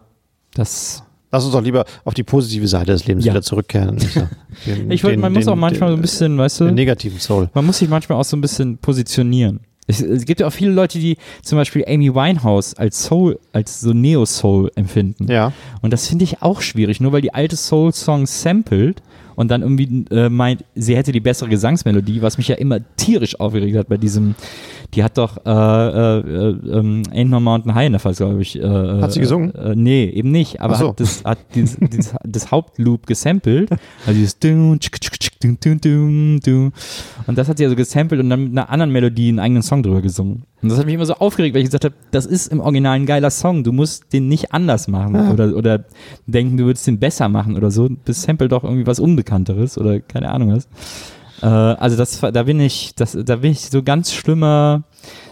Das, 0.55 1.03
Lass 1.31 1.44
uns 1.44 1.53
doch 1.53 1.62
lieber 1.62 1.85
auf 2.05 2.14
die 2.14 2.23
positive 2.23 2.68
Seite 2.68 2.92
des 2.92 3.07
Lebens 3.07 3.25
Ja. 3.25 3.33
wieder 3.33 3.42
zurückkehren. 3.42 3.99
so 3.99 4.20
den, 4.66 4.90
ich 4.90 5.03
wollte, 5.05 5.18
man 5.18 5.33
den- 5.33 5.40
muss 5.40 5.49
auch 5.49 5.55
den- 5.55 5.61
manchmal 5.61 5.88
so 5.90 5.94
ein 5.94 5.99
den- 5.99 6.03
bisschen, 6.03 6.38
weißt 6.38 6.61
du, 6.61 6.64
Den 6.66 6.75
negativen 6.77 7.18
Soul. 7.18 7.51
man 7.55 7.66
muss 7.66 7.79
sich 7.79 7.88
manchmal 7.88 8.18
auch 8.18 8.25
so 8.25 8.37
ein 8.37 8.40
bisschen 8.40 8.79
positionieren. 8.79 9.61
Es, 9.87 10.01
es 10.01 10.25
gibt 10.25 10.40
ja 10.40 10.47
auch 10.47 10.53
viele 10.53 10.73
Leute, 10.73 10.99
die 10.99 11.16
zum 11.42 11.59
Beispiel 11.59 11.85
Amy 11.87 12.14
Winehouse 12.14 12.75
als 12.75 13.05
Soul, 13.05 13.38
als 13.53 13.81
so 13.81 13.92
Neo-Soul 13.92 14.73
empfinden. 14.77 15.31
Ja. 15.31 15.53
Und 15.83 15.92
das 15.92 16.09
finde 16.09 16.25
ich 16.25 16.42
auch 16.42 16.62
schwierig, 16.62 17.01
nur 17.01 17.12
weil 17.12 17.20
die 17.20 17.35
alte 17.35 17.57
Soul-Songs 17.57 18.42
samplet 18.42 19.03
und 19.37 19.51
dann 19.51 19.62
irgendwie 19.62 20.05
äh, 20.11 20.29
meint, 20.29 20.64
sie 20.75 20.97
hätte 20.97 21.12
die 21.12 21.20
bessere 21.20 21.49
Gesangsmelodie, 21.49 22.23
was 22.23 22.38
mich 22.38 22.49
ja 22.49 22.57
immer 22.57 22.79
tierisch 22.97 23.38
aufgeregt 23.40 23.77
hat 23.77 23.88
bei 23.88 23.97
diesem, 23.97 24.35
die 24.94 25.03
hat 25.03 25.18
doch 25.18 25.38
äh, 25.44 25.51
äh, 25.51 26.18
äh, 26.20 27.03
Ain't 27.12 27.29
No 27.29 27.40
Mountain 27.40 27.75
High 27.75 27.87
in 27.87 27.92
der 27.92 28.01
Fall, 28.01 28.14
glaube 28.14 28.42
ich. 28.42 28.57
Äh, 28.57 28.62
Hat 28.62 29.12
sie 29.12 29.20
gesungen? 29.20 29.55
Äh, 29.55 29.75
nee, 29.75 30.05
eben 30.07 30.31
nicht, 30.31 30.61
aber 30.61 30.77
so. 30.77 30.88
hat 30.90 31.01
das, 31.01 31.25
hat 31.25 31.38
dieses, 31.55 31.77
dieses, 31.81 32.14
das 32.25 32.51
Hauptloop 32.51 33.07
gesampelt, 33.07 33.70
also 34.07 34.18
dieses 34.18 34.38
dun, 35.44 35.59
dun, 35.61 35.80
dun, 35.80 36.40
dun, 36.40 36.72
und 37.26 37.38
das 37.38 37.48
hat 37.48 37.59
sie 37.59 37.64
also 37.64 37.76
gesampelt 37.76 38.20
und 38.20 38.30
dann 38.30 38.44
mit 38.44 38.52
einer 38.52 38.70
anderen 38.70 38.90
Melodie 38.90 39.28
einen 39.28 39.38
eigenen 39.38 39.62
Song 39.62 39.83
drüber 39.83 40.00
gesungen. 40.02 40.44
Und 40.62 40.70
das 40.70 40.78
hat 40.78 40.87
mich 40.87 40.94
immer 40.94 41.07
so 41.07 41.14
aufgeregt, 41.14 41.54
weil 41.54 41.61
ich 41.62 41.68
gesagt 41.68 41.85
habe, 41.85 41.94
das 42.11 42.26
ist 42.26 42.50
im 42.50 42.61
Original 42.61 42.96
ein 42.96 43.07
geiler 43.07 43.30
Song, 43.30 43.64
du 43.64 43.72
musst 43.72 44.12
den 44.12 44.28
nicht 44.28 44.52
anders 44.52 44.88
machen 44.88 45.14
Ja. 45.14 45.30
oder, 45.30 45.54
oder 45.54 45.85
denken, 46.26 46.57
du 46.57 46.64
würdest 46.64 46.87
den 46.87 46.98
besser 46.98 47.28
machen 47.28 47.57
oder 47.57 47.70
so. 47.70 47.88
Das 48.04 48.22
sample 48.22 48.48
doch 48.48 48.64
irgendwie 48.64 48.87
was 48.87 48.98
Unbekannteres 48.98 49.76
oder 49.78 50.00
keine 50.00 50.30
Ahnung 50.30 50.54
was. 50.57 50.68
Äh, 51.42 51.46
also 51.46 51.96
das, 51.96 52.20
da 52.20 52.42
bin 52.44 52.61
ich, 52.61 52.94
das, 52.94 53.16
da 53.24 53.37
bin 53.37 53.52
ich 53.52 53.61
so 53.70 53.83
ganz 53.83 54.12
schlimmer, 54.12 54.85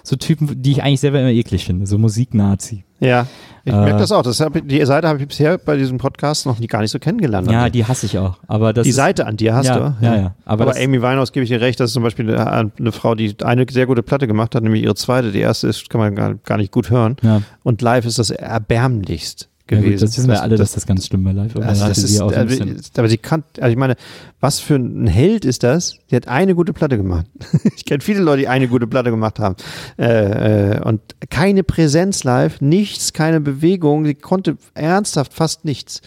so 0.03 0.16
Typen, 0.16 0.62
die 0.62 0.72
ich 0.72 0.83
eigentlich 0.83 1.01
selber 1.01 1.20
immer 1.20 1.31
eklig 1.31 1.64
finde, 1.64 1.87
so 1.87 1.96
Musiknazi. 1.98 2.85
Ja. 3.01 3.27
Ich 3.64 3.72
Äh, 3.72 3.77
merke 3.77 3.98
das 3.98 4.11
auch. 4.12 4.22
Das 4.22 4.40
hab, 4.40 4.55
die 4.66 4.85
Seite 4.85 5.09
habe 5.09 5.20
ich 5.20 5.29
bisher 5.29 5.57
bei 5.59 5.77
diesem 5.77 5.98
Podcast 5.98 6.46
noch 6.46 6.59
nie, 6.59 6.66
gar 6.66 6.81
nicht 6.81 6.90
so 6.90 6.98
kennengelernt. 6.98 7.51
Ja, 7.51 7.68
die 7.68 7.85
hasse 7.85 8.07
ich 8.07 8.18
auch. 8.18 8.38
Aber 8.48 8.72
das 8.72 8.85
die 8.85 8.90
ist, 8.90 8.96
Seite 8.96 9.27
an 9.27 9.37
dir 9.37 9.55
hast 9.55 9.66
ja, 9.66 9.79
du. 9.79 10.05
Ja, 10.05 10.16
ja. 10.16 10.35
Aber, 10.44 10.64
Aber, 10.64 10.77
Amy 10.77 11.01
Winehouse 11.01 11.33
gebe 11.33 11.44
ich 11.44 11.51
dir 11.51 11.61
recht, 11.61 11.79
das 11.79 11.90
ist 11.90 11.94
zum 11.94 12.03
Beispiel 12.03 12.29
eine, 12.35 12.70
eine 12.79 12.92
Frau, 12.92 13.14
die 13.14 13.37
eine 13.44 13.66
sehr 13.70 13.87
gute 13.87 14.03
Platte 14.03 14.27
gemacht 14.27 14.55
hat, 14.55 14.62
nämlich 14.62 14.83
ihre 14.83 14.94
zweite. 14.94 15.31
Die 15.33 15.40
erste 15.40 15.68
ist, 15.68 15.88
kann 15.90 16.01
man 16.01 16.14
gar, 16.14 16.35
gar 16.35 16.57
nicht 16.59 16.72
gut 16.72 16.90
hören. 16.90 17.16
ja. 17.22 17.42
Und 17.62 17.81
live 17.83 18.05
ist 18.07 18.18
das 18.18 18.31
erbärmlichst 18.31 19.48
Ja, 19.72 19.80
gewesen. 19.80 19.92
gut, 19.92 20.02
das 20.02 20.18
wissen 20.18 20.30
wir 20.30 20.42
alle, 20.42 20.56
dass 20.56 20.72
das 20.72 20.87
ganz 20.87 21.06
schlimm 21.06 21.24
war 21.24 21.32
live. 21.32 21.56
Aber 21.56 21.66
also 21.66 21.82
da 21.82 21.88
das 21.88 21.98
sie 21.98 22.14
ist, 22.14 22.98
aber 22.98 23.08
sie 23.08 23.18
kann, 23.18 23.44
also 23.58 23.70
ich 23.70 23.76
meine, 23.76 23.96
was 24.40 24.61
für 24.61 24.76
ein 24.76 25.06
Held 25.06 25.44
ist 25.44 25.62
das? 25.62 25.96
Die 26.11 26.16
hat 26.16 26.28
eine 26.28 26.54
gute 26.54 26.72
Platte 26.72 26.96
gemacht. 26.96 27.26
ich 27.76 27.85
kenne 27.85 28.00
viele 28.00 28.20
Leute, 28.20 28.42
die 28.42 28.48
eine 28.48 28.68
gute 28.68 28.87
Platte 28.87 29.11
gemacht 29.11 29.38
haben. 29.38 29.56
Äh, 29.98 30.74
äh, 30.74 30.80
und 30.82 31.00
keine 31.30 31.62
Präsenz 31.62 32.24
live, 32.24 32.61
nichts, 32.61 33.12
keine 33.12 33.40
Bewegung. 33.40 34.04
Sie 34.04 34.14
konnte 34.14 34.56
ernsthaft 34.74 35.32
fast 35.35 35.64
nichts. 35.64 36.00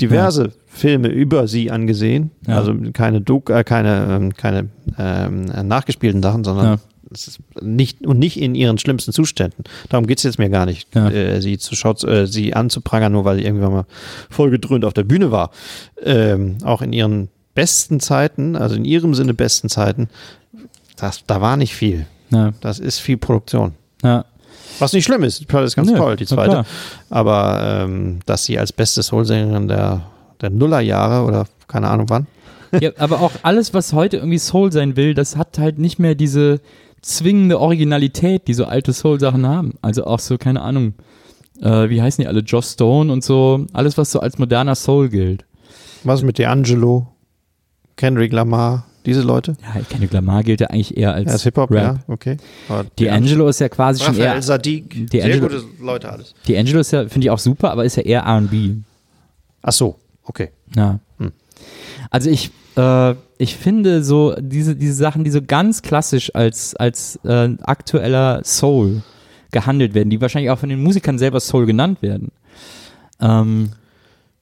Diverse 0.00 0.52
Filme 0.66 1.08
über 1.08 1.48
sie 1.48 1.70
angesehen. 1.70 2.30
Ja. 2.46 2.58
Also 2.58 2.74
keine 2.92 3.20
Doku, 3.20 3.52
äh, 3.52 3.64
keine, 3.64 4.06
ähm, 4.10 4.34
keine 4.34 4.68
ähm, 4.98 5.46
nachgespielten 5.68 6.22
Sachen, 6.22 6.44
sondern 6.44 6.66
Ja. 6.66 6.78
Nicht 7.60 8.06
und 8.06 8.18
nicht 8.18 8.40
in 8.40 8.54
ihren 8.54 8.78
schlimmsten 8.78 9.12
Zuständen. 9.12 9.64
Darum 9.88 10.06
geht 10.06 10.18
es 10.18 10.24
jetzt 10.24 10.38
mir 10.38 10.48
gar 10.50 10.66
nicht, 10.66 10.88
Ja. 10.94 11.08
äh, 11.10 11.40
sie 11.40 11.58
zu 11.58 11.74
schaut, 11.76 12.02
äh, 12.04 12.26
sie 12.26 12.54
anzuprangern, 12.54 13.12
nur 13.12 13.24
weil 13.24 13.36
sie 13.38 13.44
irgendwann 13.44 13.72
mal 13.72 13.86
vollgedröhnt 14.30 14.84
auf 14.84 14.92
der 14.94 15.04
Bühne 15.04 15.30
war. 15.30 15.50
Ähm, 16.02 16.58
auch 16.64 16.82
in 16.82 16.92
ihren 16.92 17.28
besten 17.54 18.00
Zeiten, 18.00 18.56
also 18.56 18.74
in 18.76 18.84
ihrem 18.84 19.14
Sinne 19.14 19.34
besten 19.34 19.68
Zeiten, 19.68 20.08
das, 20.96 21.24
da 21.26 21.40
war 21.40 21.56
nicht 21.56 21.74
viel. 21.74 22.06
ja, 22.30 22.52
Das 22.60 22.78
ist 22.78 22.98
viel 22.98 23.16
Produktion. 23.16 23.74
ja. 24.02 24.24
Was 24.78 24.92
nicht 24.92 25.04
schlimm 25.04 25.22
ist, 25.22 25.40
die 25.40 25.46
Platte 25.46 25.64
ist 25.64 25.74
ganz 25.76 25.90
Nö, 25.90 25.96
toll, 25.96 26.16
die 26.16 26.26
zweite. 26.26 26.66
Aber 27.08 27.84
ähm, 27.84 28.18
dass 28.26 28.44
sie 28.44 28.58
als 28.58 28.72
beste 28.72 29.02
Soulsängerin 29.02 29.68
der, 29.68 30.02
der 30.42 30.50
Nullerjahre 30.50 31.24
oder 31.26 31.46
keine 31.66 31.88
Ahnung 31.88 32.06
wann, 32.10 32.26
ja, 32.80 32.90
aber 32.98 33.20
auch 33.22 33.30
alles, 33.42 33.72
was 33.72 33.92
heute 33.94 34.16
irgendwie 34.18 34.38
Soul 34.38 34.72
sein 34.72 34.96
will, 34.96 35.14
das 35.14 35.36
hat 35.36 35.56
halt 35.58 35.78
nicht 35.78 35.98
mehr 35.98 36.14
diese 36.14 36.60
zwingende 37.02 37.60
Originalität, 37.60 38.48
die 38.48 38.54
so 38.54 38.64
alte 38.64 38.92
Soul-Sachen 38.92 39.46
haben. 39.46 39.74
Also 39.82 40.04
auch 40.04 40.18
so, 40.18 40.38
keine 40.38 40.62
Ahnung, 40.62 40.94
äh, 41.60 41.88
wie 41.88 42.02
heißen 42.02 42.22
die 42.22 42.28
alle, 42.28 42.40
Joss 42.40 42.72
Stone 42.72 43.12
und 43.12 43.24
so, 43.24 43.66
alles, 43.72 43.96
was 43.96 44.10
so 44.12 44.20
als 44.20 44.38
moderner 44.38 44.74
Soul 44.74 45.08
gilt. 45.08 45.44
was 46.04 46.22
mit 46.22 46.38
D'Angelo, 46.38 47.06
Kendrick 47.96 48.32
Lamar, 48.32 48.86
diese 49.06 49.22
Leute? 49.22 49.56
Ja, 49.62 49.80
Kendrick 49.88 50.12
Lamar 50.12 50.42
gilt 50.42 50.60
ja 50.60 50.68
eigentlich 50.68 50.96
eher 50.96 51.14
als 51.14 51.28
Ja, 51.28 51.34
ist 51.34 51.42
Hip-Hop, 51.44 51.70
ja, 51.70 51.98
okay. 52.08 52.36
D'Angelo 52.98 53.48
ist 53.48 53.60
ja 53.60 53.68
quasi 53.68 54.02
schon 54.02 54.14
Raphael 54.14 54.36
eher, 54.36 54.42
Sadiq, 54.42 55.08
sehr 55.10 55.40
gute 55.40 55.62
Leute 55.80 56.10
alles. 56.10 56.34
D'Angelo 56.46 56.80
ist 56.80 56.90
ja, 56.90 57.08
finde 57.08 57.26
ich 57.26 57.30
auch 57.30 57.38
super, 57.38 57.70
aber 57.70 57.84
ist 57.84 57.96
ja 57.96 58.02
eher 58.02 58.22
R&B. 58.22 58.74
Ach 59.62 59.72
so, 59.72 59.96
okay. 60.24 60.50
Ja. 60.74 61.00
Hm. 61.18 61.32
Also 62.10 62.30
ich, 62.30 62.50
äh, 62.76 63.14
ich 63.38 63.56
finde 63.56 64.02
so 64.04 64.34
diese, 64.38 64.76
diese 64.76 64.94
Sachen, 64.94 65.24
die 65.24 65.30
so 65.30 65.42
ganz 65.42 65.82
klassisch 65.82 66.34
als, 66.34 66.74
als 66.76 67.16
äh, 67.24 67.50
aktueller 67.62 68.42
Soul 68.44 69.02
gehandelt 69.50 69.94
werden, 69.94 70.10
die 70.10 70.20
wahrscheinlich 70.20 70.50
auch 70.50 70.58
von 70.58 70.68
den 70.68 70.82
Musikern 70.82 71.18
selber 71.18 71.40
Soul 71.40 71.66
genannt 71.66 72.02
werden, 72.02 72.30
ähm, 73.20 73.70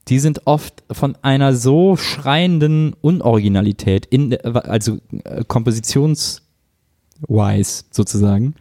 die 0.08 0.18
sind 0.18 0.46
oft 0.46 0.82
von 0.90 1.16
einer 1.22 1.54
so 1.54 1.96
schreienden 1.96 2.94
Unoriginalität, 3.00 4.06
in, 4.06 4.36
also 4.36 4.98
äh, 5.24 5.44
kompositions 5.46 6.42
wise 7.26 7.84
sozusagen. 7.90 8.54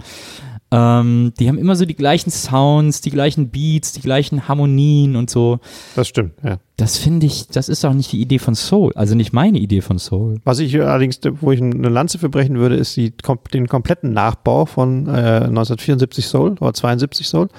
Ähm, 0.76 1.34
die 1.40 1.48
haben 1.48 1.60
immer 1.60 1.76
so 1.76 1.86
die 1.86 1.96
gleichen 1.96 2.32
Sounds, 2.32 3.02
die 3.02 3.12
gleichen 3.12 3.50
Beats, 3.50 3.92
die 3.92 4.02
gleichen 4.02 4.48
Harmonien 4.48 5.16
und 5.16 5.30
so. 5.30 5.60
Das 5.96 6.08
stimmt, 6.08 6.34
ja. 6.44 6.58
Das 6.78 6.98
finde 6.98 7.28
ich, 7.28 7.48
das 7.48 7.70
ist 7.70 7.86
auch 7.86 7.94
nicht 7.94 8.12
die 8.12 8.20
Idee 8.20 8.40
von 8.40 8.56
Soul, 8.56 8.92
also 8.96 9.14
nicht 9.14 9.34
meine 9.34 9.60
Idee 9.60 9.82
von 9.82 10.00
Soul. 10.00 10.42
Was 10.44 10.58
ich 10.58 10.82
allerdings, 10.82 11.20
wo 11.42 11.52
ich 11.52 11.62
eine 11.62 11.90
Lanze 11.90 12.18
verbrechen 12.18 12.58
würde, 12.58 12.76
ist 12.76 12.98
die, 12.98 13.14
den 13.54 13.68
kompletten 13.68 14.14
Nachbau 14.14 14.66
von 14.66 15.06
äh, 15.06 15.46
1974 15.46 16.26
Soul 16.26 16.56
oder 16.60 16.74
72 16.74 17.28
Soul. 17.28 17.50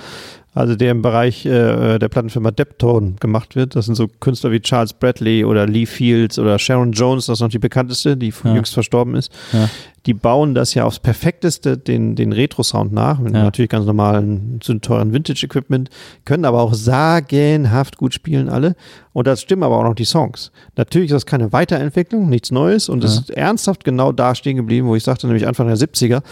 Also 0.55 0.77
der 0.77 0.93
im 0.93 1.03
Bereich 1.03 1.45
äh, 1.45 1.99
der 1.99 2.09
Plattenfirma 2.09 2.53
Deptone 2.53 3.15
gemacht 3.19 3.57
wird. 3.57 3.75
Das 3.75 3.87
sind 3.87 3.97
so 3.97 4.07
Künstler 4.07 4.53
wie 4.53 4.61
Charles 4.61 4.93
Bradley 4.93 5.45
oder 5.45 5.67
Lee 5.67 5.85
Fields 5.85 6.39
oder 6.39 6.61
Sharon 6.61 6.93
Jones, 6.93 7.27
das 7.27 7.39
ist 7.39 7.41
noch 7.41 7.49
die 7.49 7.59
bekannteste, 7.59 8.17
die 8.17 8.33
ja. 8.45 8.55
jüngst 8.55 8.73
verstorben 8.73 9.17
ist. 9.17 9.33
Ja. 9.53 9.69
Die 10.07 10.15
bauen 10.15 10.55
das 10.55 10.75
ja 10.75 10.85
aufs 10.85 11.01
perfekteste, 11.01 11.77
den, 11.77 12.15
den 12.15 12.33
Retro-Sound 12.33 12.93
nach, 12.93 13.19
mit 13.19 13.35
ja. 13.35 13.43
natürlich 13.43 13.71
ganz 13.71 13.87
normalen, 13.87 14.59
zu 14.61 14.75
teuren 14.75 15.13
Vintage-Equipment, 15.13 15.91
können 16.25 16.45
aber 16.45 16.61
auch 16.61 16.75
sagenhaft 16.75 17.97
gut 17.97 18.15
spielen 18.15 18.49
alle. 18.49 18.77
Und 19.13 19.27
das 19.27 19.41
stimmen 19.41 19.63
aber 19.65 19.79
auch 19.79 19.85
noch 19.85 19.95
die 19.95 20.05
Songs. 20.05 20.53
Natürlich 20.77 21.07
ist 21.07 21.15
das 21.15 21.27
keine 21.27 21.53
Weiterentwicklung, 21.53 22.29
nichts 22.29 22.53
Neues 22.53 22.89
und 22.89 23.03
es 23.03 23.15
ist 23.15 23.31
ernsthaft 23.31 23.83
genau 23.83 24.13
da 24.13 24.35
stehen 24.35 24.57
geblieben, 24.57 24.87
wo 24.87 24.95
ich 24.95 25.03
sagte, 25.03 25.27
nämlich 25.27 25.49
Anfang 25.49 25.67
der 25.67 25.79
70er. 25.79 26.23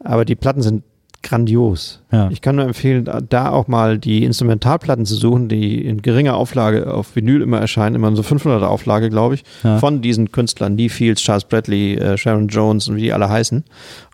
Aber 0.00 0.24
die 0.24 0.36
Platten 0.36 0.62
sind 0.62 0.84
grandios. 1.28 2.00
Ja. 2.10 2.30
Ich 2.30 2.40
kann 2.40 2.56
nur 2.56 2.64
empfehlen, 2.64 3.08
da 3.28 3.50
auch 3.50 3.68
mal 3.68 3.98
die 3.98 4.24
Instrumentalplatten 4.24 5.04
zu 5.04 5.14
suchen, 5.14 5.48
die 5.48 5.84
in 5.84 6.02
geringer 6.02 6.34
Auflage 6.36 6.92
auf 6.92 7.14
Vinyl 7.14 7.42
immer 7.42 7.60
erscheinen, 7.60 7.94
immer 7.94 8.08
in 8.08 8.16
so 8.16 8.22
500er 8.22 8.66
Auflage, 8.66 9.10
glaube 9.10 9.36
ich, 9.36 9.44
ja. 9.62 9.78
von 9.78 10.00
diesen 10.00 10.32
Künstlern, 10.32 10.76
Lee 10.76 10.88
Fields, 10.88 11.22
Charles 11.22 11.44
Bradley, 11.44 11.94
äh, 11.96 12.16
Sharon 12.16 12.48
Jones 12.48 12.88
und 12.88 12.96
wie 12.96 13.02
die 13.02 13.12
alle 13.12 13.28
heißen 13.28 13.64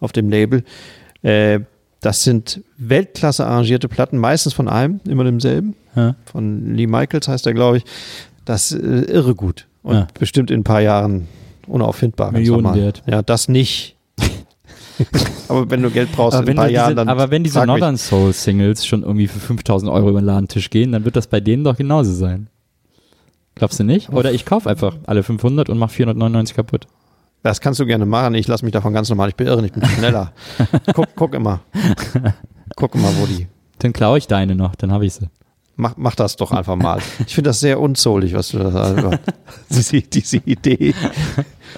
auf 0.00 0.12
dem 0.12 0.28
Label. 0.28 0.64
Äh, 1.22 1.60
das 2.00 2.24
sind 2.24 2.62
Weltklasse 2.76 3.46
arrangierte 3.46 3.88
Platten, 3.88 4.18
meistens 4.18 4.52
von 4.52 4.68
einem, 4.68 5.00
immer 5.08 5.24
demselben. 5.24 5.74
Ja. 5.96 6.16
Von 6.26 6.74
Lee 6.74 6.86
Michaels 6.86 7.28
heißt 7.28 7.46
er, 7.46 7.54
glaube 7.54 7.78
ich. 7.78 7.84
Das 8.44 8.72
ist 8.72 8.82
äh, 8.82 9.12
irre 9.12 9.34
gut 9.34 9.66
und 9.82 10.12
bestimmt 10.14 10.50
in 10.50 10.60
ein 10.60 10.64
paar 10.64 10.80
Jahren 10.80 11.28
unauffindbar. 11.66 12.32
Millionen 12.32 12.74
wert. 12.74 13.02
Ja, 13.06 13.22
das 13.22 13.48
nicht. 13.48 13.93
aber 15.48 15.70
wenn 15.70 15.82
du 15.82 15.90
Geld 15.90 16.12
brauchst 16.12 16.36
aber 16.36 16.44
in 16.46 16.50
ein 16.50 16.56
paar 16.56 16.70
Jahren, 16.70 16.96
dann. 16.96 17.08
Aber 17.08 17.30
wenn 17.30 17.42
diese 17.42 17.64
Northern 17.66 17.96
Soul 17.96 18.32
Singles 18.32 18.86
schon 18.86 19.02
irgendwie 19.02 19.26
für 19.26 19.40
5000 19.40 19.90
Euro 19.90 20.10
über 20.10 20.20
den 20.20 20.26
Ladentisch 20.26 20.70
gehen, 20.70 20.92
dann 20.92 21.04
wird 21.04 21.16
das 21.16 21.26
bei 21.26 21.40
denen 21.40 21.64
doch 21.64 21.76
genauso 21.76 22.12
sein. 22.12 22.48
Glaubst 23.54 23.78
du 23.78 23.84
nicht? 23.84 24.10
Oder 24.10 24.32
ich 24.32 24.44
kaufe 24.44 24.68
einfach 24.68 24.96
alle 25.06 25.22
500 25.22 25.68
und 25.68 25.78
mache 25.78 25.92
499 25.92 26.56
kaputt. 26.56 26.86
Das 27.42 27.60
kannst 27.60 27.78
du 27.78 27.86
gerne 27.86 28.06
machen. 28.06 28.34
Ich 28.34 28.48
lasse 28.48 28.64
mich 28.64 28.72
davon 28.72 28.92
ganz 28.92 29.08
normal. 29.10 29.28
Ich 29.28 29.36
bin 29.36 29.46
irre, 29.46 29.64
ich 29.64 29.72
bin 29.72 29.84
schneller. 29.84 30.32
guck, 30.94 31.08
guck 31.14 31.34
immer. 31.34 31.60
Guck 32.74 32.94
immer, 32.94 33.10
wo 33.18 33.26
die. 33.26 33.46
Dann 33.78 33.92
klaue 33.92 34.18
ich 34.18 34.26
deine 34.26 34.54
noch, 34.54 34.74
dann 34.74 34.90
habe 34.92 35.04
ich 35.06 35.14
sie. 35.14 35.28
Mach, 35.76 35.94
mach 35.96 36.14
das 36.14 36.36
doch 36.36 36.52
einfach 36.52 36.76
mal. 36.76 37.00
Ich 37.26 37.34
finde 37.34 37.50
das 37.50 37.60
sehr 37.60 37.80
unzollig, 37.80 38.34
was 38.34 38.50
du 38.50 38.58
da 38.58 38.70
sagst. 38.70 39.20
diese, 39.70 40.02
diese 40.02 40.36
Idee. 40.38 40.94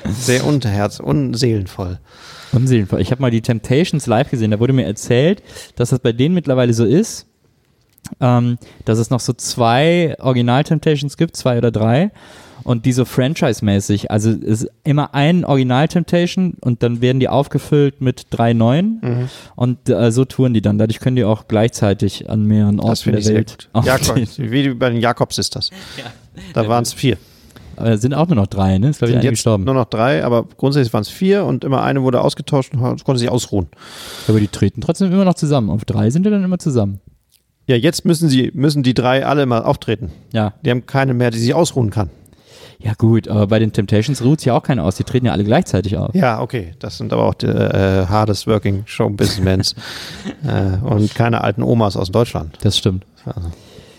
Sehr 0.05 0.45
unterherz, 0.45 1.01
unseelenvoll. 1.01 1.99
Unseelenvoll. 2.53 3.01
Ich 3.01 3.11
habe 3.11 3.23
mal 3.23 3.31
die 3.31 3.41
Temptations 3.41 4.07
live 4.07 4.31
gesehen. 4.31 4.51
Da 4.51 4.61
wurde 4.61 4.73
mir 4.73 4.85
erzählt, 4.85 5.43
dass 5.77 5.91
das 5.91 6.01
bei 6.01 6.13
denen 6.13 6.35
mittlerweile 6.35 6.75
so 6.75 6.85
ist, 6.85 7.27
ähm, 8.21 8.59
dass 8.85 8.99
es 8.99 9.11
noch 9.11 9.21
so 9.21 9.33
zwei 9.33 10.15
Original-Temptations 10.19 11.17
gibt, 11.17 11.37
zwei 11.37 11.59
oder 11.59 11.71
drei. 11.71 12.11
Und 12.67 12.85
die 12.85 12.93
so 12.93 13.05
franchise-mäßig, 13.05 14.11
also 14.11 14.29
es 14.31 14.63
ist 14.63 14.71
immer 14.83 15.15
ein 15.15 15.45
Original-Temptation 15.45 16.55
und 16.61 16.83
dann 16.83 17.01
werden 17.01 17.21
die 17.21 17.29
aufgefüllt 17.29 18.01
mit 18.01 18.27
drei 18.31 18.55
neuen 18.55 19.01
mhm. 19.03 19.29
und 19.55 19.89
äh, 19.89 20.11
so 20.11 20.25
touren 20.25 20.53
die 20.53 20.63
dann. 20.63 20.77
Dadurch 20.77 20.99
können 20.99 21.15
die 21.15 21.23
auch 21.23 21.47
gleichzeitig 21.47 22.29
an 22.29 22.45
mehreren 22.45 22.81
Orten 22.81 23.13
der 23.13 23.25
Welt. 23.25 23.69
Jakob, 23.85 24.17
wie 24.37 24.75
bei 24.75 24.91
den 24.91 25.01
Jakob-Sisters. 25.01 25.71
Ja. 25.97 26.07
Da 26.55 26.67
waren 26.67 26.83
es 26.83 26.93
vier. 26.93 27.19
Aber 27.77 27.99
sind 27.99 28.15
auch 28.15 28.27
nur 28.27 28.35
noch 28.35 28.49
drei, 28.49 28.79
ne? 28.79 28.89
Ist, 28.89 28.99
glaube 28.99 29.13
ich, 29.13 29.23
jetzt 29.23 29.31
gestorben. 29.31 29.63
Nur 29.63 29.75
noch 29.75 29.85
drei, 29.85 30.25
aber 30.25 30.45
grundsätzlich 30.57 30.93
waren 30.93 31.03
es 31.03 31.09
vier 31.09 31.45
und 31.45 31.63
immer 31.63 31.85
eine 31.85 32.03
wurde 32.03 32.21
ausgetauscht 32.21 32.75
und 32.75 33.05
konnte 33.05 33.21
sich 33.21 33.29
ausruhen. 33.29 33.69
Aber 34.27 34.41
die 34.41 34.49
treten 34.49 34.81
trotzdem 34.81 35.13
immer 35.13 35.25
noch 35.25 35.35
zusammen. 35.35 35.71
Auf 35.71 35.85
drei 35.85 36.11
sind 36.11 36.27
die 36.27 36.31
dann 36.31 36.43
immer 36.43 36.59
zusammen. 36.59 36.99
Ja, 37.69 37.77
jetzt 37.77 38.05
müssen 38.05 38.29
sie, 38.29 38.51
müssen 38.55 38.83
die 38.83 38.95
drei 38.95 39.25
alle 39.25 39.47
mal 39.47 39.63
auftreten. 39.63 40.11
Ja. 40.33 40.55
Die 40.65 40.71
haben 40.71 40.85
keine 40.87 41.15
mehr, 41.15 41.31
die 41.31 41.39
sich 41.39 41.55
ausruhen 41.55 41.91
kann. 41.91 42.11
Ja, 42.79 42.93
gut, 42.97 43.29
aber 43.29 43.47
bei 43.47 43.59
den 43.59 43.73
Temptations 43.73 44.23
ruht 44.23 44.41
es 44.41 44.45
ja 44.45 44.55
auch 44.55 44.63
keiner 44.63 44.85
aus. 44.85 44.97
Die 44.97 45.05
treten 45.05 45.27
ja 45.27 45.33
alle 45.33 45.45
gleichzeitig 45.45 45.97
auf. 45.97 46.15
Ja, 46.15 46.41
okay. 46.41 46.75
Das 46.79 46.99
sind 46.99 47.13
aber 47.13 47.25
auch 47.25 47.35
die 47.35 47.47
äh, 47.47 48.07
hardest 48.07 48.47
working 48.47 48.83
show 48.87 49.09
businessmen 49.09 49.63
äh, 50.47 50.85
und 50.85 51.15
keine 51.15 51.43
alten 51.43 51.63
Omas 51.63 51.97
aus 51.97 52.11
Deutschland. 52.11 52.59
Das 52.63 52.77
stimmt. 52.79 53.05
Also. 53.25 53.51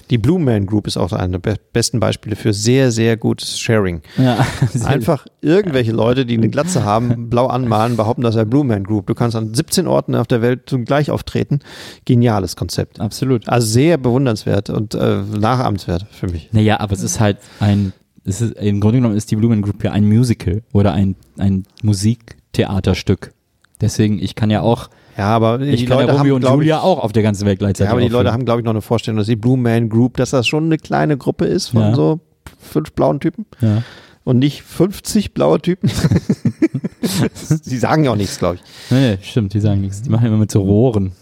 Die 0.10 0.18
Blue 0.18 0.40
Man 0.40 0.66
Group 0.66 0.88
ist 0.88 0.96
auch 0.96 1.12
eine 1.12 1.40
der 1.40 1.58
besten 1.74 2.00
Beispiele 2.00 2.36
für 2.36 2.54
sehr, 2.54 2.92
sehr 2.92 3.18
gutes 3.18 3.60
Sharing. 3.60 4.02
Ja, 4.18 4.46
Einfach 4.86 5.26
irgendwelche 5.42 5.92
Leute, 5.92 6.26
die 6.26 6.38
eine 6.38 6.50
Glatze 6.50 6.86
haben, 6.86 7.30
blau 7.30 7.48
anmalen, 7.48 7.98
behaupten, 7.98 8.22
das 8.22 8.36
sei 8.36 8.46
Blue 8.46 8.64
Man 8.64 8.84
Group. 8.84 9.08
Du 9.08 9.16
kannst 9.16 9.36
an 9.36 9.54
17 9.54 9.86
Orten 9.86 10.16
auf 10.16 10.28
der 10.28 10.42
Welt 10.42 10.74
gleich 10.86 11.12
auftreten. 11.12 11.60
Geniales 12.06 12.56
Konzept. 12.56 13.02
Absolut. 13.02 13.50
Also 13.50 13.68
sehr 13.68 13.98
bewundernswert 13.98 14.70
und 14.70 14.96
äh, 14.96 15.22
nachahmenswert 15.38 16.06
für 16.10 16.28
mich. 16.28 16.50
Naja, 16.54 16.80
aber 16.80 16.94
es 16.94 17.04
ist 17.04 17.20
halt 17.20 17.40
ein, 17.60 17.92
es 18.28 18.42
ist, 18.42 18.58
im 18.58 18.82
Grunde 18.82 18.98
genommen 18.98 19.16
ist 19.16 19.32
die 19.32 19.36
Blue 19.38 19.50
Man 19.50 19.62
Group 19.62 19.84
ja 19.84 19.92
ein 19.92 20.08
Musical 20.08 20.62
oder 20.74 20.94
ein, 20.94 21.16
ein 21.38 21.64
Musiktheaterstück. 21.82 23.34
Deswegen, 23.80 24.20
ich 24.20 24.36
kann 24.36 24.50
ja 24.50 24.62
auch 24.62 24.90
ja, 25.18 25.30
aber 25.30 25.62
ich 25.62 25.80
die 25.80 25.86
kann 25.88 25.98
Leute 25.98 26.12
ja 26.12 26.18
Romeo 26.18 26.36
haben, 26.36 26.44
und 26.44 26.52
Julia 26.52 26.78
ich, 26.78 26.84
auch 26.84 27.00
auf 27.00 27.12
der 27.12 27.24
ganzen 27.24 27.48
Welt 27.48 27.58
gleichzeitig. 27.58 27.88
Ja, 27.88 27.92
aber 27.92 28.02
die 28.02 28.08
Leute 28.08 28.32
haben, 28.32 28.46
glaube 28.46 28.62
ich, 28.62 28.66
noch 28.66 28.72
eine 28.72 28.82
Vorstellung, 28.82 29.18
dass 29.18 29.26
die 29.26 29.36
Blue 29.36 29.58
Man 29.58 29.90
Group, 29.90 30.18
dass 30.18 30.30
das 30.30 30.46
schon 30.46 30.66
eine 30.66 30.78
kleine 30.78 31.18
Gruppe 31.18 31.46
ist 31.46 31.70
von 31.70 31.82
ja. 31.82 31.96
so 31.96 32.20
fünf 32.60 32.92
blauen 32.92 33.20
Typen. 33.20 33.48
Ja. 33.60 33.82
Und 34.26 34.40
nicht 34.40 34.62
50 34.62 35.34
blaue 35.34 35.60
Typen. 35.60 35.90
die 37.66 37.78
sagen 37.78 38.04
ja 38.04 38.12
auch 38.12 38.16
nichts, 38.16 38.38
glaube 38.38 38.56
ich. 38.56 38.62
Nee, 38.92 39.18
stimmt, 39.22 39.54
die 39.54 39.60
sagen 39.60 39.82
nichts. 39.82 40.04
Die 40.04 40.10
machen 40.10 40.28
immer 40.28 40.38
mit 40.38 40.52
so 40.52 40.62
Rohren. 40.62 41.14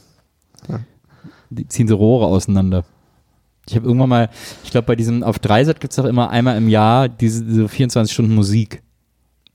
Die 1.51 1.67
ziehen 1.67 1.87
so 1.87 1.95
Rohre 1.95 2.25
auseinander. 2.25 2.83
Ich 3.67 3.75
habe 3.75 3.85
irgendwann 3.85 4.09
mal, 4.09 4.29
ich 4.63 4.71
glaube, 4.71 4.85
bei 4.85 4.95
diesem, 4.95 5.23
auf 5.23 5.39
Dreisat 5.39 5.79
gibt 5.79 5.91
es 5.91 5.97
doch 5.97 6.05
immer 6.05 6.29
einmal 6.29 6.57
im 6.57 6.69
Jahr 6.69 7.09
diese, 7.09 7.43
diese 7.43 7.67
24 7.67 8.13
Stunden 8.13 8.35
Musik 8.35 8.81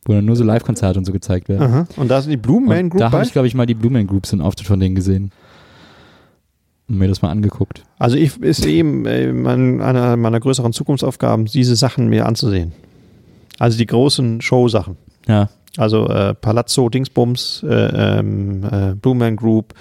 wo 0.04 0.14
dann 0.14 0.24
nur 0.24 0.36
so 0.36 0.44
Live-Konzerte 0.44 0.98
und 0.98 1.04
so 1.04 1.12
gezeigt 1.12 1.48
werden. 1.48 1.62
Aha. 1.62 1.86
Und 1.96 2.08
da 2.08 2.20
sind 2.20 2.30
die 2.30 2.36
Blue 2.36 2.60
Man 2.60 2.88
Group 2.88 3.00
Da 3.00 3.12
habe 3.12 3.24
ich, 3.24 3.32
glaube 3.32 3.46
ich, 3.46 3.54
mal 3.54 3.66
die 3.66 3.74
Blue 3.74 3.92
Man 3.92 4.06
Groups 4.06 4.32
in 4.32 4.40
Auftritt 4.40 4.66
von 4.66 4.80
denen 4.80 4.94
gesehen. 4.94 5.30
Und 6.88 6.98
mir 6.98 7.06
das 7.06 7.22
mal 7.22 7.30
angeguckt. 7.30 7.84
Also 7.98 8.16
ich 8.16 8.40
ist 8.40 8.64
eben 8.64 9.06
äh, 9.06 9.32
mein, 9.32 9.80
einer 9.80 10.16
meiner 10.16 10.40
größeren 10.40 10.72
Zukunftsaufgaben, 10.72 11.44
diese 11.44 11.76
Sachen 11.76 12.08
mir 12.08 12.26
anzusehen. 12.26 12.72
Also 13.58 13.78
die 13.78 13.86
großen 13.86 14.40
Show-Sachen. 14.40 14.96
Ja. 15.28 15.50
Also 15.76 16.08
äh, 16.08 16.34
Palazzo, 16.34 16.88
Dingsbums, 16.88 17.64
äh, 17.68 18.18
ähm, 18.18 18.64
äh, 18.64 18.94
Blue 18.96 19.14
Man 19.14 19.36
Group, 19.36 19.72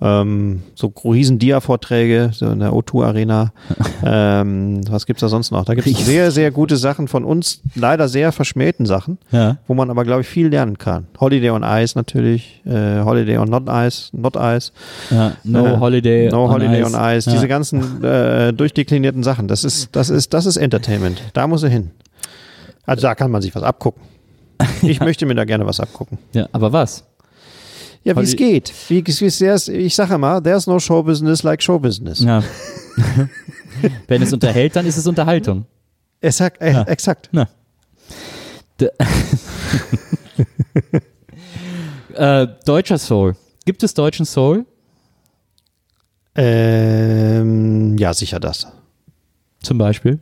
ähm, 0.00 0.62
so 0.76 0.92
riesen 1.04 1.40
Dia-Vorträge 1.40 2.30
so 2.32 2.46
in 2.46 2.60
der 2.60 2.72
O2 2.72 3.04
Arena. 3.04 3.52
ähm, 4.04 4.82
was 4.88 5.04
gibt's 5.04 5.20
da 5.20 5.28
sonst 5.28 5.50
noch? 5.50 5.64
Da 5.64 5.74
gibt 5.74 5.88
es 5.88 6.06
sehr, 6.06 6.30
sehr 6.30 6.52
gute 6.52 6.76
Sachen 6.76 7.08
von 7.08 7.24
uns, 7.24 7.60
leider 7.74 8.06
sehr 8.06 8.30
verschmähten 8.30 8.86
Sachen, 8.86 9.18
ja. 9.32 9.56
wo 9.66 9.74
man 9.74 9.90
aber, 9.90 10.04
glaube 10.04 10.20
ich, 10.20 10.28
viel 10.28 10.46
lernen 10.46 10.78
kann. 10.78 11.08
Holiday 11.18 11.50
on 11.50 11.64
Ice 11.64 11.94
natürlich, 11.96 12.62
äh, 12.64 13.00
Holiday 13.02 13.38
on 13.38 13.48
Not 13.48 13.64
Ice, 13.68 14.10
Not 14.12 14.36
Ice. 14.36 14.70
Ja, 15.10 15.32
no 15.42 15.66
äh, 15.66 15.76
Holiday 15.78 16.28
No 16.30 16.44
on 16.44 16.50
Holiday 16.52 16.82
Ice. 16.82 16.86
on 16.86 17.16
Ice. 17.16 17.26
Ja. 17.28 17.32
Diese 17.32 17.48
ganzen 17.48 18.04
äh, 18.04 18.52
durchdeklinierten 18.52 19.24
Sachen, 19.24 19.48
das 19.48 19.64
ist, 19.64 19.96
das 19.96 20.08
ist, 20.08 20.32
das 20.34 20.46
ist 20.46 20.56
Entertainment. 20.56 21.20
Da 21.32 21.48
muss 21.48 21.64
er 21.64 21.70
hin. 21.70 21.90
Also 22.86 23.02
da 23.02 23.16
kann 23.16 23.32
man 23.32 23.42
sich 23.42 23.52
was 23.56 23.64
abgucken. 23.64 24.02
Ich 24.82 25.00
möchte 25.00 25.26
mir 25.26 25.34
da 25.34 25.44
gerne 25.44 25.66
was 25.66 25.78
abgucken. 25.80 26.18
Ja, 26.32 26.48
aber 26.52 26.72
was? 26.72 27.04
Ja, 28.04 28.16
wie 28.16 28.22
es 28.22 28.34
geht. 28.34 28.72
Wie, 28.88 29.04
wie, 29.06 29.26
ich 29.76 29.94
sage 29.94 30.14
immer, 30.14 30.42
there's 30.42 30.66
no 30.66 30.80
show 30.80 31.02
business 31.02 31.42
like 31.44 31.62
show 31.62 31.78
business. 31.78 32.20
Ja. 32.20 32.42
Wenn 34.08 34.22
es 34.22 34.32
unterhält, 34.32 34.74
dann 34.74 34.86
ist 34.86 34.96
es 34.96 35.06
Unterhaltung. 35.06 35.66
Exakt. 36.20 36.60
Äh, 36.60 36.72
ja. 36.72 36.82
exakt. 36.84 37.30
äh, 42.14 42.46
deutscher 42.64 42.98
Soul. 42.98 43.36
Gibt 43.64 43.82
es 43.84 43.94
deutschen 43.94 44.26
Soul? 44.26 44.66
Ähm, 46.34 47.96
ja, 47.98 48.12
sicher 48.14 48.40
das. 48.40 48.66
Zum 49.62 49.78
Beispiel? 49.78 50.18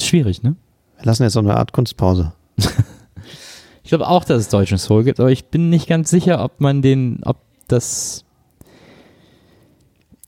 Schwierig, 0.00 0.42
ne? 0.42 0.54
Wir 1.00 1.06
lassen 1.06 1.22
jetzt 1.24 1.32
so 1.34 1.40
eine 1.40 1.56
Art 1.56 1.72
Kunstpause. 1.72 2.32
ich 3.82 3.88
glaube 3.88 4.08
auch, 4.08 4.24
dass 4.24 4.40
es 4.42 4.48
deutschen 4.48 4.78
Soul 4.78 5.04
gibt, 5.04 5.20
aber 5.20 5.30
ich 5.30 5.46
bin 5.46 5.70
nicht 5.70 5.88
ganz 5.88 6.10
sicher, 6.10 6.42
ob 6.44 6.60
man 6.60 6.82
den, 6.82 7.20
ob 7.24 7.38
das 7.68 8.24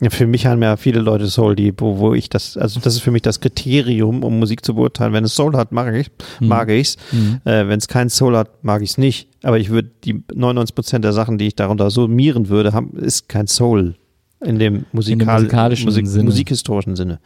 Ja, 0.00 0.10
für 0.10 0.26
mich 0.26 0.46
haben 0.46 0.62
ja 0.62 0.76
viele 0.76 1.00
Leute 1.00 1.28
Soul, 1.28 1.54
die, 1.54 1.72
wo, 1.78 1.98
wo 1.98 2.14
ich 2.14 2.28
das, 2.28 2.56
also 2.56 2.80
das 2.80 2.94
ist 2.94 3.02
für 3.02 3.10
mich 3.12 3.22
das 3.22 3.40
Kriterium, 3.40 4.24
um 4.24 4.38
Musik 4.38 4.64
zu 4.64 4.74
beurteilen. 4.74 5.12
Wenn 5.12 5.24
es 5.24 5.34
Soul 5.34 5.56
hat, 5.56 5.70
mag 5.72 5.94
ich, 5.94 6.10
Mhm. 6.40 6.48
mag 6.48 6.68
ich's. 6.70 6.96
Mhm. 7.12 7.40
Äh, 7.44 7.68
Wenn 7.68 7.78
es 7.78 7.86
kein 7.86 8.08
Soul 8.10 8.36
hat, 8.36 8.64
mag 8.64 8.82
ich's 8.82 8.98
nicht. 8.98 9.28
Aber 9.44 9.58
ich 9.58 9.70
würde 9.70 9.90
die 10.04 10.22
99 10.34 10.74
Prozent 10.74 11.04
der 11.04 11.12
Sachen, 11.12 11.38
die 11.38 11.46
ich 11.48 11.54
darunter 11.54 11.90
summieren 11.90 12.48
würde, 12.48 12.72
haben, 12.72 12.96
ist 12.96 13.28
kein 13.28 13.46
Soul 13.46 13.94
in 14.40 14.58
dem 14.58 14.86
musikal 14.90 15.40
musikalischen 15.40 15.84
Musik, 15.84 16.06
Sinne. 16.08 16.24
musikhistorischen 16.24 16.96
Sinne. 16.96 17.20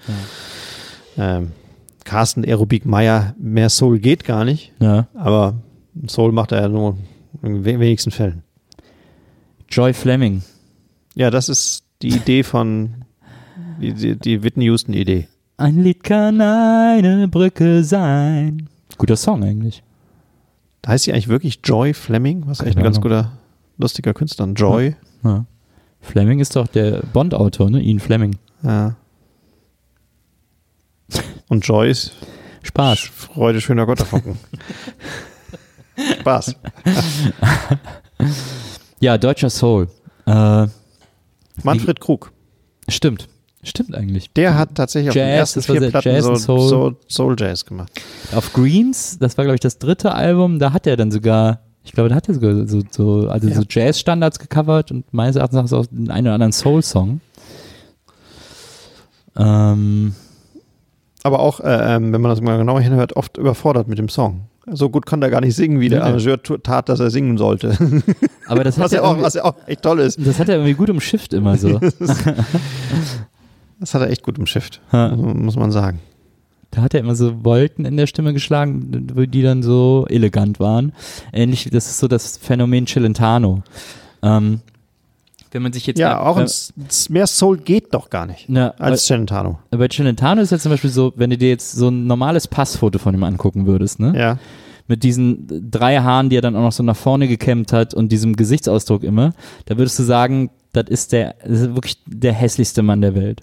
Ähm, 1.17 1.53
Carsten 2.07 2.45
Aerobik 2.45 2.87
Meyer, 2.87 3.35
mehr 3.39 3.69
Soul 3.69 3.99
geht 3.99 4.25
gar 4.25 4.45
nicht, 4.45 4.73
Ja. 4.81 5.09
aber 5.15 5.55
Soul 6.09 6.33
macht 6.33 6.53
er 6.53 6.63
ja 6.63 6.69
nur 6.69 6.97
in 7.43 7.65
we- 7.65 7.79
wenigsten 7.81 8.11
Fällen. 8.13 8.43
Joy 9.69 9.93
Fleming. 9.93 10.43
Ja, 11.15 11.31
das 11.31 11.49
ist 11.49 11.85
die 12.03 12.09
Idee 12.09 12.43
von 12.45 13.05
die, 13.81 13.93
die, 13.93 14.17
die 14.17 14.43
Whitney 14.43 14.67
Houston 14.67 14.93
Idee. 14.95 15.27
Ein 15.57 15.83
Lied 15.83 16.05
kann 16.05 16.41
eine 16.41 17.29
Brücke 17.29 17.83
sein. 17.83 18.69
Guter 18.99 19.17
Song 19.17 19.43
eigentlich. 19.43 19.83
Da 20.83 20.93
heißt 20.93 21.05
sie 21.05 21.13
eigentlich 21.13 21.29
wirklich 21.29 21.61
Joy 21.65 21.93
Fleming, 21.93 22.45
was 22.47 22.61
echt 22.61 22.69
ein 22.69 22.75
Keine 22.75 22.85
ganz 22.85 23.01
guter, 23.01 23.33
lustiger 23.79 24.15
Künstler. 24.15 24.47
Joy. 24.55 24.95
Ja. 25.25 25.45
Fleming 26.01 26.39
ist 26.39 26.55
doch 26.55 26.69
der 26.69 27.03
Bond-Autor, 27.13 27.71
ne? 27.71 27.83
Ian 27.83 27.99
Fleming. 27.99 28.37
Ja. 28.63 28.95
Und 31.49 31.67
Joy 31.67 31.91
ist 31.91 32.13
Spaß. 32.63 32.99
Freude 33.01 33.61
schöner 33.61 33.87
Gotterfunken. 33.87 34.39
Spaß. 36.21 36.57
Ja, 39.01 39.19
deutscher 39.19 39.51
Soul. 39.51 39.89
Äh, 40.27 40.67
Manfred 41.63 42.01
Krug. 42.01 42.33
stimmt. 42.89 43.29
Stimmt 43.63 43.95
eigentlich. 43.97 44.33
Der 44.33 44.57
hat 44.57 44.77
tatsächlich 44.77 45.09
auf 45.11 45.15
den 45.15 45.27
Jazz, 45.27 45.57
ersten 45.57 45.63
vier 45.63 45.91
Platten 45.91 46.09
Jazz 46.09 46.25
Soul. 46.45 46.69
so 46.69 46.97
Soul 47.09 47.35
Jazz 47.37 47.65
gemacht. 47.65 47.91
Auf 48.33 48.53
Greens, 48.53 49.19
das 49.19 49.37
war, 49.37 49.45
glaube 49.45 49.57
ich, 49.57 49.61
das 49.61 49.79
dritte 49.79 50.15
Album, 50.15 50.61
da 50.61 50.73
hat 50.73 50.87
er 50.87 50.97
dann 50.97 51.11
sogar, 51.11 51.61
ich 51.83 51.91
glaube, 51.91 52.09
da 52.09 52.15
hat 52.15 52.29
er 52.29 52.35
sogar 52.35 52.67
so, 52.69 52.83
so, 52.91 53.29
also 53.29 53.49
Ja. 53.49 53.57
so 53.57 53.63
Jazz-Standards 53.69 54.39
gecovert 54.39 54.93
und 54.93 55.13
meines 55.13 55.35
Erachtens 55.35 55.73
auch 55.73 55.87
den 55.87 56.11
einen 56.13 56.29
oder 56.29 56.35
anderen 56.35 56.53
Soul-Song. 56.53 57.21
Ähm, 59.37 60.15
Aber 61.27 61.41
auch, 61.41 61.59
äh, 61.61 61.97
ähm, 61.97 62.13
wenn 62.13 62.21
man 62.21 62.31
das 62.31 62.41
mal 62.41 62.57
genauer 62.57 62.81
hinhört, 62.81 63.17
oft 63.17 63.37
überfordert 63.37 63.89
mit 63.89 63.99
dem 63.99 64.09
Song. 64.09 64.43
So 64.71 64.91
gut 64.91 65.07
konnte 65.07 65.27
er 65.27 65.31
gar 65.31 65.41
nicht 65.41 65.57
singen, 65.57 65.81
wie 65.81 65.89
der 65.89 66.01
Nee. 66.01 66.07
Arrangeur 66.07 66.41
tat, 66.63 66.89
dass 66.89 67.01
er 67.01 67.11
singen 67.11 67.37
sollte. 67.37 67.77
aber 68.47 68.63
das 68.63 68.77
hat, 68.79 68.85
Was 68.85 68.93
er 68.93 69.03
ja 69.03 69.09
auch, 69.09 69.21
was 69.21 69.35
ja 69.35 69.45
auch 69.45 69.55
echt 69.67 69.83
toll 69.83 69.99
ist. 70.01 70.25
das 70.25 70.39
hat 70.39 70.49
er 70.49 70.57
irgendwie 70.57 70.75
gut 70.75 70.89
umschifft 70.91 71.33
immer 71.35 71.57
so. 71.57 71.81
Das 73.79 73.93
hat 73.93 74.01
er 74.01 74.11
echt 74.11 74.23
gut 74.23 74.39
im 74.39 74.47
Shift, 74.47 74.81
muss 74.93 75.57
man 75.57 75.71
sagen. 75.71 75.99
Da 76.71 76.81
hat 76.83 76.95
er 76.95 77.01
immer 77.01 77.15
so 77.15 77.45
Wolken 77.45 77.85
in 77.85 77.97
der 77.99 78.07
Stimme 78.07 78.33
geschlagen, 78.33 79.07
die 79.31 79.43
dann 79.43 79.63
so 79.63 80.07
elegant 80.09 80.61
waren. 80.61 80.93
Ähnlich, 81.33 81.69
das 81.71 81.87
ist 81.87 81.99
so 81.99 82.09
das 82.09 82.39
Phänomen 82.39 82.87
Celentano. 82.87 83.63
Ähm, 84.23 84.61
wenn 85.53 85.63
man 85.63 85.73
sich 85.73 85.87
jetzt 85.87 85.99
Ja, 85.99 86.21
auch 86.21 86.37
äh, 86.37 86.41
ein, 86.41 86.47
S- 86.47 87.09
mehr 87.09 87.27
Soul 87.27 87.59
geht 87.59 87.95
doch 87.95 88.11
gar 88.11 88.27
nicht 88.27 88.47
na, 88.49 88.71
als 88.79 89.07
Celentano. 89.07 89.59
Bei 89.71 89.79
bei 89.79 89.89
Celentano 89.89 90.41
ist 90.43 90.51
ja 90.53 90.59
zum 90.59 90.71
Beispiel 90.73 90.91
so, 90.91 91.13
wenn 91.17 91.31
du 91.31 91.39
dir 91.39 91.49
jetzt 91.49 91.73
so 91.73 91.89
ein 91.89 92.07
normales 92.07 92.47
Passfoto 92.49 92.99
von 92.99 93.15
ihm 93.15 93.25
angucken 93.25 93.67
würdest, 93.67 94.01
ne? 94.01 94.13
Ja. 94.19 94.39
Mit 94.89 95.03
diesen 95.03 95.69
drei 95.71 95.99
Haaren, 95.99 96.31
die 96.31 96.37
er 96.37 96.43
dann 96.43 96.55
auch 96.55 96.61
noch 96.63 96.73
so 96.73 96.83
nach 96.85 96.97
vorne 96.97 97.27
gekämmt 97.27 97.73
hat 97.73 97.93
und 97.93 98.13
diesem 98.13 98.37
Gesichtsausdruck 98.37 99.03
immer, 99.03 99.33
da 99.65 99.77
würdest 99.79 99.99
du 99.99 100.05
sagen, 100.05 100.51
das 100.73 100.85
ist 100.89 101.11
der, 101.13 101.35
das 101.43 101.61
ist 101.61 101.75
wirklich 101.75 101.99
der 102.07 102.33
hässlichste 102.33 102.83
Mann 102.83 103.01
der 103.01 103.15
Welt. 103.17 103.43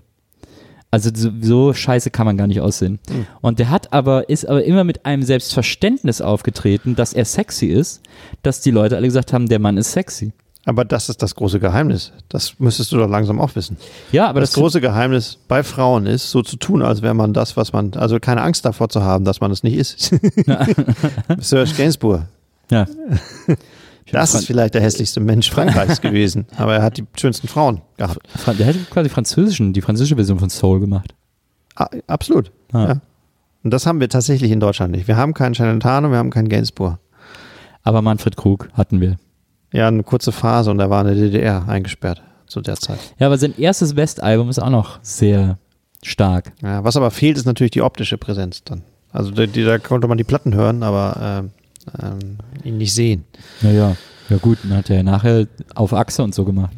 Also 0.89 1.09
so, 1.13 1.31
so 1.41 1.73
scheiße 1.73 2.11
kann 2.11 2.27
man 2.27 2.37
gar 2.37 2.45
nicht 2.47 2.61
aussehen. 2.61 2.99
Mhm. 3.09 3.25
Und 3.41 3.57
der 3.59 3.71
hat 3.71 3.91
aber, 3.91 4.29
ist 4.29 4.47
aber 4.47 4.63
immer 4.63 4.83
mit 4.83 5.05
einem 5.07 5.23
Selbstverständnis 5.23 6.21
aufgetreten, 6.21 6.95
dass 6.95 7.13
er 7.13 7.25
sexy 7.25 7.65
ist, 7.65 8.01
dass 8.43 8.61
die 8.61 8.69
Leute 8.71 8.95
alle 8.95 9.07
gesagt 9.07 9.33
haben, 9.33 9.47
der 9.49 9.57
Mann 9.59 9.75
ist 9.77 9.91
sexy. 9.91 10.33
Aber 10.65 10.85
das 10.85 11.09
ist 11.09 11.21
das 11.21 11.35
große 11.35 11.59
Geheimnis. 11.59 12.13
Das 12.29 12.59
müsstest 12.59 12.91
du 12.93 12.97
doch 12.97 13.09
langsam 13.09 13.41
auch 13.41 13.53
wissen. 13.55 13.75
Ja, 14.13 14.27
aber 14.29 14.39
das, 14.39 14.51
das, 14.51 14.59
große 14.59 14.79
Geheimnis 14.79 15.37
bei 15.47 15.61
Frauen 15.61 16.05
ist, 16.05 16.31
so 16.31 16.41
zu 16.41 16.55
tun, 16.55 16.81
als 16.81 17.01
wäre 17.01 17.13
man 17.13 17.33
das, 17.33 17.57
was 17.57 17.73
man, 17.73 17.93
also 17.95 18.19
keine 18.19 18.41
Angst 18.41 18.63
davor 18.63 18.87
zu 18.87 19.03
haben, 19.03 19.25
dass 19.25 19.41
man 19.41 19.51
es 19.51 19.63
nicht 19.63 19.75
ist. 19.75 19.99
Serge 21.39 21.71
Gainsbourg. 21.75 22.23
ja. 22.69 22.85
Das 24.11 24.35
ist 24.35 24.45
vielleicht 24.45 24.75
der 24.75 24.81
hässlichste 24.81 25.19
Mensch 25.19 25.49
Frankreichs 25.49 26.01
gewesen, 26.01 26.45
aber 26.57 26.75
er 26.75 26.83
hat 26.83 26.97
die 26.97 27.05
schönsten 27.17 27.47
Frauen 27.47 27.81
gehabt. 27.97 28.19
Der 28.45 28.65
hätte 28.67 28.79
quasi 28.89 29.09
französischen, 29.09 29.73
die 29.73 29.81
französische 29.81 30.15
Version 30.15 30.37
von 30.37 30.49
Soul 30.51 30.79
gemacht. 30.79 31.15
Ah, 31.75 31.87
absolut. 32.05 32.51
Ah. 32.73 32.85
Ja. 32.85 33.01
Und 33.63 33.71
das 33.71 33.87
haben 33.87 33.99
wir 33.99 34.09
tatsächlich 34.09 34.51
in 34.51 34.59
Deutschland 34.59 34.91
nicht. 34.91 35.07
Wir 35.07 35.17
haben 35.17 35.33
keinen 35.33 35.55
Celentano, 35.55 36.11
wir 36.11 36.17
haben 36.17 36.29
keinen 36.29 36.49
Gainsbourg. 36.49 36.99
Aber 37.81 38.01
Manfred 38.01 38.37
Krug 38.37 38.69
hatten 38.73 39.01
wir. 39.01 39.17
Ja, 39.73 39.87
eine 39.87 40.03
kurze 40.03 40.31
Phase 40.31 40.71
und 40.71 40.79
er 40.79 40.89
war 40.89 41.01
in 41.01 41.07
der 41.07 41.15
DDR 41.15 41.67
eingesperrt 41.67 42.21
zu 42.45 42.61
der 42.61 42.75
Zeit. 42.75 42.99
Ja, 43.19 43.27
aber 43.27 43.37
sein 43.37 43.55
erstes 43.57 43.95
West-Album 43.95 44.49
ist 44.49 44.59
auch 44.59 44.69
noch 44.69 44.99
sehr 45.01 45.57
stark. 46.03 46.53
Ja, 46.61 46.83
was 46.83 46.95
aber 46.95 47.11
fehlt, 47.11 47.37
ist 47.37 47.45
natürlich 47.45 47.71
die 47.71 47.81
optische 47.81 48.17
Präsenz 48.17 48.63
dann. 48.63 48.83
Also 49.11 49.31
die, 49.31 49.63
da 49.63 49.79
konnte 49.79 50.07
man 50.07 50.17
die 50.17 50.23
Platten 50.23 50.53
hören, 50.53 50.83
aber 50.83 51.41
ähm, 51.43 51.51
ähm, 52.01 52.37
ihn 52.63 52.77
nicht 52.77 52.93
sehen. 52.93 53.25
Naja, 53.61 53.95
ja 54.29 54.37
gut, 54.37 54.59
dann 54.63 54.77
hat 54.77 54.89
er 54.89 54.97
ja 54.97 55.03
nachher 55.03 55.47
auf 55.75 55.93
Achse 55.93 56.23
und 56.23 56.33
so 56.33 56.45
gemacht. 56.45 56.75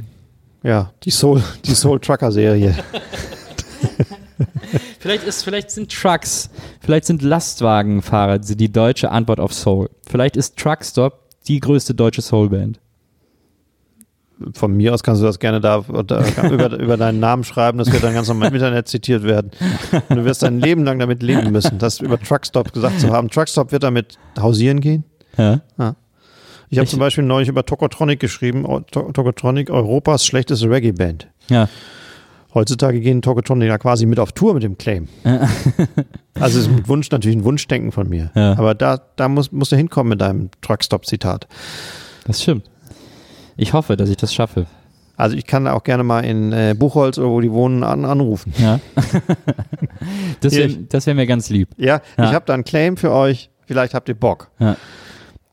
Ja, 0.63 0.91
die 1.03 1.11
Soul, 1.11 1.43
die 1.65 1.75
Soul 1.75 1.99
Trucker 1.99 2.31
Serie. 2.31 2.75
Vielleicht, 4.99 5.23
ist, 5.25 5.43
vielleicht 5.43 5.69
sind 5.69 5.91
Trucks, 5.91 6.49
vielleicht 6.79 7.05
sind 7.05 7.21
Lastwagenfahrer 7.21 8.39
die 8.39 8.71
deutsche 8.71 9.11
Antwort 9.11 9.39
auf 9.39 9.53
Soul. 9.53 9.87
Vielleicht 10.07 10.35
ist 10.35 10.57
Truckstop 10.57 11.29
die 11.47 11.59
größte 11.59 11.93
deutsche 11.93 12.23
Soulband. 12.23 12.79
Von 14.53 14.75
mir 14.75 14.93
aus 14.93 15.01
kannst 15.01 15.21
du 15.21 15.25
das 15.25 15.39
gerne 15.39 15.61
da, 15.61 15.83
da 16.05 16.23
über, 16.49 16.77
über 16.77 16.97
deinen 16.97 17.19
Namen 17.21 17.43
schreiben, 17.45 17.77
das 17.77 17.91
wird 17.91 18.03
dann 18.03 18.13
ganz 18.13 18.27
normal 18.27 18.49
im 18.49 18.55
Internet 18.55 18.87
zitiert 18.89 19.23
werden. 19.23 19.51
Und 20.09 20.17
du 20.17 20.25
wirst 20.25 20.43
dein 20.43 20.59
Leben 20.59 20.83
lang 20.83 20.99
damit 20.99 21.23
leben 21.23 21.51
müssen, 21.51 21.77
das 21.79 22.01
über 22.01 22.19
Truckstop 22.19 22.73
gesagt 22.73 22.99
zu 22.99 23.11
haben. 23.11 23.29
Truckstop 23.29 23.71
wird 23.71 23.83
damit 23.83 24.17
hausieren 24.37 24.81
gehen. 24.81 25.05
Ja? 25.37 25.61
Ich 26.69 26.77
habe 26.79 26.87
zum 26.89 26.99
Beispiel 26.99 27.23
neulich 27.23 27.47
über 27.47 27.65
Tokotronic 27.65 28.19
geschrieben, 28.19 28.65
O- 28.65 28.81
To- 28.81 29.11
Tokotronic, 29.13 29.69
Europas 29.69 30.25
schlechteste 30.25 30.69
Reggae-Band. 30.69 31.27
Ja. 31.49 31.69
Heutzutage 32.53 32.99
gehen 33.01 33.21
Tokotronic 33.21 33.67
ja 33.69 33.77
quasi 33.77 34.05
mit 34.05 34.19
auf 34.19 34.31
Tour 34.31 34.53
mit 34.53 34.63
dem 34.63 34.77
Claim. 34.77 35.07
also 36.39 36.59
ist 36.59 36.69
mit 36.71 36.87
Wunsch 36.87 37.11
natürlich 37.11 37.37
ein 37.37 37.43
Wunschdenken 37.43 37.91
von 37.91 38.09
mir. 38.09 38.31
Ja. 38.35 38.53
Aber 38.57 38.73
da, 38.75 38.99
da 39.15 39.27
musst, 39.29 39.53
musst 39.53 39.71
du 39.71 39.75
hinkommen 39.75 40.09
mit 40.09 40.21
deinem 40.21 40.49
Truckstop-Zitat. 40.61 41.47
Das 42.25 42.41
stimmt. 42.41 42.69
Ich 43.57 43.73
hoffe, 43.73 43.95
dass 43.97 44.09
ich 44.09 44.17
das 44.17 44.33
schaffe. 44.33 44.65
Also 45.17 45.37
ich 45.37 45.45
kann 45.45 45.67
auch 45.67 45.83
gerne 45.83 46.03
mal 46.03 46.25
in 46.25 46.51
äh, 46.51 46.75
Buchholz 46.77 47.17
oder 47.17 47.29
wo 47.29 47.39
die 47.39 47.51
wohnen 47.51 47.83
an, 47.83 48.03
anrufen. 48.03 48.53
Ja. 48.57 48.79
das 50.41 50.53
wäre 50.53 50.75
wär 51.05 51.15
mir 51.15 51.25
ganz 51.27 51.49
lieb. 51.49 51.69
Ja, 51.77 52.01
Ja. 52.17 52.25
ich 52.25 52.33
habe 52.33 52.45
da 52.45 52.53
einen 52.53 52.65
Claim 52.65 52.97
für 52.97 53.11
euch. 53.11 53.49
Vielleicht 53.65 53.93
habt 53.93 54.09
ihr 54.09 54.15
Bock. 54.15 54.51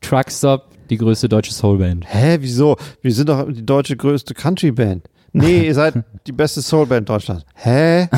Truckstop, 0.01 0.69
die 0.89 0.97
größte 0.97 1.29
deutsche 1.29 1.53
Soulband. 1.53 2.05
Hä, 2.07 2.37
wieso? 2.41 2.75
Wir 3.01 3.13
sind 3.13 3.29
doch 3.29 3.47
die 3.51 3.65
deutsche 3.65 3.95
größte 3.95 4.33
Country-Band. 4.33 5.07
Nee, 5.31 5.65
ihr 5.65 5.73
seid 5.73 5.95
die 6.27 6.31
beste 6.31 6.61
Soul-Band 6.61 7.09
Deutschlands. 7.09 7.45
Hä? 7.55 8.07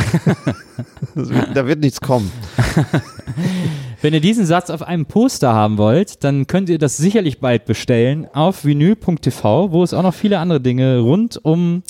Da 1.53 1.65
wird 1.65 1.79
nichts 1.79 2.01
kommen. 2.01 2.29
Wenn 4.05 4.13
ihr 4.13 4.21
diesen 4.21 4.45
Satz 4.45 4.69
auf 4.69 4.83
einem 4.83 5.07
Poster 5.07 5.51
haben 5.51 5.79
wollt, 5.79 6.23
dann 6.23 6.45
könnt 6.45 6.69
ihr 6.69 6.77
das 6.77 6.95
sicherlich 6.95 7.39
bald 7.39 7.65
bestellen 7.65 8.27
auf 8.35 8.63
vinyl.tv, 8.63 9.71
wo 9.71 9.81
es 9.81 9.95
auch 9.95 10.03
noch 10.03 10.13
viele 10.13 10.37
andere 10.37 10.61
Dinge 10.61 10.99
rund 10.99 11.43
um 11.43 11.81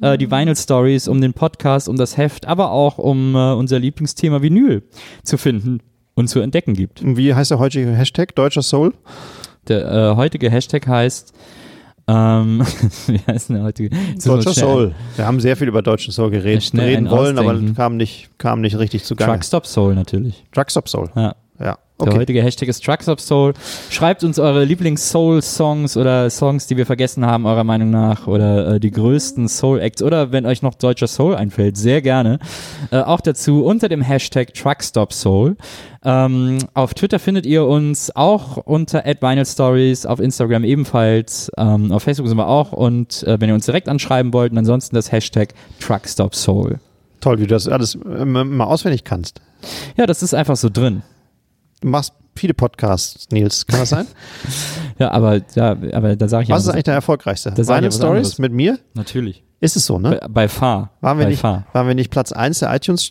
äh, 0.00 0.16
die 0.16 0.30
Vinyl 0.30 0.54
Stories, 0.54 1.08
um 1.08 1.20
den 1.20 1.32
Podcast, 1.32 1.88
um 1.88 1.96
das 1.96 2.16
Heft, 2.16 2.46
aber 2.46 2.70
auch 2.70 2.98
um 2.98 3.34
äh, 3.34 3.54
unser 3.54 3.80
Lieblingsthema 3.80 4.40
Vinyl 4.40 4.84
zu 5.24 5.36
finden 5.36 5.80
und 6.14 6.28
zu 6.28 6.38
entdecken 6.38 6.74
gibt. 6.74 7.02
Wie 7.04 7.34
heißt 7.34 7.50
der 7.50 7.58
heutige 7.58 7.90
Hashtag? 7.90 8.36
Deutscher 8.36 8.62
Soul? 8.62 8.94
Der 9.66 10.12
äh, 10.12 10.14
heutige 10.14 10.52
Hashtag 10.52 10.86
heißt 10.86 11.32
ähm, 12.06 12.60
wie 13.08 13.18
heißt 13.26 13.48
denn 13.48 13.56
der 13.56 13.64
heutige? 13.64 13.96
Deutscher 14.24 14.54
Soul. 14.54 14.94
Wir 15.16 15.26
haben 15.26 15.40
sehr 15.40 15.56
viel 15.56 15.66
über 15.66 15.82
deutschen 15.82 16.12
Soul 16.12 16.30
geredet, 16.30 16.70
reden 16.72 17.10
wollen, 17.10 17.36
aber 17.36 17.54
ausdenken. 17.54 17.74
kam 17.74 17.96
nicht, 17.96 18.30
kam 18.38 18.60
nicht 18.60 18.78
richtig 18.78 19.02
zu 19.02 19.16
Gange. 19.16 19.32
Truckstop 19.32 19.66
Soul 19.66 19.96
natürlich. 19.96 20.44
Truckstop 20.52 20.88
Soul. 20.88 21.10
Ja. 21.16 21.34
Ja. 21.58 21.78
Der 22.00 22.08
Okay. 22.08 22.18
heutige 22.18 22.42
Hashtag 22.42 22.68
ist 22.68 22.84
Trucks 22.84 23.08
of 23.08 23.20
Soul. 23.20 23.54
Schreibt 23.88 24.24
uns 24.24 24.40
eure 24.40 24.64
Lieblings-Soul-Songs 24.64 25.96
oder 25.96 26.28
Songs, 26.28 26.66
die 26.66 26.76
wir 26.76 26.86
vergessen 26.86 27.24
haben, 27.24 27.46
eurer 27.46 27.62
Meinung 27.62 27.90
nach, 27.90 28.26
oder 28.26 28.74
äh, 28.74 28.80
die 28.80 28.90
größten 28.90 29.46
Soul-Acts 29.46 30.02
oder 30.02 30.32
wenn 30.32 30.44
euch 30.44 30.60
noch 30.62 30.74
deutscher 30.74 31.06
Soul 31.06 31.36
einfällt, 31.36 31.76
sehr 31.76 32.02
gerne. 32.02 32.40
Äh, 32.90 32.98
auch 32.98 33.20
dazu 33.20 33.64
unter 33.64 33.88
dem 33.88 34.02
Hashtag 34.02 34.52
TruckstopSoul. 34.54 35.56
Ähm, 36.04 36.58
auf 36.74 36.94
Twitter 36.94 37.20
findet 37.20 37.46
ihr 37.46 37.64
uns 37.64 38.14
auch 38.14 38.56
unter 38.56 39.04
@vinylstories, 39.04 40.04
auf 40.04 40.18
Instagram 40.18 40.64
ebenfalls, 40.64 41.50
ähm, 41.56 41.92
auf 41.92 42.02
Facebook 42.02 42.26
sind 42.26 42.36
wir 42.36 42.48
auch 42.48 42.72
und 42.72 43.22
äh, 43.22 43.40
wenn 43.40 43.48
ihr 43.48 43.54
uns 43.54 43.66
direkt 43.66 43.88
anschreiben 43.88 44.32
wollt, 44.32 44.56
ansonsten 44.58 44.96
das 44.96 45.12
Hashtag 45.12 45.54
TruckstopSoul. 45.78 46.80
Toll, 47.20 47.38
wie 47.38 47.42
du 47.42 47.48
das 47.54 47.68
alles 47.68 47.94
äh, 47.94 48.24
mal 48.24 48.64
auswendig 48.64 49.04
kannst. 49.04 49.40
Ja, 49.96 50.06
das 50.06 50.24
ist 50.24 50.34
einfach 50.34 50.56
so 50.56 50.68
drin. 50.68 51.02
Du 51.84 51.90
machst 51.90 52.14
viele 52.34 52.54
Podcasts, 52.54 53.28
Nils. 53.30 53.66
Kann 53.66 53.80
das 53.80 53.90
sein? 53.90 54.06
Ja, 54.98 55.10
aber, 55.10 55.40
ja, 55.56 55.76
aber 55.92 56.14
da 56.14 56.28
sage 56.28 56.44
ich 56.44 56.48
ja 56.48 56.54
Was 56.54 56.62
ist 56.62 56.68
eigentlich 56.68 56.84
der 56.84 56.94
erfolgreichste? 56.94 57.52
Ich 57.58 57.68
Vinyl 57.68 57.90
Stories 57.90 58.38
mit 58.38 58.52
mir? 58.52 58.78
Natürlich. 58.94 59.42
Ist 59.60 59.76
es 59.76 59.84
so, 59.84 59.98
ne? 59.98 60.20
Bei, 60.20 60.28
bei 60.28 60.48
Fahr. 60.48 60.92
Waren 61.00 61.18
wir, 61.18 61.24
bei 61.24 61.30
nicht, 61.30 61.40
Fahr. 61.40 61.66
waren 61.72 61.88
wir 61.88 61.96
nicht 61.96 62.10
Platz 62.10 62.30
1 62.30 62.60
der 62.60 62.72
iTunes 62.74 63.10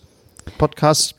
Podcast, 0.57 1.13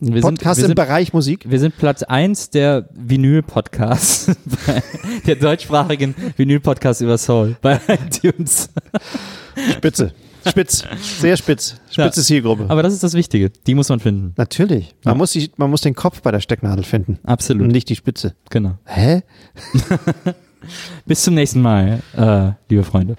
Wir 0.00 0.22
sind, 0.22 0.22
Podcast 0.22 0.58
wir, 0.58 0.64
im 0.64 0.68
sind, 0.70 0.76
Bereich 0.76 1.12
Musik? 1.12 1.44
wir 1.48 1.60
sind 1.60 1.76
Platz 1.76 2.02
1 2.02 2.50
der 2.50 2.88
Vinyl-Podcasts. 2.94 4.34
der 5.26 5.36
deutschsprachigen 5.36 6.16
Vinyl-Podcast 6.36 7.02
über 7.02 7.18
Soul 7.18 7.56
bei 7.60 7.78
iTunes. 7.86 8.70
Spitze. 9.76 10.14
Spitz. 10.50 10.84
Sehr 11.20 11.36
spitz. 11.36 11.76
Spitze 11.90 12.20
Ja. 12.20 12.26
Zielgruppe. 12.26 12.66
Aber 12.68 12.82
das 12.82 12.92
ist 12.92 13.02
das 13.02 13.14
Wichtige. 13.14 13.50
Die 13.66 13.74
muss 13.74 13.88
man 13.88 14.00
finden. 14.00 14.32
Natürlich. 14.36 14.94
Man, 15.04 15.14
Ja. 15.14 15.18
muss 15.18 15.32
die, 15.32 15.50
man 15.56 15.70
muss 15.70 15.80
den 15.82 15.94
Kopf 15.94 16.22
bei 16.22 16.30
der 16.30 16.40
Stecknadel 16.40 16.84
finden. 16.84 17.18
Absolut. 17.24 17.62
Und 17.64 17.68
nicht 17.72 17.88
die 17.88 17.96
Spitze. 17.96 18.34
Genau. 18.50 18.78
Hä? 18.84 19.22
Bis 21.06 21.22
zum 21.22 21.34
nächsten 21.34 21.62
Mal, 21.62 22.02
äh, 22.16 22.52
liebe 22.68 22.84
Freunde. 22.84 23.16